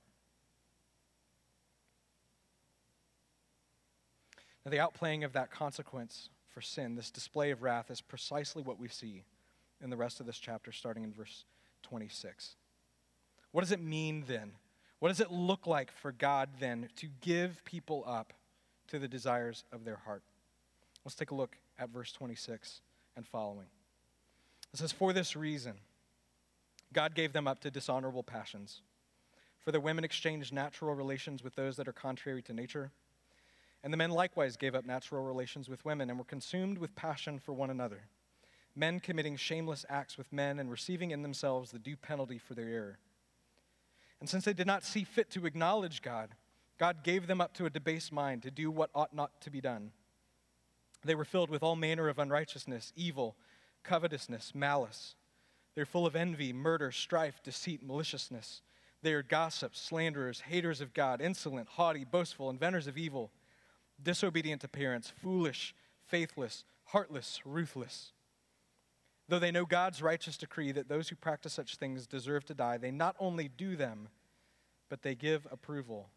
The 4.69 4.77
outplaying 4.77 5.25
of 5.25 5.33
that 5.33 5.49
consequence 5.49 6.29
for 6.53 6.61
sin, 6.61 6.95
this 6.95 7.09
display 7.09 7.49
of 7.49 7.63
wrath, 7.63 7.89
is 7.89 8.01
precisely 8.01 8.61
what 8.61 8.79
we 8.79 8.87
see 8.87 9.23
in 9.81 9.89
the 9.89 9.97
rest 9.97 10.19
of 10.19 10.27
this 10.27 10.37
chapter, 10.37 10.71
starting 10.71 11.03
in 11.03 11.11
verse 11.11 11.45
26. 11.83 12.55
What 13.51 13.61
does 13.61 13.71
it 13.71 13.81
mean 13.81 14.25
then? 14.27 14.51
What 14.99 15.09
does 15.09 15.21
it 15.21 15.31
look 15.31 15.65
like 15.65 15.91
for 15.91 16.11
God 16.11 16.49
then 16.59 16.89
to 16.97 17.07
give 17.21 17.63
people 17.65 18.03
up 18.05 18.33
to 18.89 18.99
the 18.99 19.07
desires 19.07 19.63
of 19.71 19.85
their 19.85 19.95
heart? 19.95 20.21
Let's 21.03 21.15
take 21.15 21.31
a 21.31 21.35
look 21.35 21.57
at 21.79 21.89
verse 21.89 22.11
26 22.11 22.81
and 23.15 23.25
following. 23.25 23.67
It 24.71 24.77
says, 24.77 24.91
For 24.91 25.13
this 25.13 25.35
reason, 25.35 25.73
God 26.93 27.15
gave 27.15 27.33
them 27.33 27.47
up 27.47 27.59
to 27.61 27.71
dishonorable 27.71 28.23
passions. 28.23 28.81
For 29.59 29.71
the 29.71 29.79
women 29.79 30.03
exchanged 30.03 30.53
natural 30.53 30.93
relations 30.93 31.43
with 31.43 31.55
those 31.55 31.75
that 31.77 31.87
are 31.87 31.93
contrary 31.93 32.41
to 32.43 32.53
nature. 32.53 32.91
And 33.83 33.93
the 33.93 33.97
men 33.97 34.11
likewise 34.11 34.57
gave 34.57 34.75
up 34.75 34.85
natural 34.85 35.23
relations 35.23 35.69
with 35.69 35.85
women 35.85 36.09
and 36.09 36.19
were 36.19 36.25
consumed 36.25 36.77
with 36.77 36.95
passion 36.95 37.39
for 37.39 37.53
one 37.53 37.69
another, 37.69 38.01
men 38.75 38.99
committing 38.99 39.37
shameless 39.37 39.85
acts 39.89 40.17
with 40.17 40.33
men 40.33 40.59
and 40.59 40.69
receiving 40.69 41.11
in 41.11 41.21
themselves 41.21 41.71
the 41.71 41.79
due 41.79 41.95
penalty 41.95 42.37
for 42.37 42.55
their 42.55 42.67
error. 42.67 42.99
And 44.19 44.29
since 44.29 44.43
they 44.43 44.53
did 44.53 44.67
not 44.67 44.83
see 44.83 45.03
fit 45.03 45.29
to 45.31 45.45
acknowledge 45.45 46.01
God, 46.01 46.29
God 46.77 47.03
gave 47.03 47.27
them 47.27 47.41
up 47.41 47.53
to 47.55 47.65
a 47.65 47.69
debased 47.69 48.11
mind 48.11 48.43
to 48.43 48.51
do 48.51 48.69
what 48.69 48.89
ought 48.93 49.13
not 49.13 49.41
to 49.41 49.49
be 49.49 49.61
done. 49.61 49.91
They 51.03 51.15
were 51.15 51.25
filled 51.25 51.49
with 51.49 51.63
all 51.63 51.75
manner 51.75 52.09
of 52.09 52.19
unrighteousness, 52.19 52.91
evil, 52.95 53.37
covetousness, 53.83 54.53
malice. 54.53 55.15
They're 55.75 55.85
full 55.85 56.05
of 56.05 56.15
envy, 56.15 56.51
murder, 56.51 56.91
strife, 56.91 57.41
deceit, 57.43 57.81
maliciousness. 57.81 58.61
They 59.01 59.13
are 59.13 59.23
gossips, 59.23 59.79
slanderers, 59.79 60.41
haters 60.41 60.81
of 60.81 60.93
God, 60.93 61.21
insolent, 61.21 61.69
haughty, 61.69 62.03
boastful, 62.03 62.49
inventors 62.49 62.87
of 62.87 62.97
evil, 62.97 63.31
disobedient 64.01 64.61
to 64.61 64.67
parents, 64.67 65.11
foolish, 65.21 65.75
faithless, 66.05 66.65
heartless, 66.85 67.41
ruthless. 67.45 68.11
Though 69.27 69.39
they 69.39 69.51
know 69.51 69.65
God's 69.65 70.01
righteous 70.01 70.37
decree 70.37 70.71
that 70.71 70.89
those 70.89 71.09
who 71.09 71.15
practice 71.15 71.53
such 71.53 71.75
things 71.75 72.07
deserve 72.07 72.45
to 72.45 72.53
die, 72.53 72.77
they 72.77 72.91
not 72.91 73.15
only 73.19 73.47
do 73.47 73.75
them, 73.75 74.09
but 74.89 75.03
they 75.03 75.13
give 75.13 75.47
approval 75.51 76.09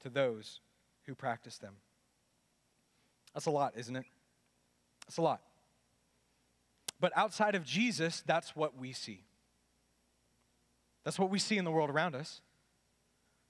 to 0.00 0.10
those 0.10 0.60
who 1.06 1.14
practice 1.14 1.58
them. 1.58 1.74
That's 3.34 3.46
a 3.46 3.50
lot, 3.50 3.74
isn't 3.76 3.94
it? 3.94 4.04
That's 5.06 5.18
a 5.18 5.22
lot. 5.22 5.42
But 7.00 7.12
outside 7.16 7.54
of 7.54 7.64
Jesus, 7.64 8.22
that's 8.26 8.56
what 8.56 8.76
we 8.76 8.92
see. 8.92 9.22
That's 11.04 11.18
what 11.18 11.30
we 11.30 11.38
see 11.38 11.56
in 11.56 11.64
the 11.64 11.70
world 11.70 11.90
around 11.90 12.16
us. 12.16 12.40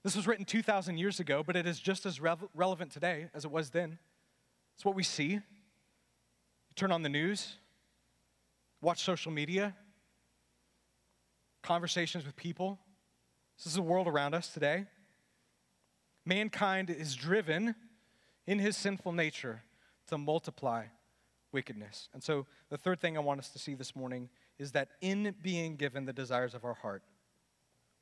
This 0.03 0.15
was 0.15 0.27
written 0.27 0.45
2,000 0.45 0.97
years 0.97 1.19
ago, 1.19 1.43
but 1.43 1.55
it 1.55 1.67
is 1.67 1.79
just 1.79 2.05
as 2.05 2.21
re- 2.21 2.35
relevant 2.53 2.91
today 2.91 3.27
as 3.33 3.43
it 3.43 3.51
was 3.51 3.69
then. 3.71 3.97
It's 4.75 4.85
what 4.85 4.95
we 4.95 5.03
see. 5.03 5.31
You 5.33 5.41
turn 6.75 6.91
on 6.91 7.03
the 7.03 7.09
news, 7.09 7.57
watch 8.81 9.03
social 9.03 9.31
media, 9.31 9.75
conversations 11.61 12.25
with 12.25 12.35
people. 12.37 12.79
This 13.57 13.67
is 13.67 13.73
the 13.73 13.81
world 13.81 14.07
around 14.07 14.33
us 14.33 14.53
today. 14.53 14.85
Mankind 16.25 16.89
is 16.89 17.15
driven 17.15 17.75
in 18.47 18.59
his 18.59 18.77
sinful 18.77 19.11
nature 19.11 19.63
to 20.07 20.17
multiply 20.17 20.85
wickedness. 21.51 22.07
And 22.13 22.23
so, 22.23 22.45
the 22.69 22.77
third 22.77 23.01
thing 23.01 23.17
I 23.17 23.19
want 23.19 23.39
us 23.39 23.49
to 23.49 23.59
see 23.59 23.73
this 23.73 23.95
morning 23.95 24.29
is 24.57 24.71
that 24.73 24.89
in 25.01 25.35
being 25.41 25.75
given 25.75 26.05
the 26.05 26.13
desires 26.13 26.53
of 26.53 26.63
our 26.63 26.75
heart, 26.75 27.03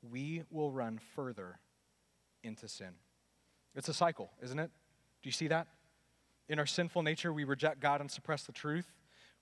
we 0.02 0.44
will 0.52 0.72
run 0.72 1.00
further 1.16 1.60
into 2.44 2.68
sin. 2.68 2.94
It's 3.76 3.90
a 3.90 3.94
cycle, 3.94 4.30
isn't 4.42 4.60
it? 4.60 4.72
Do 5.22 5.28
you 5.28 5.34
see 5.34 5.48
that? 5.48 5.68
In 6.50 6.60
our 6.60 6.66
sinful 6.66 7.04
nature, 7.04 7.34
we 7.34 7.44
reject 7.44 7.80
God 7.80 8.02
and 8.02 8.10
suppress 8.10 8.44
the 8.44 8.52
truth. 8.52 8.88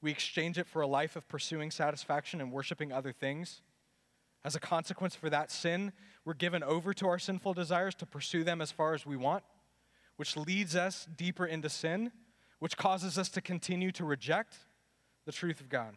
We 0.01 0.11
exchange 0.11 0.57
it 0.57 0.67
for 0.67 0.81
a 0.81 0.87
life 0.87 1.15
of 1.15 1.27
pursuing 1.27 1.71
satisfaction 1.71 2.41
and 2.41 2.51
worshiping 2.51 2.91
other 2.91 3.11
things. 3.11 3.61
As 4.43 4.55
a 4.55 4.59
consequence 4.59 5.15
for 5.15 5.29
that 5.29 5.51
sin, 5.51 5.93
we're 6.23 6.33
given 6.33 6.63
over 6.63 6.93
to 6.93 7.07
our 7.07 7.19
sinful 7.19 7.53
desires 7.53 7.95
to 7.95 8.05
pursue 8.05 8.43
them 8.43 8.61
as 8.61 8.71
far 8.71 8.93
as 8.93 9.05
we 9.05 9.15
want, 9.15 9.43
which 10.17 10.37
leads 10.37 10.75
us 10.75 11.07
deeper 11.15 11.45
into 11.45 11.69
sin 11.69 12.11
which 12.59 12.77
causes 12.77 13.17
us 13.17 13.29
to 13.29 13.41
continue 13.41 13.91
to 13.91 14.05
reject 14.05 14.55
the 15.25 15.31
truth 15.31 15.61
of 15.61 15.69
God. 15.69 15.95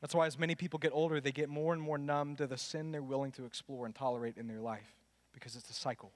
That's 0.00 0.14
why, 0.14 0.26
as 0.26 0.38
many 0.38 0.54
people 0.54 0.78
get 0.78 0.92
older, 0.92 1.20
they 1.20 1.32
get 1.32 1.48
more 1.48 1.72
and 1.72 1.82
more 1.82 1.98
numb 1.98 2.36
to 2.36 2.46
the 2.46 2.56
sin 2.56 2.92
they're 2.92 3.02
willing 3.02 3.32
to 3.32 3.44
explore 3.44 3.84
and 3.86 3.94
tolerate 3.94 4.36
in 4.36 4.46
their 4.46 4.60
life 4.60 4.97
because 5.38 5.56
it's 5.56 5.70
a 5.70 5.74
cycle. 5.74 6.12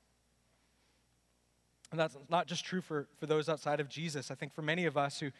And 1.90 2.00
that's 2.00 2.16
not 2.30 2.46
just 2.46 2.64
true 2.64 2.80
for, 2.80 3.06
for 3.18 3.26
those 3.26 3.48
outside 3.48 3.78
of 3.78 3.88
Jesus. 3.88 4.30
I 4.30 4.34
think 4.34 4.54
for 4.54 4.62
many 4.62 4.86
of 4.86 4.96
us 4.96 5.20
who 5.20 5.30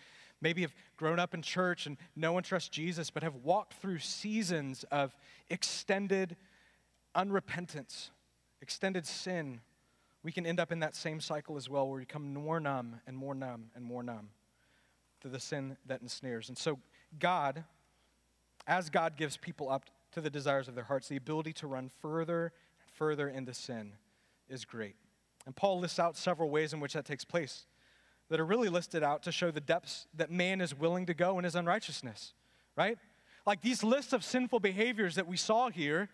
maybe 0.40 0.60
have 0.62 0.74
grown 0.96 1.18
up 1.18 1.32
in 1.34 1.40
church 1.40 1.86
and 1.86 1.96
no 2.14 2.32
one 2.32 2.42
trusts 2.42 2.68
Jesus, 2.68 3.10
but 3.10 3.22
have 3.22 3.36
walked 3.36 3.74
through 3.74 3.98
seasons 3.98 4.84
of 4.90 5.16
extended 5.48 6.36
unrepentance, 7.16 8.10
extended 8.60 9.06
sin, 9.06 9.60
we 10.22 10.30
can 10.30 10.46
end 10.46 10.60
up 10.60 10.70
in 10.70 10.80
that 10.80 10.94
same 10.94 11.20
cycle 11.20 11.56
as 11.56 11.68
well 11.68 11.86
where 11.88 11.96
we 11.96 12.02
become 12.02 12.34
more 12.34 12.60
numb 12.60 13.00
and 13.06 13.16
more 13.16 13.34
numb 13.34 13.70
and 13.74 13.84
more 13.84 14.02
numb 14.02 14.28
to 15.22 15.28
the 15.28 15.40
sin 15.40 15.76
that 15.86 16.02
ensnares. 16.02 16.48
And 16.48 16.58
so, 16.58 16.78
God, 17.18 17.64
as 18.66 18.90
God 18.90 19.16
gives 19.16 19.36
people 19.36 19.70
up 19.70 19.84
to 20.12 20.20
the 20.20 20.30
desires 20.30 20.68
of 20.68 20.74
their 20.74 20.84
hearts, 20.84 21.08
the 21.08 21.16
ability 21.16 21.54
to 21.54 21.66
run 21.66 21.90
further 22.00 22.46
and 22.46 22.52
further 23.02 23.28
into 23.28 23.52
sin 23.52 23.94
is 24.48 24.64
great. 24.64 24.94
And 25.44 25.56
Paul 25.56 25.80
lists 25.80 25.98
out 25.98 26.16
several 26.16 26.50
ways 26.50 26.72
in 26.72 26.78
which 26.78 26.92
that 26.92 27.04
takes 27.04 27.24
place 27.24 27.66
that 28.28 28.38
are 28.38 28.46
really 28.46 28.68
listed 28.68 29.02
out 29.02 29.24
to 29.24 29.32
show 29.32 29.50
the 29.50 29.60
depths 29.60 30.06
that 30.14 30.30
man 30.30 30.60
is 30.60 30.72
willing 30.72 31.06
to 31.06 31.12
go 31.12 31.36
in 31.36 31.42
his 31.42 31.56
unrighteousness, 31.56 32.32
right? 32.76 32.96
Like 33.44 33.60
these 33.60 33.82
lists 33.82 34.12
of 34.12 34.22
sinful 34.22 34.60
behaviors 34.60 35.16
that 35.16 35.26
we 35.26 35.36
saw 35.36 35.68
here 35.68 36.10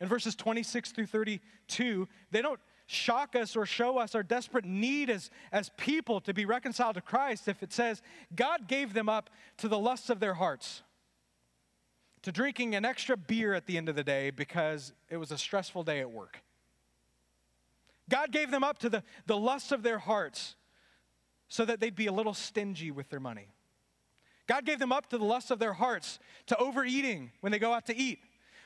in 0.00 0.08
verses 0.08 0.34
26 0.34 0.90
through 0.90 1.06
32, 1.06 2.08
they 2.32 2.42
don't 2.42 2.58
shock 2.86 3.36
us 3.36 3.54
or 3.54 3.64
show 3.64 3.96
us 3.96 4.16
our 4.16 4.24
desperate 4.24 4.64
need 4.64 5.10
as, 5.10 5.30
as 5.52 5.70
people 5.76 6.20
to 6.22 6.34
be 6.34 6.44
reconciled 6.44 6.96
to 6.96 7.00
Christ 7.00 7.46
if 7.46 7.62
it 7.62 7.72
says 7.72 8.02
God 8.34 8.66
gave 8.66 8.94
them 8.94 9.08
up 9.08 9.30
to 9.58 9.68
the 9.68 9.78
lusts 9.78 10.10
of 10.10 10.18
their 10.18 10.34
hearts, 10.34 10.82
to 12.26 12.32
drinking 12.32 12.74
an 12.74 12.84
extra 12.84 13.16
beer 13.16 13.54
at 13.54 13.66
the 13.66 13.76
end 13.76 13.88
of 13.88 13.94
the 13.94 14.02
day 14.02 14.30
because 14.30 14.92
it 15.08 15.16
was 15.16 15.30
a 15.30 15.38
stressful 15.38 15.84
day 15.84 16.00
at 16.00 16.10
work. 16.10 16.42
God 18.08 18.32
gave 18.32 18.50
them 18.50 18.64
up 18.64 18.78
to 18.78 18.88
the, 18.88 19.04
the 19.26 19.36
lusts 19.36 19.70
of 19.70 19.84
their 19.84 20.00
hearts 20.00 20.56
so 21.46 21.64
that 21.64 21.78
they'd 21.78 21.94
be 21.94 22.08
a 22.08 22.12
little 22.12 22.34
stingy 22.34 22.90
with 22.90 23.10
their 23.10 23.20
money. 23.20 23.46
God 24.48 24.64
gave 24.64 24.80
them 24.80 24.90
up 24.90 25.08
to 25.10 25.18
the 25.18 25.24
lusts 25.24 25.52
of 25.52 25.60
their 25.60 25.74
hearts, 25.74 26.18
to 26.46 26.58
overeating 26.58 27.30
when 27.42 27.52
they 27.52 27.60
go 27.60 27.72
out 27.72 27.86
to 27.86 27.96
eat, 27.96 28.18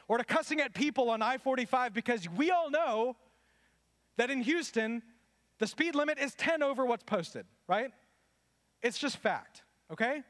or 0.08 0.16
to 0.16 0.24
cussing 0.24 0.62
at 0.62 0.72
people 0.72 1.10
on 1.10 1.20
I 1.20 1.36
45 1.36 1.92
because 1.92 2.26
we 2.30 2.50
all 2.50 2.70
know 2.70 3.14
that 4.16 4.30
in 4.30 4.40
Houston, 4.40 5.02
the 5.58 5.66
speed 5.66 5.94
limit 5.94 6.18
is 6.18 6.32
10 6.34 6.62
over 6.62 6.86
what's 6.86 7.04
posted, 7.04 7.44
right? 7.68 7.90
It's 8.82 8.96
just 8.96 9.18
fact, 9.18 9.64
okay? 9.92 10.22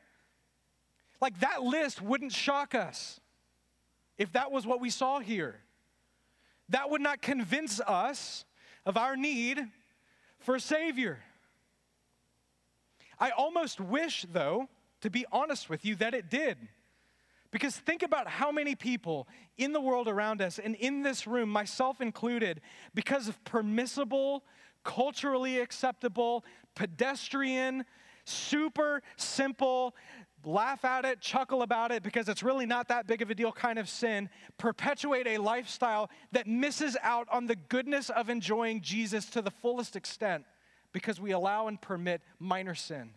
Like 1.20 1.40
that 1.40 1.62
list 1.62 2.00
wouldn't 2.00 2.32
shock 2.32 2.74
us 2.74 3.20
if 4.16 4.32
that 4.32 4.50
was 4.52 4.66
what 4.66 4.80
we 4.80 4.90
saw 4.90 5.20
here. 5.20 5.60
That 6.70 6.90
would 6.90 7.00
not 7.00 7.20
convince 7.20 7.80
us 7.80 8.44
of 8.86 8.96
our 8.96 9.16
need 9.16 9.60
for 10.38 10.54
a 10.54 10.60
Savior. 10.60 11.18
I 13.18 13.30
almost 13.30 13.80
wish, 13.80 14.24
though, 14.32 14.68
to 15.02 15.10
be 15.10 15.26
honest 15.30 15.68
with 15.68 15.84
you, 15.84 15.94
that 15.96 16.14
it 16.14 16.30
did. 16.30 16.56
Because 17.50 17.76
think 17.76 18.02
about 18.02 18.28
how 18.28 18.52
many 18.52 18.74
people 18.74 19.26
in 19.58 19.72
the 19.72 19.80
world 19.80 20.06
around 20.06 20.40
us 20.40 20.58
and 20.58 20.74
in 20.76 21.02
this 21.02 21.26
room, 21.26 21.50
myself 21.50 22.00
included, 22.00 22.60
because 22.94 23.26
of 23.26 23.42
permissible, 23.44 24.44
culturally 24.84 25.58
acceptable, 25.58 26.44
pedestrian, 26.74 27.84
super 28.24 29.02
simple, 29.16 29.94
laugh 30.44 30.84
at 30.84 31.04
it, 31.04 31.20
chuckle 31.20 31.62
about 31.62 31.92
it 31.92 32.02
because 32.02 32.28
it's 32.28 32.42
really 32.42 32.66
not 32.66 32.88
that 32.88 33.06
big 33.06 33.22
of 33.22 33.30
a 33.30 33.34
deal 33.34 33.52
kind 33.52 33.78
of 33.78 33.88
sin, 33.88 34.28
perpetuate 34.58 35.26
a 35.26 35.38
lifestyle 35.38 36.10
that 36.32 36.46
misses 36.46 36.96
out 37.02 37.28
on 37.30 37.46
the 37.46 37.56
goodness 37.56 38.10
of 38.10 38.30
enjoying 38.30 38.80
Jesus 38.80 39.26
to 39.26 39.42
the 39.42 39.50
fullest 39.50 39.96
extent 39.96 40.44
because 40.92 41.20
we 41.20 41.30
allow 41.30 41.68
and 41.68 41.80
permit 41.80 42.22
minor 42.38 42.74
sin. 42.74 43.10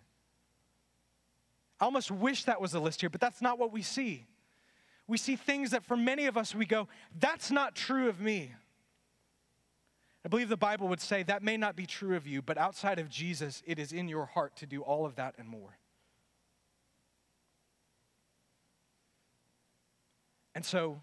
I 1.79 1.85
almost 1.85 2.11
wish 2.11 2.45
that 2.45 2.61
was 2.61 2.71
the 2.71 2.79
list 2.79 3.01
here, 3.01 3.09
but 3.09 3.21
that's 3.21 3.41
not 3.41 3.59
what 3.59 3.71
we 3.71 3.81
see. 3.81 4.25
We 5.07 5.17
see 5.17 5.35
things 5.35 5.71
that 5.71 5.83
for 5.83 5.97
many 5.97 6.27
of 6.27 6.37
us 6.37 6.55
we 6.55 6.65
go, 6.65 6.87
that's 7.19 7.51
not 7.51 7.75
true 7.75 8.07
of 8.07 8.21
me. 8.21 8.53
I 10.25 10.29
believe 10.29 10.47
the 10.47 10.55
Bible 10.55 10.87
would 10.87 11.01
say 11.01 11.23
that 11.23 11.43
may 11.43 11.57
not 11.57 11.75
be 11.75 11.85
true 11.85 12.15
of 12.15 12.25
you, 12.25 12.41
but 12.41 12.57
outside 12.57 12.99
of 12.99 13.09
Jesus, 13.09 13.61
it 13.65 13.77
is 13.77 13.91
in 13.91 14.07
your 14.07 14.25
heart 14.25 14.55
to 14.57 14.65
do 14.65 14.81
all 14.81 15.05
of 15.05 15.15
that 15.15 15.35
and 15.37 15.47
more. 15.47 15.77
And 20.55 20.63
so 20.63 21.01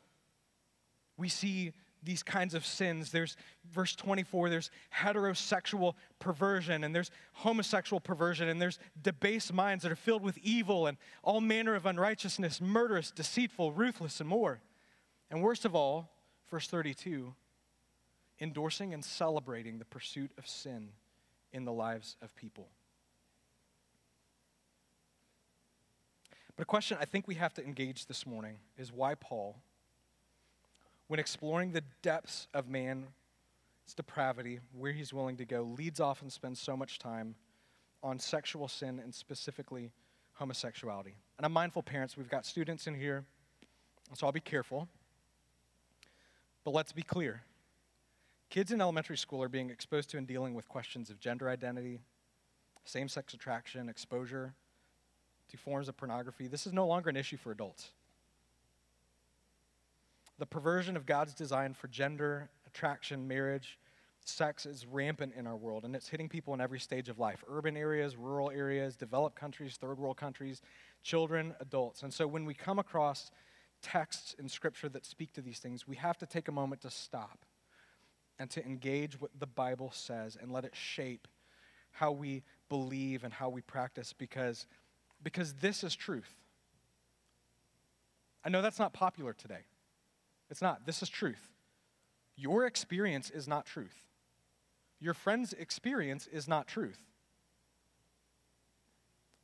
we 1.17 1.29
see 1.29 1.73
these 2.03 2.23
kinds 2.23 2.55
of 2.55 2.65
sins. 2.65 3.11
There's 3.11 3.37
verse 3.71 3.95
24, 3.95 4.49
there's 4.49 4.71
heterosexual 4.95 5.95
perversion, 6.19 6.85
and 6.85 6.95
there's 6.95 7.11
homosexual 7.33 8.01
perversion, 8.01 8.49
and 8.49 8.61
there's 8.61 8.79
debased 9.03 9.53
minds 9.53 9.83
that 9.83 9.93
are 9.93 9.97
filled 9.97 10.23
with 10.23 10.39
evil 10.39 10.87
and 10.87 10.97
all 11.23 11.41
manner 11.41 11.75
of 11.75 11.87
unrighteousness, 11.87 12.61
murderous, 12.61 13.11
deceitful, 13.11 13.73
ruthless, 13.73 14.21
and 14.21 14.29
more. 14.29 14.61
And 15.31 15.43
worst 15.43 15.65
of 15.65 15.75
all, 15.75 16.11
verse 16.51 16.67
32, 16.67 17.35
endorsing 18.41 18.95
and 18.95 19.05
celebrating 19.05 19.79
the 19.79 19.85
pursuit 19.85 20.31
of 20.39 20.47
sin 20.47 20.89
in 21.53 21.65
the 21.65 21.73
lives 21.73 22.17
of 22.23 22.35
people. 22.35 22.69
But 26.57 26.63
a 26.63 26.67
question 26.67 26.99
I 27.01 27.05
think 27.05 27.27
we 27.27 27.37
have 27.37 27.55
to 27.55 27.65
engage 27.65 28.07
this 28.07 28.27
morning 28.27 28.59
is 28.77 28.93
why 28.93 29.15
Paul, 29.15 29.57
when 31.07 31.21
exploring 31.21 31.73
the 31.73 31.83
depths 32.03 32.49
of 32.55 32.69
man's 32.69 33.07
depravity, 33.97 34.61
where 34.73 34.93
he's 34.93 35.13
willing 35.13 35.37
to 35.39 35.45
go, 35.45 35.63
leads 35.63 36.01
off 36.01 36.23
and 36.23 36.33
spends 36.33 36.61
so 36.61 36.77
much 36.77 36.99
time 36.99 37.35
on 38.03 38.19
sexual 38.19 38.69
sin 38.69 38.99
and 38.99 39.15
specifically 39.15 39.91
homosexuality. 40.35 41.15
And 41.39 41.45
I'm 41.45 41.53
mindful, 41.53 41.83
parents, 41.83 42.17
we've 42.17 42.29
got 42.29 42.47
students 42.47 42.87
in 42.87 42.95
here, 42.95 43.25
so 44.15 44.27
I'll 44.27 44.33
be 44.33 44.41
careful. 44.41 44.89
But 46.65 46.73
let's 46.73 46.93
be 46.93 47.03
clear. 47.03 47.43
Kids 48.49 48.73
in 48.73 48.81
elementary 48.81 49.17
school 49.17 49.43
are 49.43 49.49
being 49.49 49.71
exposed 49.71 50.11
to 50.11 50.19
and 50.19 50.27
dealing 50.27 50.55
with 50.55 50.69
questions 50.69 51.09
of 51.09 51.21
gender 51.21 51.49
identity, 51.49 52.01
same 52.85 53.09
sex 53.09 53.35
attraction, 53.35 53.89
exposure 53.89 54.55
to 55.51 55.57
forms 55.57 55.89
of 55.89 55.97
pornography. 55.97 56.47
This 56.47 56.67
is 56.67 56.73
no 56.73 56.87
longer 56.87 57.11
an 57.11 57.17
issue 57.17 57.37
for 57.37 57.51
adults. 57.51 57.91
The 60.39 60.47
perversion 60.47 60.97
of 60.97 61.05
God's 61.05 61.35
design 61.35 61.75
for 61.75 61.89
gender, 61.89 62.49
attraction, 62.67 63.29
marriage, 63.29 63.79
sex 64.25 64.67
is 64.67 64.87
rampant 64.87 65.35
in 65.37 65.47
our 65.47 65.57
world, 65.57 65.85
and 65.85 65.95
it's 65.95 66.09
hitting 66.09 66.29
people 66.29 66.55
in 66.55 66.61
every 66.61 66.81
stage 66.81 67.09
of 67.09 67.19
life 67.19 67.45
urban 67.49 67.77
areas, 67.77 68.17
rural 68.17 68.51
areas, 68.51 68.97
developed 68.97 69.37
countries, 69.37 69.77
third 69.77 69.99
world 69.99 70.17
countries, 70.17 70.63
children, 71.03 71.55
adults. 71.61 72.03
And 72.03 72.13
so 72.13 72.27
when 72.27 72.45
we 72.45 72.55
come 72.55 72.79
across 72.79 73.31
texts 73.83 74.35
in 74.39 74.49
Scripture 74.49 74.89
that 74.91 75.05
speak 75.05 75.33
to 75.35 75.43
these 75.43 75.59
things, 75.59 75.87
we 75.87 75.97
have 75.97 76.19
to 76.19 76.27
take 76.27 76.49
a 76.49 76.53
moment 76.53 76.83
to 76.83 76.91
stop 76.91 77.45
and 78.39 78.51
to 78.51 78.65
engage 78.65 79.21
what 79.21 79.31
the 79.39 79.47
Bible 79.47 79.91
says 79.93 80.37
and 80.41 80.51
let 80.51 80.65
it 80.65 80.75
shape 80.75 81.29
how 81.93 82.13
we 82.13 82.43
believe 82.69 83.25
and 83.25 83.33
how 83.33 83.49
we 83.49 83.61
practice 83.63 84.13
because, 84.13 84.67
because 85.23 85.55
this 85.55 85.85
is 85.85 85.95
truth. 85.95 86.35
I 88.45 88.49
know 88.49 88.63
that's 88.63 88.79
not 88.79 88.93
popular 88.93 89.33
today. 89.33 89.65
It's 90.51 90.63
not. 90.63 90.87
This 90.87 91.03
is 91.03 91.09
truth. 91.09 91.51
Your 92.37 92.65
experience 92.67 93.31
is 93.31 93.47
not 93.47 93.67
truth. 93.67 94.07
Your 94.99 95.15
friend's 95.15 95.53
experience 95.53 96.27
is 96.27 96.49
not 96.49 96.67
truth. 96.67 96.99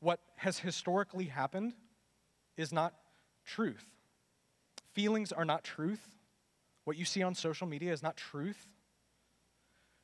What 0.01 0.21
has 0.37 0.59
historically 0.59 1.27
happened 1.27 1.75
is 2.57 2.73
not 2.73 2.95
truth. 3.45 3.85
Feelings 4.93 5.33
are 5.33 5.45
not 5.45 5.63
truth. 5.63 6.17
What 6.85 6.97
you 6.97 7.05
see 7.05 7.23
on 7.23 7.35
social 7.35 7.67
media 7.67 7.93
is 7.93 8.03
not 8.03 8.17
truth. 8.17 8.67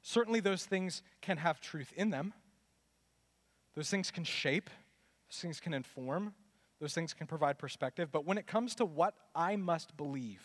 Certainly, 0.02 0.40
those 0.40 0.66
things 0.66 1.02
can 1.20 1.36
have 1.36 1.60
truth 1.60 1.92
in 1.96 2.10
them. 2.10 2.32
Those 3.74 3.88
things 3.88 4.10
can 4.10 4.24
shape, 4.24 4.68
those 5.32 5.40
things 5.40 5.60
can 5.60 5.72
inform, 5.72 6.34
those 6.78 6.92
things 6.92 7.14
can 7.14 7.26
provide 7.26 7.58
perspective. 7.58 8.10
But 8.12 8.26
when 8.26 8.36
it 8.36 8.46
comes 8.46 8.74
to 8.76 8.84
what 8.84 9.14
I 9.34 9.56
must 9.56 9.96
believe, 9.96 10.42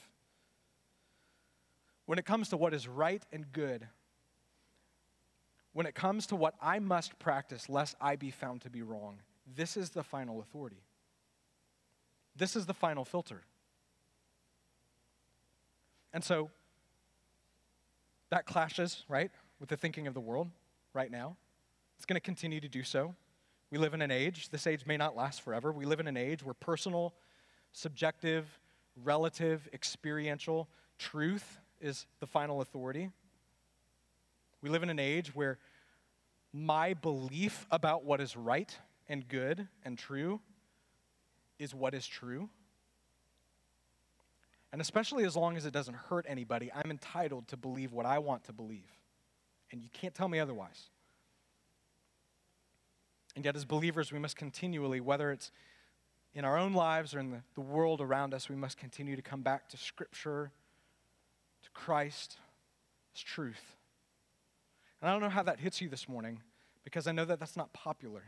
when 2.05 2.17
it 2.17 2.25
comes 2.25 2.49
to 2.49 2.57
what 2.57 2.73
is 2.73 2.87
right 2.87 3.21
and 3.33 3.51
good, 3.51 3.85
when 5.73 5.85
it 5.85 5.93
comes 5.93 6.27
to 6.27 6.37
what 6.37 6.55
I 6.61 6.79
must 6.79 7.19
practice 7.19 7.67
lest 7.67 7.97
I 7.99 8.15
be 8.15 8.31
found 8.31 8.61
to 8.61 8.69
be 8.69 8.81
wrong, 8.81 9.19
this 9.57 9.75
is 9.75 9.89
the 9.89 10.03
final 10.03 10.39
authority. 10.39 10.83
This 12.37 12.55
is 12.55 12.65
the 12.65 12.73
final 12.73 13.03
filter. 13.03 13.41
And 16.13 16.23
so 16.23 16.49
that 18.29 18.45
clashes, 18.45 19.03
right, 19.09 19.31
with 19.59 19.67
the 19.67 19.77
thinking 19.77 20.07
of 20.07 20.13
the 20.13 20.21
world 20.21 20.47
right 20.93 21.11
now. 21.11 21.35
It's 21.97 22.05
going 22.05 22.15
to 22.15 22.21
continue 22.21 22.61
to 22.61 22.69
do 22.69 22.83
so. 22.83 23.15
We 23.69 23.77
live 23.77 23.93
in 23.93 24.01
an 24.01 24.11
age, 24.11 24.49
this 24.49 24.65
age 24.65 24.85
may 24.85 24.97
not 24.97 25.15
last 25.15 25.41
forever. 25.41 25.71
We 25.71 25.85
live 25.85 25.99
in 25.99 26.07
an 26.07 26.15
age 26.15 26.43
where 26.43 26.53
personal, 26.53 27.13
subjective, 27.73 28.45
relative, 29.03 29.67
experiential 29.73 30.69
truth 30.97 31.59
is 31.81 32.05
the 32.19 32.27
final 32.27 32.61
authority. 32.61 33.11
We 34.61 34.69
live 34.69 34.83
in 34.83 34.89
an 34.89 34.99
age 34.99 35.35
where 35.35 35.59
my 36.53 36.93
belief 36.93 37.67
about 37.69 38.05
what 38.05 38.21
is 38.21 38.35
right 38.37 38.75
and 39.09 39.27
good 39.27 39.67
and 39.83 39.97
true 39.97 40.39
is 41.59 41.75
what 41.75 41.93
is 41.93 42.07
true. 42.07 42.49
And 44.71 44.81
especially 44.81 45.25
as 45.25 45.35
long 45.35 45.57
as 45.57 45.65
it 45.65 45.73
doesn't 45.73 45.95
hurt 45.95 46.25
anybody, 46.27 46.71
I'm 46.73 46.91
entitled 46.91 47.47
to 47.49 47.57
believe 47.57 47.93
what 47.93 48.05
I 48.05 48.19
want 48.19 48.45
to 48.45 48.53
believe. 48.53 48.89
And 49.71 49.81
you 49.81 49.89
can't 49.91 50.15
tell 50.15 50.27
me 50.27 50.39
otherwise. 50.39 50.89
And 53.37 53.45
yet, 53.45 53.55
as 53.55 53.65
believers, 53.65 54.11
we 54.11 54.17
must 54.17 54.35
continually, 54.35 54.99
whether 54.99 55.31
it's 55.31 55.51
in 56.33 56.43
our 56.43 56.57
own 56.57 56.73
lives 56.73 57.13
or 57.13 57.19
in 57.19 57.29
the, 57.29 57.43
the 57.53 57.61
world 57.61 58.01
around 58.01 58.33
us, 58.33 58.49
we 58.49 58.55
must 58.55 58.79
continue 58.79 59.15
to 59.15 59.21
come 59.21 59.43
back 59.43 59.69
to 59.69 59.77
Scripture, 59.77 60.49
to 61.61 61.69
Christ, 61.69 62.37
as 63.15 63.21
truth. 63.21 63.75
And 64.99 65.07
I 65.07 65.13
don't 65.13 65.21
know 65.21 65.29
how 65.29 65.43
that 65.43 65.59
hits 65.59 65.81
you 65.81 65.87
this 65.87 66.09
morning 66.09 66.41
because 66.83 67.05
I 67.05 67.11
know 67.11 67.25
that 67.25 67.39
that's 67.39 67.55
not 67.55 67.71
popular. 67.73 68.23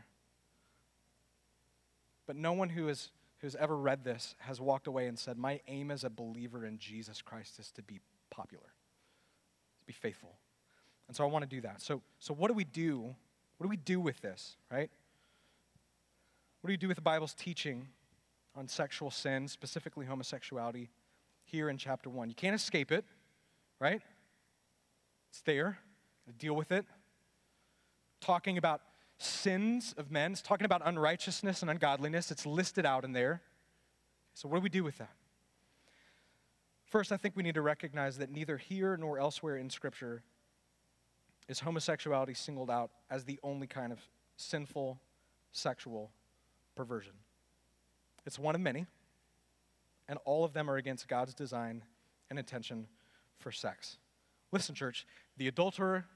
But 2.28 2.36
no 2.36 2.52
one 2.52 2.68
who 2.68 2.86
has, 2.86 3.10
ever 3.58 3.76
read 3.76 4.04
this 4.04 4.36
has 4.38 4.60
walked 4.60 4.86
away 4.86 5.08
and 5.08 5.18
said, 5.18 5.36
My 5.36 5.60
aim 5.66 5.90
as 5.90 6.04
a 6.04 6.10
believer 6.10 6.64
in 6.64 6.78
Jesus 6.78 7.20
Christ 7.20 7.58
is 7.58 7.72
to 7.72 7.82
be 7.82 7.98
popular, 8.30 8.62
to 9.80 9.86
be 9.86 9.92
faithful. 9.92 10.36
And 11.08 11.16
so 11.16 11.24
I 11.24 11.26
want 11.26 11.42
to 11.42 11.48
do 11.48 11.62
that. 11.62 11.82
So, 11.82 12.00
so 12.20 12.32
what 12.32 12.46
do 12.46 12.54
we 12.54 12.62
do? 12.62 13.16
What 13.56 13.64
do 13.64 13.68
we 13.68 13.76
do 13.76 13.98
with 13.98 14.20
this, 14.20 14.56
right? 14.70 14.88
What 16.60 16.68
do 16.68 16.72
you 16.72 16.78
do 16.78 16.88
with 16.88 16.96
the 16.96 17.02
Bible's 17.02 17.34
teaching 17.34 17.88
on 18.54 18.68
sexual 18.68 19.10
sin, 19.10 19.48
specifically 19.48 20.06
homosexuality, 20.06 20.90
here 21.44 21.68
in 21.70 21.78
chapter 21.78 22.10
1? 22.10 22.28
You 22.28 22.34
can't 22.34 22.54
escape 22.54 22.92
it, 22.92 23.04
right? 23.78 24.02
It's 25.30 25.40
there 25.42 25.78
deal 26.38 26.54
with 26.54 26.72
it. 26.72 26.84
Talking 28.20 28.58
about 28.58 28.82
sins 29.18 29.94
of 29.96 30.10
men, 30.10 30.32
it's 30.32 30.42
talking 30.42 30.64
about 30.64 30.82
unrighteousness 30.84 31.62
and 31.62 31.70
ungodliness. 31.70 32.30
It's 32.30 32.46
listed 32.46 32.86
out 32.86 33.04
in 33.04 33.12
there. 33.12 33.42
So, 34.34 34.48
what 34.48 34.58
do 34.58 34.62
we 34.62 34.68
do 34.68 34.84
with 34.84 34.98
that? 34.98 35.12
First, 36.86 37.12
I 37.12 37.16
think 37.16 37.36
we 37.36 37.42
need 37.42 37.54
to 37.54 37.62
recognize 37.62 38.18
that 38.18 38.30
neither 38.30 38.56
here 38.56 38.96
nor 38.96 39.18
elsewhere 39.18 39.56
in 39.56 39.70
Scripture 39.70 40.22
is 41.48 41.60
homosexuality 41.60 42.34
singled 42.34 42.70
out 42.70 42.90
as 43.10 43.24
the 43.24 43.38
only 43.42 43.66
kind 43.66 43.92
of 43.92 44.00
sinful 44.36 45.00
sexual 45.52 46.10
perversion. 46.80 47.12
It's 48.24 48.38
one 48.38 48.54
of 48.54 48.60
many, 48.62 48.86
and 50.08 50.18
all 50.24 50.44
of 50.44 50.54
them 50.54 50.70
are 50.70 50.78
against 50.78 51.08
God's 51.08 51.34
design 51.34 51.82
and 52.30 52.38
intention 52.38 52.86
for 53.38 53.52
sex. 53.52 53.98
Listen, 54.50 54.74
church, 54.74 55.06
the 55.36 55.46
adulterer, 55.46 56.06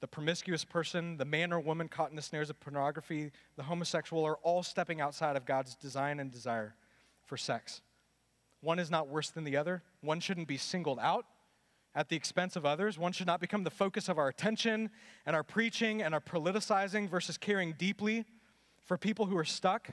the 0.00 0.06
promiscuous 0.06 0.64
person, 0.64 1.16
the 1.16 1.24
man 1.24 1.52
or 1.52 1.58
woman 1.58 1.88
caught 1.88 2.10
in 2.10 2.16
the 2.16 2.22
snares 2.22 2.48
of 2.48 2.60
pornography, 2.60 3.32
the 3.56 3.64
homosexual 3.64 4.24
are 4.24 4.36
all 4.44 4.62
stepping 4.62 5.00
outside 5.00 5.34
of 5.34 5.44
God's 5.44 5.74
design 5.74 6.20
and 6.20 6.30
desire 6.30 6.76
for 7.24 7.36
sex. 7.36 7.82
One 8.60 8.78
is 8.78 8.92
not 8.92 9.08
worse 9.08 9.30
than 9.30 9.42
the 9.42 9.56
other. 9.56 9.82
One 10.00 10.20
shouldn't 10.20 10.46
be 10.46 10.58
singled 10.58 11.00
out 11.00 11.26
at 11.96 12.08
the 12.08 12.14
expense 12.14 12.54
of 12.54 12.64
others. 12.64 13.00
One 13.00 13.10
should 13.10 13.26
not 13.26 13.40
become 13.40 13.64
the 13.64 13.70
focus 13.70 14.08
of 14.08 14.16
our 14.16 14.28
attention 14.28 14.90
and 15.26 15.34
our 15.34 15.42
preaching 15.42 16.02
and 16.02 16.14
our 16.14 16.20
politicizing 16.20 17.10
versus 17.10 17.36
caring 17.36 17.74
deeply 17.76 18.26
for 18.88 18.96
people 18.96 19.26
who 19.26 19.36
are 19.36 19.44
stuck 19.44 19.90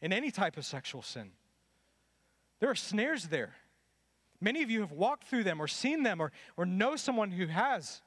in 0.00 0.12
any 0.12 0.30
type 0.30 0.56
of 0.56 0.64
sexual 0.64 1.02
sin. 1.02 1.32
There 2.60 2.70
are 2.70 2.76
snares 2.76 3.26
there. 3.28 3.56
Many 4.40 4.62
of 4.62 4.70
you 4.70 4.80
have 4.80 4.92
walked 4.92 5.24
through 5.24 5.44
them 5.44 5.60
or 5.60 5.66
seen 5.66 6.04
them 6.04 6.20
or, 6.20 6.30
or 6.56 6.64
know 6.64 6.94
someone 6.94 7.32
who 7.32 7.46
has. 7.48 8.00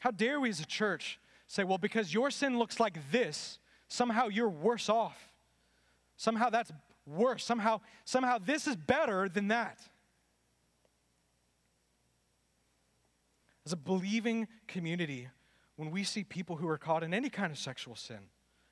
How 0.00 0.10
dare 0.10 0.40
we 0.40 0.50
as 0.50 0.58
a 0.58 0.66
church 0.66 1.20
say, 1.46 1.62
well, 1.62 1.78
because 1.78 2.12
your 2.12 2.32
sin 2.32 2.58
looks 2.58 2.80
like 2.80 2.98
this, 3.12 3.60
somehow 3.86 4.26
you're 4.26 4.48
worse 4.48 4.88
off. 4.88 5.32
Somehow 6.16 6.50
that's 6.50 6.72
worse. 7.06 7.44
Somehow, 7.44 7.80
somehow 8.04 8.38
this 8.38 8.66
is 8.66 8.74
better 8.74 9.28
than 9.28 9.48
that. 9.48 9.78
As 13.64 13.72
a 13.72 13.76
believing 13.76 14.48
community, 14.66 15.28
when 15.82 15.90
we 15.90 16.04
see 16.04 16.22
people 16.22 16.54
who 16.54 16.68
are 16.68 16.78
caught 16.78 17.02
in 17.02 17.12
any 17.12 17.28
kind 17.28 17.50
of 17.50 17.58
sexual 17.58 17.96
sin, 17.96 18.20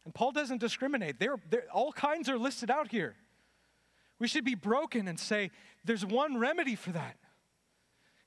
and 0.05 0.15
Paul 0.15 0.31
doesn't 0.31 0.59
discriminate, 0.59 1.19
they're, 1.19 1.41
they're, 1.51 1.65
all 1.75 1.91
kinds 1.91 2.29
are 2.29 2.39
listed 2.39 2.71
out 2.71 2.87
here. 2.93 3.17
We 4.21 4.29
should 4.29 4.45
be 4.45 4.55
broken 4.55 5.09
and 5.09 5.19
say, 5.19 5.51
there's 5.85 6.07
one 6.07 6.39
remedy 6.39 6.77
for 6.77 6.93
that. 6.93 7.17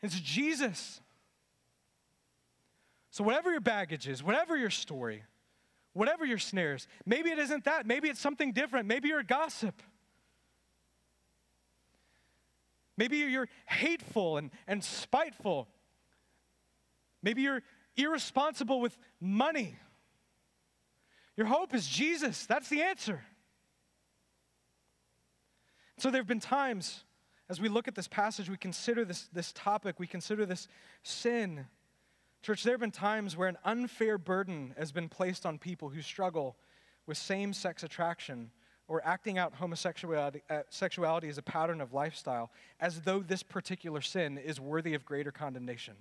It's 0.01 0.19
Jesus. 0.19 0.99
So, 3.09 3.23
whatever 3.23 3.51
your 3.51 3.61
baggage 3.61 4.05
is, 4.05 4.21
whatever 4.21 4.57
your 4.57 4.69
story, 4.69 5.23
whatever 5.93 6.25
your 6.25 6.39
snares, 6.39 6.85
maybe 7.05 7.29
it 7.29 7.39
isn't 7.39 7.63
that. 7.63 7.85
Maybe 7.85 8.09
it's 8.09 8.19
something 8.19 8.51
different. 8.51 8.85
Maybe 8.85 9.07
you're 9.07 9.19
a 9.19 9.25
gossip. 9.25 9.81
Maybe 12.97 13.19
you're 13.19 13.47
hateful 13.65 14.35
and, 14.35 14.51
and 14.67 14.83
spiteful. 14.83 15.69
Maybe 17.21 17.43
you're 17.43 17.63
irresponsible 17.95 18.81
with 18.81 18.97
money. 19.19 19.75
Your 21.35 21.47
hope 21.47 21.73
is 21.73 21.87
Jesus. 21.87 22.45
That's 22.45 22.69
the 22.69 22.81
answer. 22.81 23.23
So 25.97 26.11
there 26.11 26.21
have 26.21 26.27
been 26.27 26.39
times 26.39 27.03
as 27.49 27.59
we 27.59 27.69
look 27.69 27.87
at 27.87 27.95
this 27.95 28.07
passage, 28.07 28.49
we 28.49 28.57
consider 28.57 29.05
this, 29.05 29.29
this 29.33 29.51
topic, 29.51 29.99
we 29.99 30.07
consider 30.07 30.45
this 30.45 30.67
sin. 31.03 31.67
Church, 32.41 32.63
there 32.63 32.73
have 32.73 32.79
been 32.79 32.91
times 32.91 33.35
where 33.35 33.47
an 33.47 33.57
unfair 33.63 34.17
burden 34.17 34.73
has 34.77 34.91
been 34.91 35.09
placed 35.09 35.45
on 35.45 35.57
people 35.57 35.89
who 35.89 36.01
struggle 36.01 36.55
with 37.05 37.17
same 37.17 37.53
sex 37.53 37.83
attraction 37.83 38.49
or 38.87 39.05
acting 39.05 39.37
out 39.37 39.53
homosexuality 39.53 40.41
uh, 40.49 40.61
sexuality 40.69 41.29
as 41.29 41.37
a 41.37 41.41
pattern 41.41 41.79
of 41.79 41.93
lifestyle, 41.93 42.51
as 42.79 43.01
though 43.01 43.19
this 43.19 43.43
particular 43.43 44.01
sin 44.01 44.37
is 44.37 44.59
worthy 44.59 44.93
of 44.93 45.05
greater 45.05 45.31
condemnation. 45.31 45.95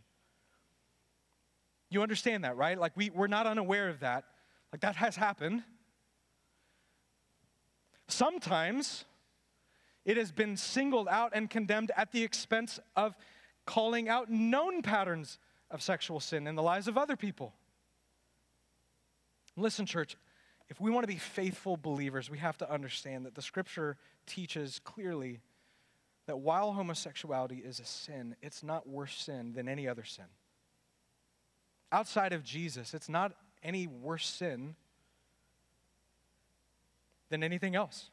You 1.92 2.02
understand 2.02 2.44
that, 2.44 2.56
right? 2.56 2.78
Like, 2.78 2.96
we, 2.96 3.10
we're 3.10 3.26
not 3.26 3.46
unaware 3.46 3.88
of 3.88 4.00
that. 4.00 4.24
Like, 4.72 4.80
that 4.80 4.96
has 4.96 5.14
happened. 5.14 5.62
Sometimes 8.08 9.04
it 10.04 10.16
has 10.16 10.32
been 10.32 10.56
singled 10.56 11.06
out 11.08 11.32
and 11.34 11.50
condemned 11.50 11.92
at 11.96 12.10
the 12.12 12.22
expense 12.22 12.80
of 12.96 13.14
calling 13.66 14.08
out 14.08 14.30
known 14.30 14.82
patterns 14.82 15.38
of 15.70 15.82
sexual 15.82 16.18
sin 16.18 16.46
in 16.46 16.54
the 16.54 16.62
lives 16.62 16.88
of 16.88 16.96
other 16.96 17.16
people. 17.16 17.52
Listen, 19.56 19.84
church, 19.84 20.16
if 20.70 20.80
we 20.80 20.90
want 20.90 21.04
to 21.04 21.12
be 21.12 21.18
faithful 21.18 21.76
believers, 21.76 22.30
we 22.30 22.38
have 22.38 22.56
to 22.58 22.72
understand 22.72 23.26
that 23.26 23.34
the 23.34 23.42
scripture 23.42 23.98
teaches 24.26 24.80
clearly 24.82 25.40
that 26.26 26.38
while 26.38 26.72
homosexuality 26.72 27.56
is 27.56 27.80
a 27.80 27.84
sin, 27.84 28.34
it's 28.40 28.62
not 28.62 28.88
worse 28.88 29.14
sin 29.14 29.52
than 29.52 29.68
any 29.68 29.86
other 29.86 30.04
sin. 30.04 30.24
Outside 31.92 32.32
of 32.32 32.42
Jesus, 32.42 32.94
it's 32.94 33.08
not 33.08 33.32
any 33.62 33.86
worse 33.86 34.26
sin 34.26 34.74
than 37.28 37.44
anything 37.44 37.76
else. 37.76 38.10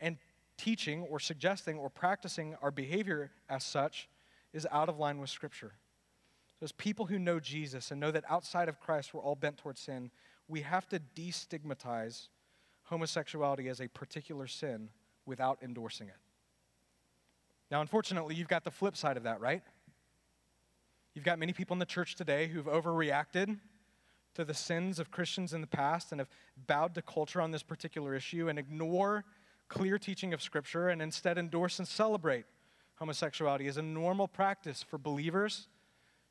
And 0.00 0.18
teaching 0.56 1.02
or 1.02 1.18
suggesting 1.18 1.78
or 1.78 1.88
practicing 1.88 2.54
our 2.62 2.70
behavior 2.70 3.30
as 3.48 3.64
such 3.64 4.08
is 4.52 4.66
out 4.70 4.88
of 4.88 4.98
line 4.98 5.18
with 5.18 5.30
Scripture. 5.30 5.72
So, 6.60 6.64
as 6.64 6.72
people 6.72 7.06
who 7.06 7.18
know 7.18 7.40
Jesus 7.40 7.90
and 7.90 8.00
know 8.00 8.10
that 8.10 8.24
outside 8.28 8.68
of 8.68 8.78
Christ 8.78 9.12
we're 9.12 9.22
all 9.22 9.34
bent 9.34 9.56
towards 9.56 9.80
sin, 9.80 10.10
we 10.46 10.60
have 10.60 10.88
to 10.90 11.00
destigmatize 11.16 12.28
homosexuality 12.84 13.68
as 13.68 13.80
a 13.80 13.88
particular 13.88 14.46
sin 14.46 14.90
without 15.26 15.58
endorsing 15.62 16.08
it. 16.08 16.16
Now, 17.70 17.80
unfortunately, 17.80 18.34
you've 18.34 18.48
got 18.48 18.62
the 18.62 18.70
flip 18.70 18.96
side 18.96 19.16
of 19.16 19.24
that, 19.24 19.40
right? 19.40 19.62
You've 21.14 21.24
got 21.24 21.38
many 21.38 21.52
people 21.52 21.74
in 21.74 21.78
the 21.78 21.86
church 21.86 22.16
today 22.16 22.48
who've 22.48 22.66
overreacted 22.66 23.58
to 24.34 24.44
the 24.44 24.52
sins 24.52 24.98
of 24.98 25.12
Christians 25.12 25.52
in 25.52 25.60
the 25.60 25.66
past 25.68 26.10
and 26.10 26.20
have 26.20 26.28
bowed 26.66 26.96
to 26.96 27.02
culture 27.02 27.40
on 27.40 27.52
this 27.52 27.62
particular 27.62 28.16
issue 28.16 28.48
and 28.48 28.58
ignore 28.58 29.24
clear 29.68 29.96
teaching 29.96 30.34
of 30.34 30.42
Scripture 30.42 30.88
and 30.88 31.00
instead 31.00 31.38
endorse 31.38 31.78
and 31.78 31.86
celebrate 31.86 32.46
homosexuality 32.96 33.68
as 33.68 33.76
a 33.76 33.82
normal 33.82 34.26
practice 34.26 34.82
for 34.82 34.98
believers, 34.98 35.68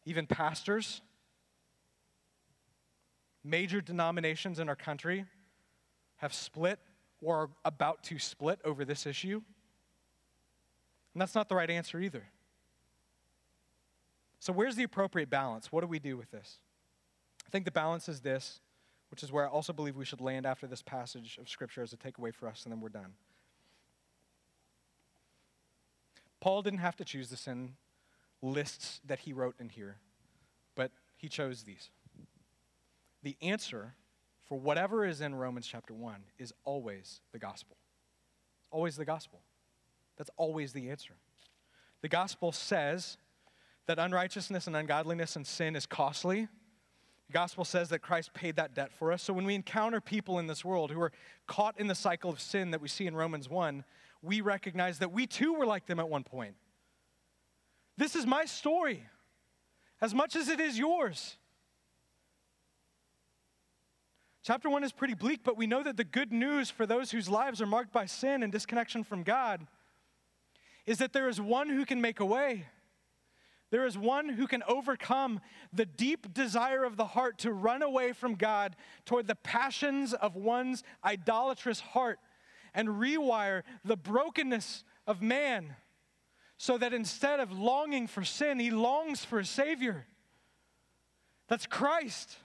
even 0.05 0.27
pastors. 0.27 1.01
Major 3.41 3.79
denominations 3.79 4.59
in 4.59 4.67
our 4.67 4.75
country 4.75 5.23
have 6.17 6.33
split 6.33 6.79
or 7.21 7.37
are 7.37 7.49
about 7.63 8.03
to 8.03 8.19
split 8.19 8.59
over 8.65 8.83
this 8.83 9.05
issue. 9.05 9.41
And 11.13 11.21
that's 11.21 11.35
not 11.35 11.47
the 11.47 11.55
right 11.55 11.69
answer 11.69 12.01
either. 12.01 12.23
So, 14.43 14.51
where's 14.51 14.75
the 14.75 14.83
appropriate 14.83 15.29
balance? 15.29 15.71
What 15.71 15.79
do 15.79 15.87
we 15.87 15.99
do 15.99 16.17
with 16.17 16.29
this? 16.29 16.57
I 17.47 17.49
think 17.49 17.63
the 17.63 17.71
balance 17.71 18.09
is 18.09 18.19
this 18.19 18.59
which 19.09 19.23
is 19.23 19.31
where 19.31 19.45
I 19.45 19.47
also 19.47 19.71
believe 19.71 19.95
we 19.95 20.03
should 20.03 20.19
land 20.19 20.45
after 20.45 20.67
this 20.67 20.81
passage 20.81 21.37
of 21.39 21.47
Scripture 21.47 21.81
as 21.81 21.93
a 21.93 21.97
takeaway 21.97 22.33
for 22.33 22.49
us, 22.49 22.63
and 22.63 22.73
then 22.73 22.81
we're 22.81 22.89
done. 22.89 23.13
Paul 26.41 26.61
didn't 26.61 26.79
have 26.79 26.97
to 26.97 27.05
choose 27.05 27.29
the 27.29 27.37
sin 27.37 27.75
lists 28.41 28.99
that 29.05 29.19
he 29.19 29.31
wrote 29.31 29.55
in 29.61 29.69
here, 29.69 29.95
but 30.75 30.91
he 31.15 31.29
chose 31.29 31.63
these. 31.63 31.89
The 33.21 33.37
answer 33.41 33.93
for 34.43 34.59
whatever 34.59 35.05
is 35.05 35.21
in 35.21 35.35
Romans 35.35 35.67
chapter 35.67 35.93
1 35.93 36.15
is 36.37 36.51
always 36.65 37.21
the 37.31 37.39
gospel. 37.39 37.77
Always 38.71 38.97
the 38.97 39.05
gospel. 39.05 39.39
That's 40.17 40.31
always 40.35 40.73
the 40.73 40.89
answer. 40.89 41.13
The 42.01 42.09
gospel 42.09 42.51
says 42.51 43.17
that 43.87 43.99
unrighteousness 43.99 44.67
and 44.67 44.75
ungodliness 44.75 45.35
and 45.35 45.45
sin 45.45 45.75
is 45.75 45.85
costly 45.85 46.47
the 47.27 47.33
gospel 47.33 47.65
says 47.65 47.89
that 47.89 47.99
Christ 47.99 48.33
paid 48.33 48.57
that 48.57 48.75
debt 48.75 48.91
for 48.91 49.11
us. 49.11 49.23
So 49.23 49.33
when 49.33 49.45
we 49.45 49.55
encounter 49.55 50.01
people 50.01 50.39
in 50.39 50.47
this 50.47 50.65
world 50.65 50.91
who 50.91 51.01
are 51.01 51.11
caught 51.47 51.79
in 51.79 51.87
the 51.87 51.95
cycle 51.95 52.29
of 52.29 52.39
sin 52.39 52.71
that 52.71 52.81
we 52.81 52.87
see 52.87 53.07
in 53.07 53.15
Romans 53.15 53.49
1, 53.49 53.83
we 54.21 54.41
recognize 54.41 54.99
that 54.99 55.11
we 55.11 55.25
too 55.25 55.53
were 55.53 55.65
like 55.65 55.85
them 55.85 55.99
at 55.99 56.09
one 56.09 56.23
point. 56.23 56.55
This 57.97 58.15
is 58.15 58.25
my 58.25 58.45
story 58.45 59.03
as 60.01 60.13
much 60.13 60.35
as 60.35 60.49
it 60.49 60.59
is 60.59 60.77
yours. 60.77 61.37
Chapter 64.43 64.69
1 64.69 64.83
is 64.83 64.91
pretty 64.91 65.13
bleak, 65.13 65.39
but 65.43 65.55
we 65.55 65.67
know 65.67 65.83
that 65.83 65.95
the 65.95 66.03
good 66.03 66.33
news 66.33 66.69
for 66.69 66.85
those 66.85 67.11
whose 67.11 67.29
lives 67.29 67.61
are 67.61 67.65
marked 67.65 67.93
by 67.93 68.05
sin 68.05 68.43
and 68.43 68.51
disconnection 68.51 69.03
from 69.03 69.23
God 69.23 69.65
is 70.85 70.97
that 70.97 71.13
there 71.13 71.29
is 71.29 71.39
one 71.39 71.69
who 71.69 71.85
can 71.85 72.01
make 72.01 72.19
a 72.19 72.25
way. 72.25 72.65
There 73.73 73.87
is 73.87 73.97
one 73.97 74.29
who 74.29 74.45
can 74.45 74.61
overcome 74.67 75.41
the 75.73 75.87
deep 75.87 76.31
desire 76.31 76.83
of 76.83 76.95
the 76.95 77.07
heart 77.07 77.39
to 77.39 77.51
run 77.51 77.81
away 77.81 78.11
from 78.11 78.35
God 78.35 78.75
toward 79.03 79.25
the 79.25 79.33
passions 79.33 80.13
of 80.13 80.35
one's 80.35 80.83
idolatrous 81.03 81.79
heart 81.79 82.19
and 82.75 82.87
rewire 82.87 83.63
the 83.83 83.97
brokenness 83.97 84.83
of 85.07 85.23
man 85.23 85.75
so 86.55 86.77
that 86.77 86.93
instead 86.93 87.39
of 87.39 87.51
longing 87.51 88.05
for 88.05 88.23
sin, 88.23 88.59
he 88.59 88.69
longs 88.69 89.25
for 89.25 89.39
a 89.39 89.45
Savior. 89.45 90.05
That's 91.47 91.65
Christ. 91.65 92.37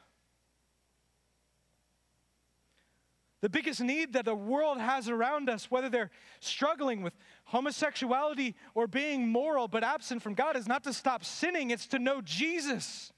The 3.42 3.50
biggest 3.50 3.82
need 3.82 4.14
that 4.14 4.24
the 4.24 4.34
world 4.34 4.80
has 4.80 5.10
around 5.10 5.50
us, 5.50 5.70
whether 5.70 5.90
they're 5.90 6.10
struggling 6.40 7.02
with 7.02 7.12
homosexuality 7.48 8.54
or 8.74 8.86
being 8.86 9.28
moral 9.28 9.68
but 9.68 9.82
absent 9.82 10.22
from 10.22 10.34
God, 10.34 10.56
is 10.56 10.68
not 10.68 10.84
to 10.84 10.92
stop 10.92 11.24
sinning, 11.24 11.70
it's 11.70 11.86
to 11.88 11.98
know 11.98 12.20
Jesus. 12.20 13.12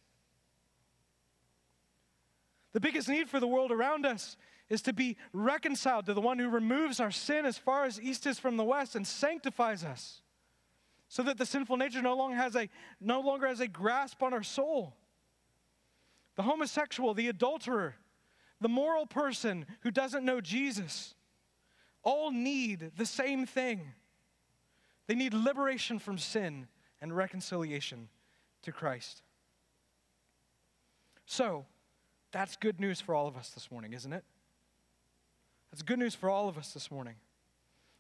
The 2.73 2.81
biggest 2.81 3.09
need 3.09 3.29
for 3.29 3.41
the 3.41 3.49
world 3.49 3.73
around 3.73 4.07
us 4.07 4.37
is 4.69 4.83
to 4.83 4.93
be 4.93 5.17
reconciled 5.33 6.07
to 6.07 6.15
the 6.15 6.21
one 6.21 6.39
who 6.39 6.49
removes 6.49 7.01
our 7.01 7.11
sin 7.11 7.45
as 7.45 7.59
far 7.59 7.85
as 7.85 8.01
east 8.01 8.25
is 8.25 8.39
from 8.39 8.57
the 8.57 8.65
west 8.65 8.95
and 8.95 9.05
sanctifies 9.05 9.83
us 9.85 10.23
so 11.09 11.25
that 11.25 11.37
the 11.37 11.47
sinful 11.47 11.77
nature 11.77 12.01
no 12.01 12.15
longer 12.15 12.37
has 12.37 12.55
a, 12.55 12.69
no 13.01 13.21
longer 13.21 13.49
has 13.49 13.59
a 13.59 13.67
grasp 13.67 14.23
on 14.23 14.33
our 14.33 14.45
soul. 14.45 14.95
The 16.37 16.43
homosexual, 16.43 17.15
the 17.15 17.27
adulterer, 17.29 17.97
the 18.61 18.69
moral 18.69 19.07
person 19.07 19.67
who 19.81 19.91
doesn't 19.91 20.25
know 20.25 20.41
Jesus 20.41 21.17
all 22.05 22.31
need 22.31 22.93
the 22.97 23.07
same 23.07 23.45
thing. 23.45 23.93
They 25.11 25.17
need 25.17 25.35
liberation 25.35 25.99
from 25.99 26.19
sin 26.19 26.69
and 27.01 27.17
reconciliation 27.17 28.11
to 28.63 28.71
Christ. 28.71 29.23
So, 31.27 31.67
that's 32.31 32.55
good 32.55 32.79
news 32.79 33.01
for 33.01 33.13
all 33.17 33.27
of 33.27 33.37
us 33.37 33.51
this 33.51 33.73
morning, 33.73 33.93
isn't 33.93 34.13
it? 34.13 34.23
That's 35.73 35.83
good 35.83 35.99
news 35.99 36.15
for 36.15 36.31
all 36.31 36.49
of 36.49 36.57
us 36.57 36.73
this 36.73 36.93
morning. 36.93 37.17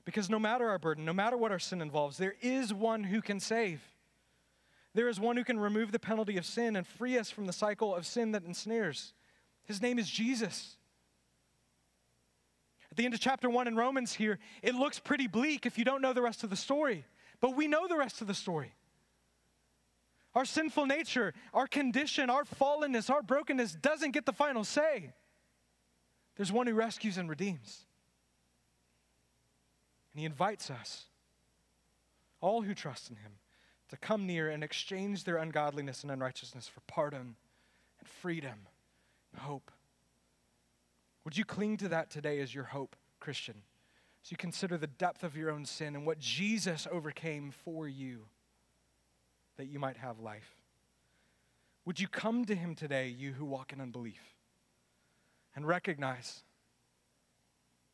Because 0.04 0.30
no 0.30 0.38
matter 0.38 0.68
our 0.68 0.78
burden, 0.78 1.04
no 1.04 1.12
matter 1.12 1.36
what 1.36 1.50
our 1.50 1.58
sin 1.58 1.82
involves, 1.82 2.16
there 2.16 2.36
is 2.40 2.72
one 2.72 3.02
who 3.02 3.20
can 3.20 3.40
save. 3.40 3.82
There 4.94 5.08
is 5.08 5.18
one 5.18 5.36
who 5.36 5.42
can 5.42 5.58
remove 5.58 5.90
the 5.90 5.98
penalty 5.98 6.36
of 6.36 6.46
sin 6.46 6.76
and 6.76 6.86
free 6.86 7.18
us 7.18 7.28
from 7.28 7.46
the 7.46 7.52
cycle 7.52 7.92
of 7.92 8.06
sin 8.06 8.30
that 8.30 8.44
ensnares. 8.44 9.14
His 9.64 9.82
name 9.82 9.98
is 9.98 10.08
Jesus. 10.08 10.76
The 13.00 13.06
end 13.06 13.14
of 13.14 13.20
chapter 13.20 13.48
1 13.48 13.66
in 13.66 13.76
Romans 13.76 14.12
here, 14.12 14.38
it 14.62 14.74
looks 14.74 14.98
pretty 14.98 15.26
bleak 15.26 15.64
if 15.64 15.78
you 15.78 15.86
don't 15.86 16.02
know 16.02 16.12
the 16.12 16.20
rest 16.20 16.44
of 16.44 16.50
the 16.50 16.56
story. 16.56 17.06
But 17.40 17.56
we 17.56 17.66
know 17.66 17.88
the 17.88 17.96
rest 17.96 18.20
of 18.20 18.26
the 18.26 18.34
story. 18.34 18.74
Our 20.34 20.44
sinful 20.44 20.84
nature, 20.84 21.32
our 21.54 21.66
condition, 21.66 22.28
our 22.28 22.44
fallenness, 22.44 23.08
our 23.08 23.22
brokenness 23.22 23.72
doesn't 23.76 24.10
get 24.10 24.26
the 24.26 24.34
final 24.34 24.64
say. 24.64 25.14
There's 26.36 26.52
one 26.52 26.66
who 26.66 26.74
rescues 26.74 27.16
and 27.16 27.30
redeems. 27.30 27.86
And 30.12 30.20
he 30.20 30.26
invites 30.26 30.70
us, 30.70 31.04
all 32.42 32.60
who 32.60 32.74
trust 32.74 33.08
in 33.08 33.16
him, 33.16 33.32
to 33.88 33.96
come 33.96 34.26
near 34.26 34.50
and 34.50 34.62
exchange 34.62 35.24
their 35.24 35.38
ungodliness 35.38 36.02
and 36.02 36.12
unrighteousness 36.12 36.68
for 36.68 36.80
pardon 36.80 37.36
and 37.98 38.08
freedom 38.20 38.66
and 39.32 39.40
hope. 39.40 39.70
Would 41.24 41.36
you 41.36 41.44
cling 41.44 41.76
to 41.78 41.88
that 41.88 42.10
today 42.10 42.40
as 42.40 42.54
your 42.54 42.64
hope, 42.64 42.96
Christian? 43.18 43.62
As 44.24 44.30
you 44.30 44.36
consider 44.36 44.76
the 44.76 44.86
depth 44.86 45.22
of 45.22 45.36
your 45.36 45.50
own 45.50 45.64
sin 45.64 45.94
and 45.94 46.06
what 46.06 46.18
Jesus 46.18 46.86
overcame 46.90 47.50
for 47.50 47.88
you, 47.88 48.26
that 49.56 49.66
you 49.66 49.78
might 49.78 49.96
have 49.98 50.18
life. 50.18 50.56
Would 51.84 52.00
you 52.00 52.08
come 52.08 52.44
to 52.44 52.54
him 52.54 52.74
today, 52.74 53.08
you 53.08 53.32
who 53.32 53.44
walk 53.44 53.72
in 53.72 53.80
unbelief, 53.80 54.34
and 55.54 55.66
recognize 55.66 56.42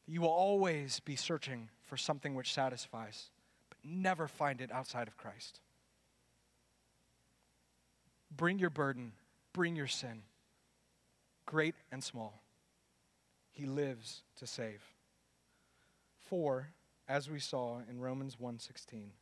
that 0.07 0.13
You 0.13 0.21
will 0.21 0.29
always 0.29 1.01
be 1.01 1.17
searching 1.17 1.69
for 1.83 1.97
something 1.97 2.35
which 2.35 2.55
satisfies, 2.55 3.31
but 3.69 3.79
never 3.83 4.29
find 4.29 4.61
it 4.61 4.71
outside 4.71 5.09
of 5.09 5.17
Christ. 5.17 5.61
Bring 8.31 8.59
your 8.59 8.71
burden, 8.71 9.13
bring 9.53 9.75
your 9.75 9.89
sin, 9.89 10.23
great 11.45 11.75
and 11.91 12.03
small. 12.03 12.41
He 13.57 13.65
lives 13.65 14.23
to 14.37 14.47
save. 14.47 14.83
For, 16.29 16.69
as 17.09 17.31
we 17.31 17.41
saw 17.41 17.81
in 17.89 17.99
Romans 17.99 18.37
1:16, 18.37 19.13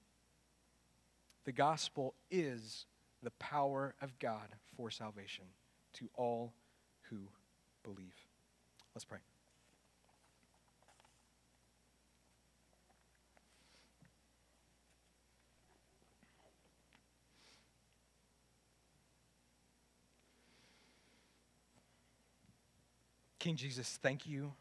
the 1.45 1.53
gospel 1.53 2.17
is 2.33 2.87
the 3.23 3.31
power 3.33 3.95
of 4.01 4.19
God 4.19 4.57
for 4.77 4.91
salvation 4.91 5.45
to 5.93 6.11
all 6.15 6.53
who 7.03 7.29
believe. 7.85 8.27
Let's 8.93 9.05
pray. 9.05 9.21
King 23.45 23.57
Jesus, 23.57 23.99
thank 24.01 24.27
you 24.27 24.55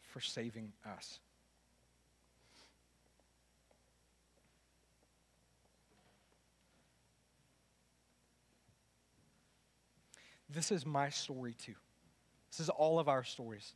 for 0.00 0.20
saving 0.20 0.72
us. 0.96 1.18
This 10.48 10.70
is 10.70 10.86
my 10.86 11.08
story 11.08 11.54
too. 11.54 11.74
This 12.52 12.60
is 12.60 12.68
all 12.68 13.00
of 13.00 13.08
our 13.08 13.24
stories. 13.24 13.74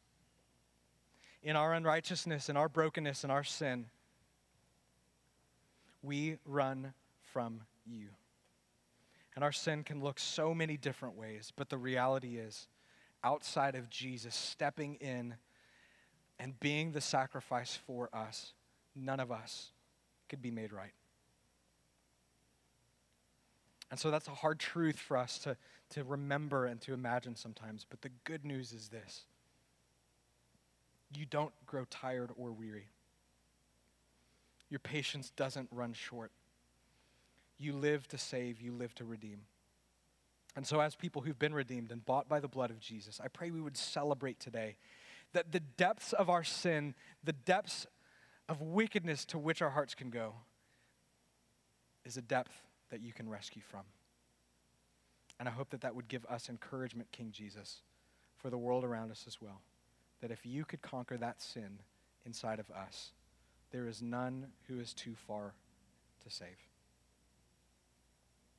In 1.43 1.57
our 1.57 1.75
unrighteousness, 1.75 2.49
in 2.49 2.57
our 2.57 2.69
brokenness, 2.69 3.25
in 3.25 3.33
our 3.33 3.43
sin, 3.43 3.87
we 6.03 6.37
run 6.47 6.95
from 7.33 7.63
you. 7.85 8.11
And 9.35 9.43
our 9.43 9.51
sin 9.51 9.83
can 9.83 10.01
look 10.01 10.21
so 10.21 10.55
many 10.55 10.77
different 10.77 11.17
ways, 11.17 11.53
but 11.57 11.69
the 11.69 11.79
reality 11.79 12.37
is, 12.37 12.69
outside 13.23 13.75
of 13.75 13.91
Jesus 13.91 14.35
stepping 14.35 14.97
in 14.97 15.35
and 16.39 16.59
being 16.61 16.93
the 16.93 17.01
sacrifice 17.01 17.79
for 17.87 18.09
us, 18.15 18.53
none 18.97 19.21
of 19.21 19.31
us 19.31 19.71
could 20.29 20.41
be 20.41 20.51
made 20.51 20.73
right. 20.73 20.93
And 23.91 23.99
so 23.99 24.11
that's 24.11 24.29
a 24.29 24.33
hard 24.33 24.59
truth 24.59 24.99
for 24.99 25.17
us 25.17 25.39
to, 25.39 25.57
to 25.91 26.05
remember 26.05 26.67
and 26.67 26.81
to 26.83 26.95
imagine 26.95 27.35
sometimes. 27.35 27.85
But 27.89 28.03
the 28.03 28.11
good 28.25 28.45
news 28.45 28.73
is 28.73 28.89
this 28.89 29.25
you 31.13 31.27
don't 31.27 31.53
grow 31.67 31.85
tired 31.91 32.31
or 32.37 32.53
weary, 32.53 32.89
your 34.69 34.81
patience 34.81 35.31
doesn't 35.31 35.69
run 35.73 35.93
short. 35.93 36.31
You 37.59 37.75
live 37.75 38.09
to 38.09 38.17
save, 38.17 38.59
you 38.59 38.73
live 38.73 38.95
to 38.95 39.05
redeem. 39.05 39.41
And 40.57 40.67
so, 40.67 40.81
as 40.81 40.97
people 40.97 41.23
who've 41.23 41.39
been 41.39 41.55
redeemed 41.55 41.93
and 41.93 42.05
bought 42.05 42.29
by 42.29 42.41
the 42.41 42.49
blood 42.49 42.71
of 42.71 42.81
Jesus, 42.81 43.21
I 43.23 43.29
pray 43.29 43.51
we 43.51 43.61
would 43.61 43.77
celebrate 43.77 44.41
today 44.41 44.77
that 45.33 45.53
the 45.53 45.61
depths 45.61 46.13
of 46.13 46.29
our 46.29 46.43
sin, 46.43 46.95
the 47.23 47.33
depths 47.33 47.87
of 48.49 48.61
wickedness 48.61 49.25
to 49.27 49.39
which 49.39 49.63
our 49.63 49.71
hearts 49.71 49.95
can 49.95 50.11
go, 50.11 50.35
is 52.05 52.17
a 52.17 52.23
depth 52.23 52.53
that 52.91 53.01
you 53.01 53.13
can 53.13 53.29
rescue 53.29 53.63
from. 53.63 53.83
And 55.39 55.49
I 55.49 55.53
hope 55.53 55.71
that 55.71 55.83
that 55.83 55.95
would 55.95 56.09
give 56.09 56.27
us 56.27 56.49
encouragement, 56.49 57.13
King 57.13 57.31
Jesus, 57.33 57.83
for 58.37 58.51
the 58.51 58.59
world 58.59 58.85
around 58.85 59.11
us 59.11 59.25
as 59.27 59.41
well. 59.41 59.61
That 60.21 60.31
if 60.31 60.45
you 60.45 60.65
could 60.65 60.83
conquer 60.83 61.17
that 61.17 61.41
sin 61.41 61.79
inside 62.27 62.59
of 62.59 62.71
us, 62.71 63.13
there 63.71 63.87
is 63.87 64.03
none 64.03 64.49
who 64.69 64.81
is 64.81 64.93
too 64.93 65.15
far 65.15 65.55
to 66.25 66.31
save. 66.31 66.49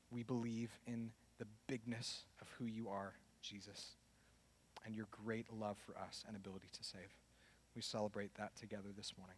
We 0.09 0.23
believe 0.23 0.71
in 0.87 1.11
the 1.41 1.47
bigness 1.65 2.25
of 2.39 2.47
who 2.59 2.65
you 2.65 2.87
are, 2.87 3.13
Jesus, 3.41 3.95
and 4.85 4.95
your 4.95 5.07
great 5.09 5.51
love 5.51 5.75
for 5.83 5.97
us 5.97 6.23
and 6.27 6.37
ability 6.37 6.67
to 6.71 6.83
save. 6.83 7.09
We 7.75 7.81
celebrate 7.81 8.35
that 8.35 8.55
together 8.55 8.89
this 8.95 9.13
morning. 9.17 9.37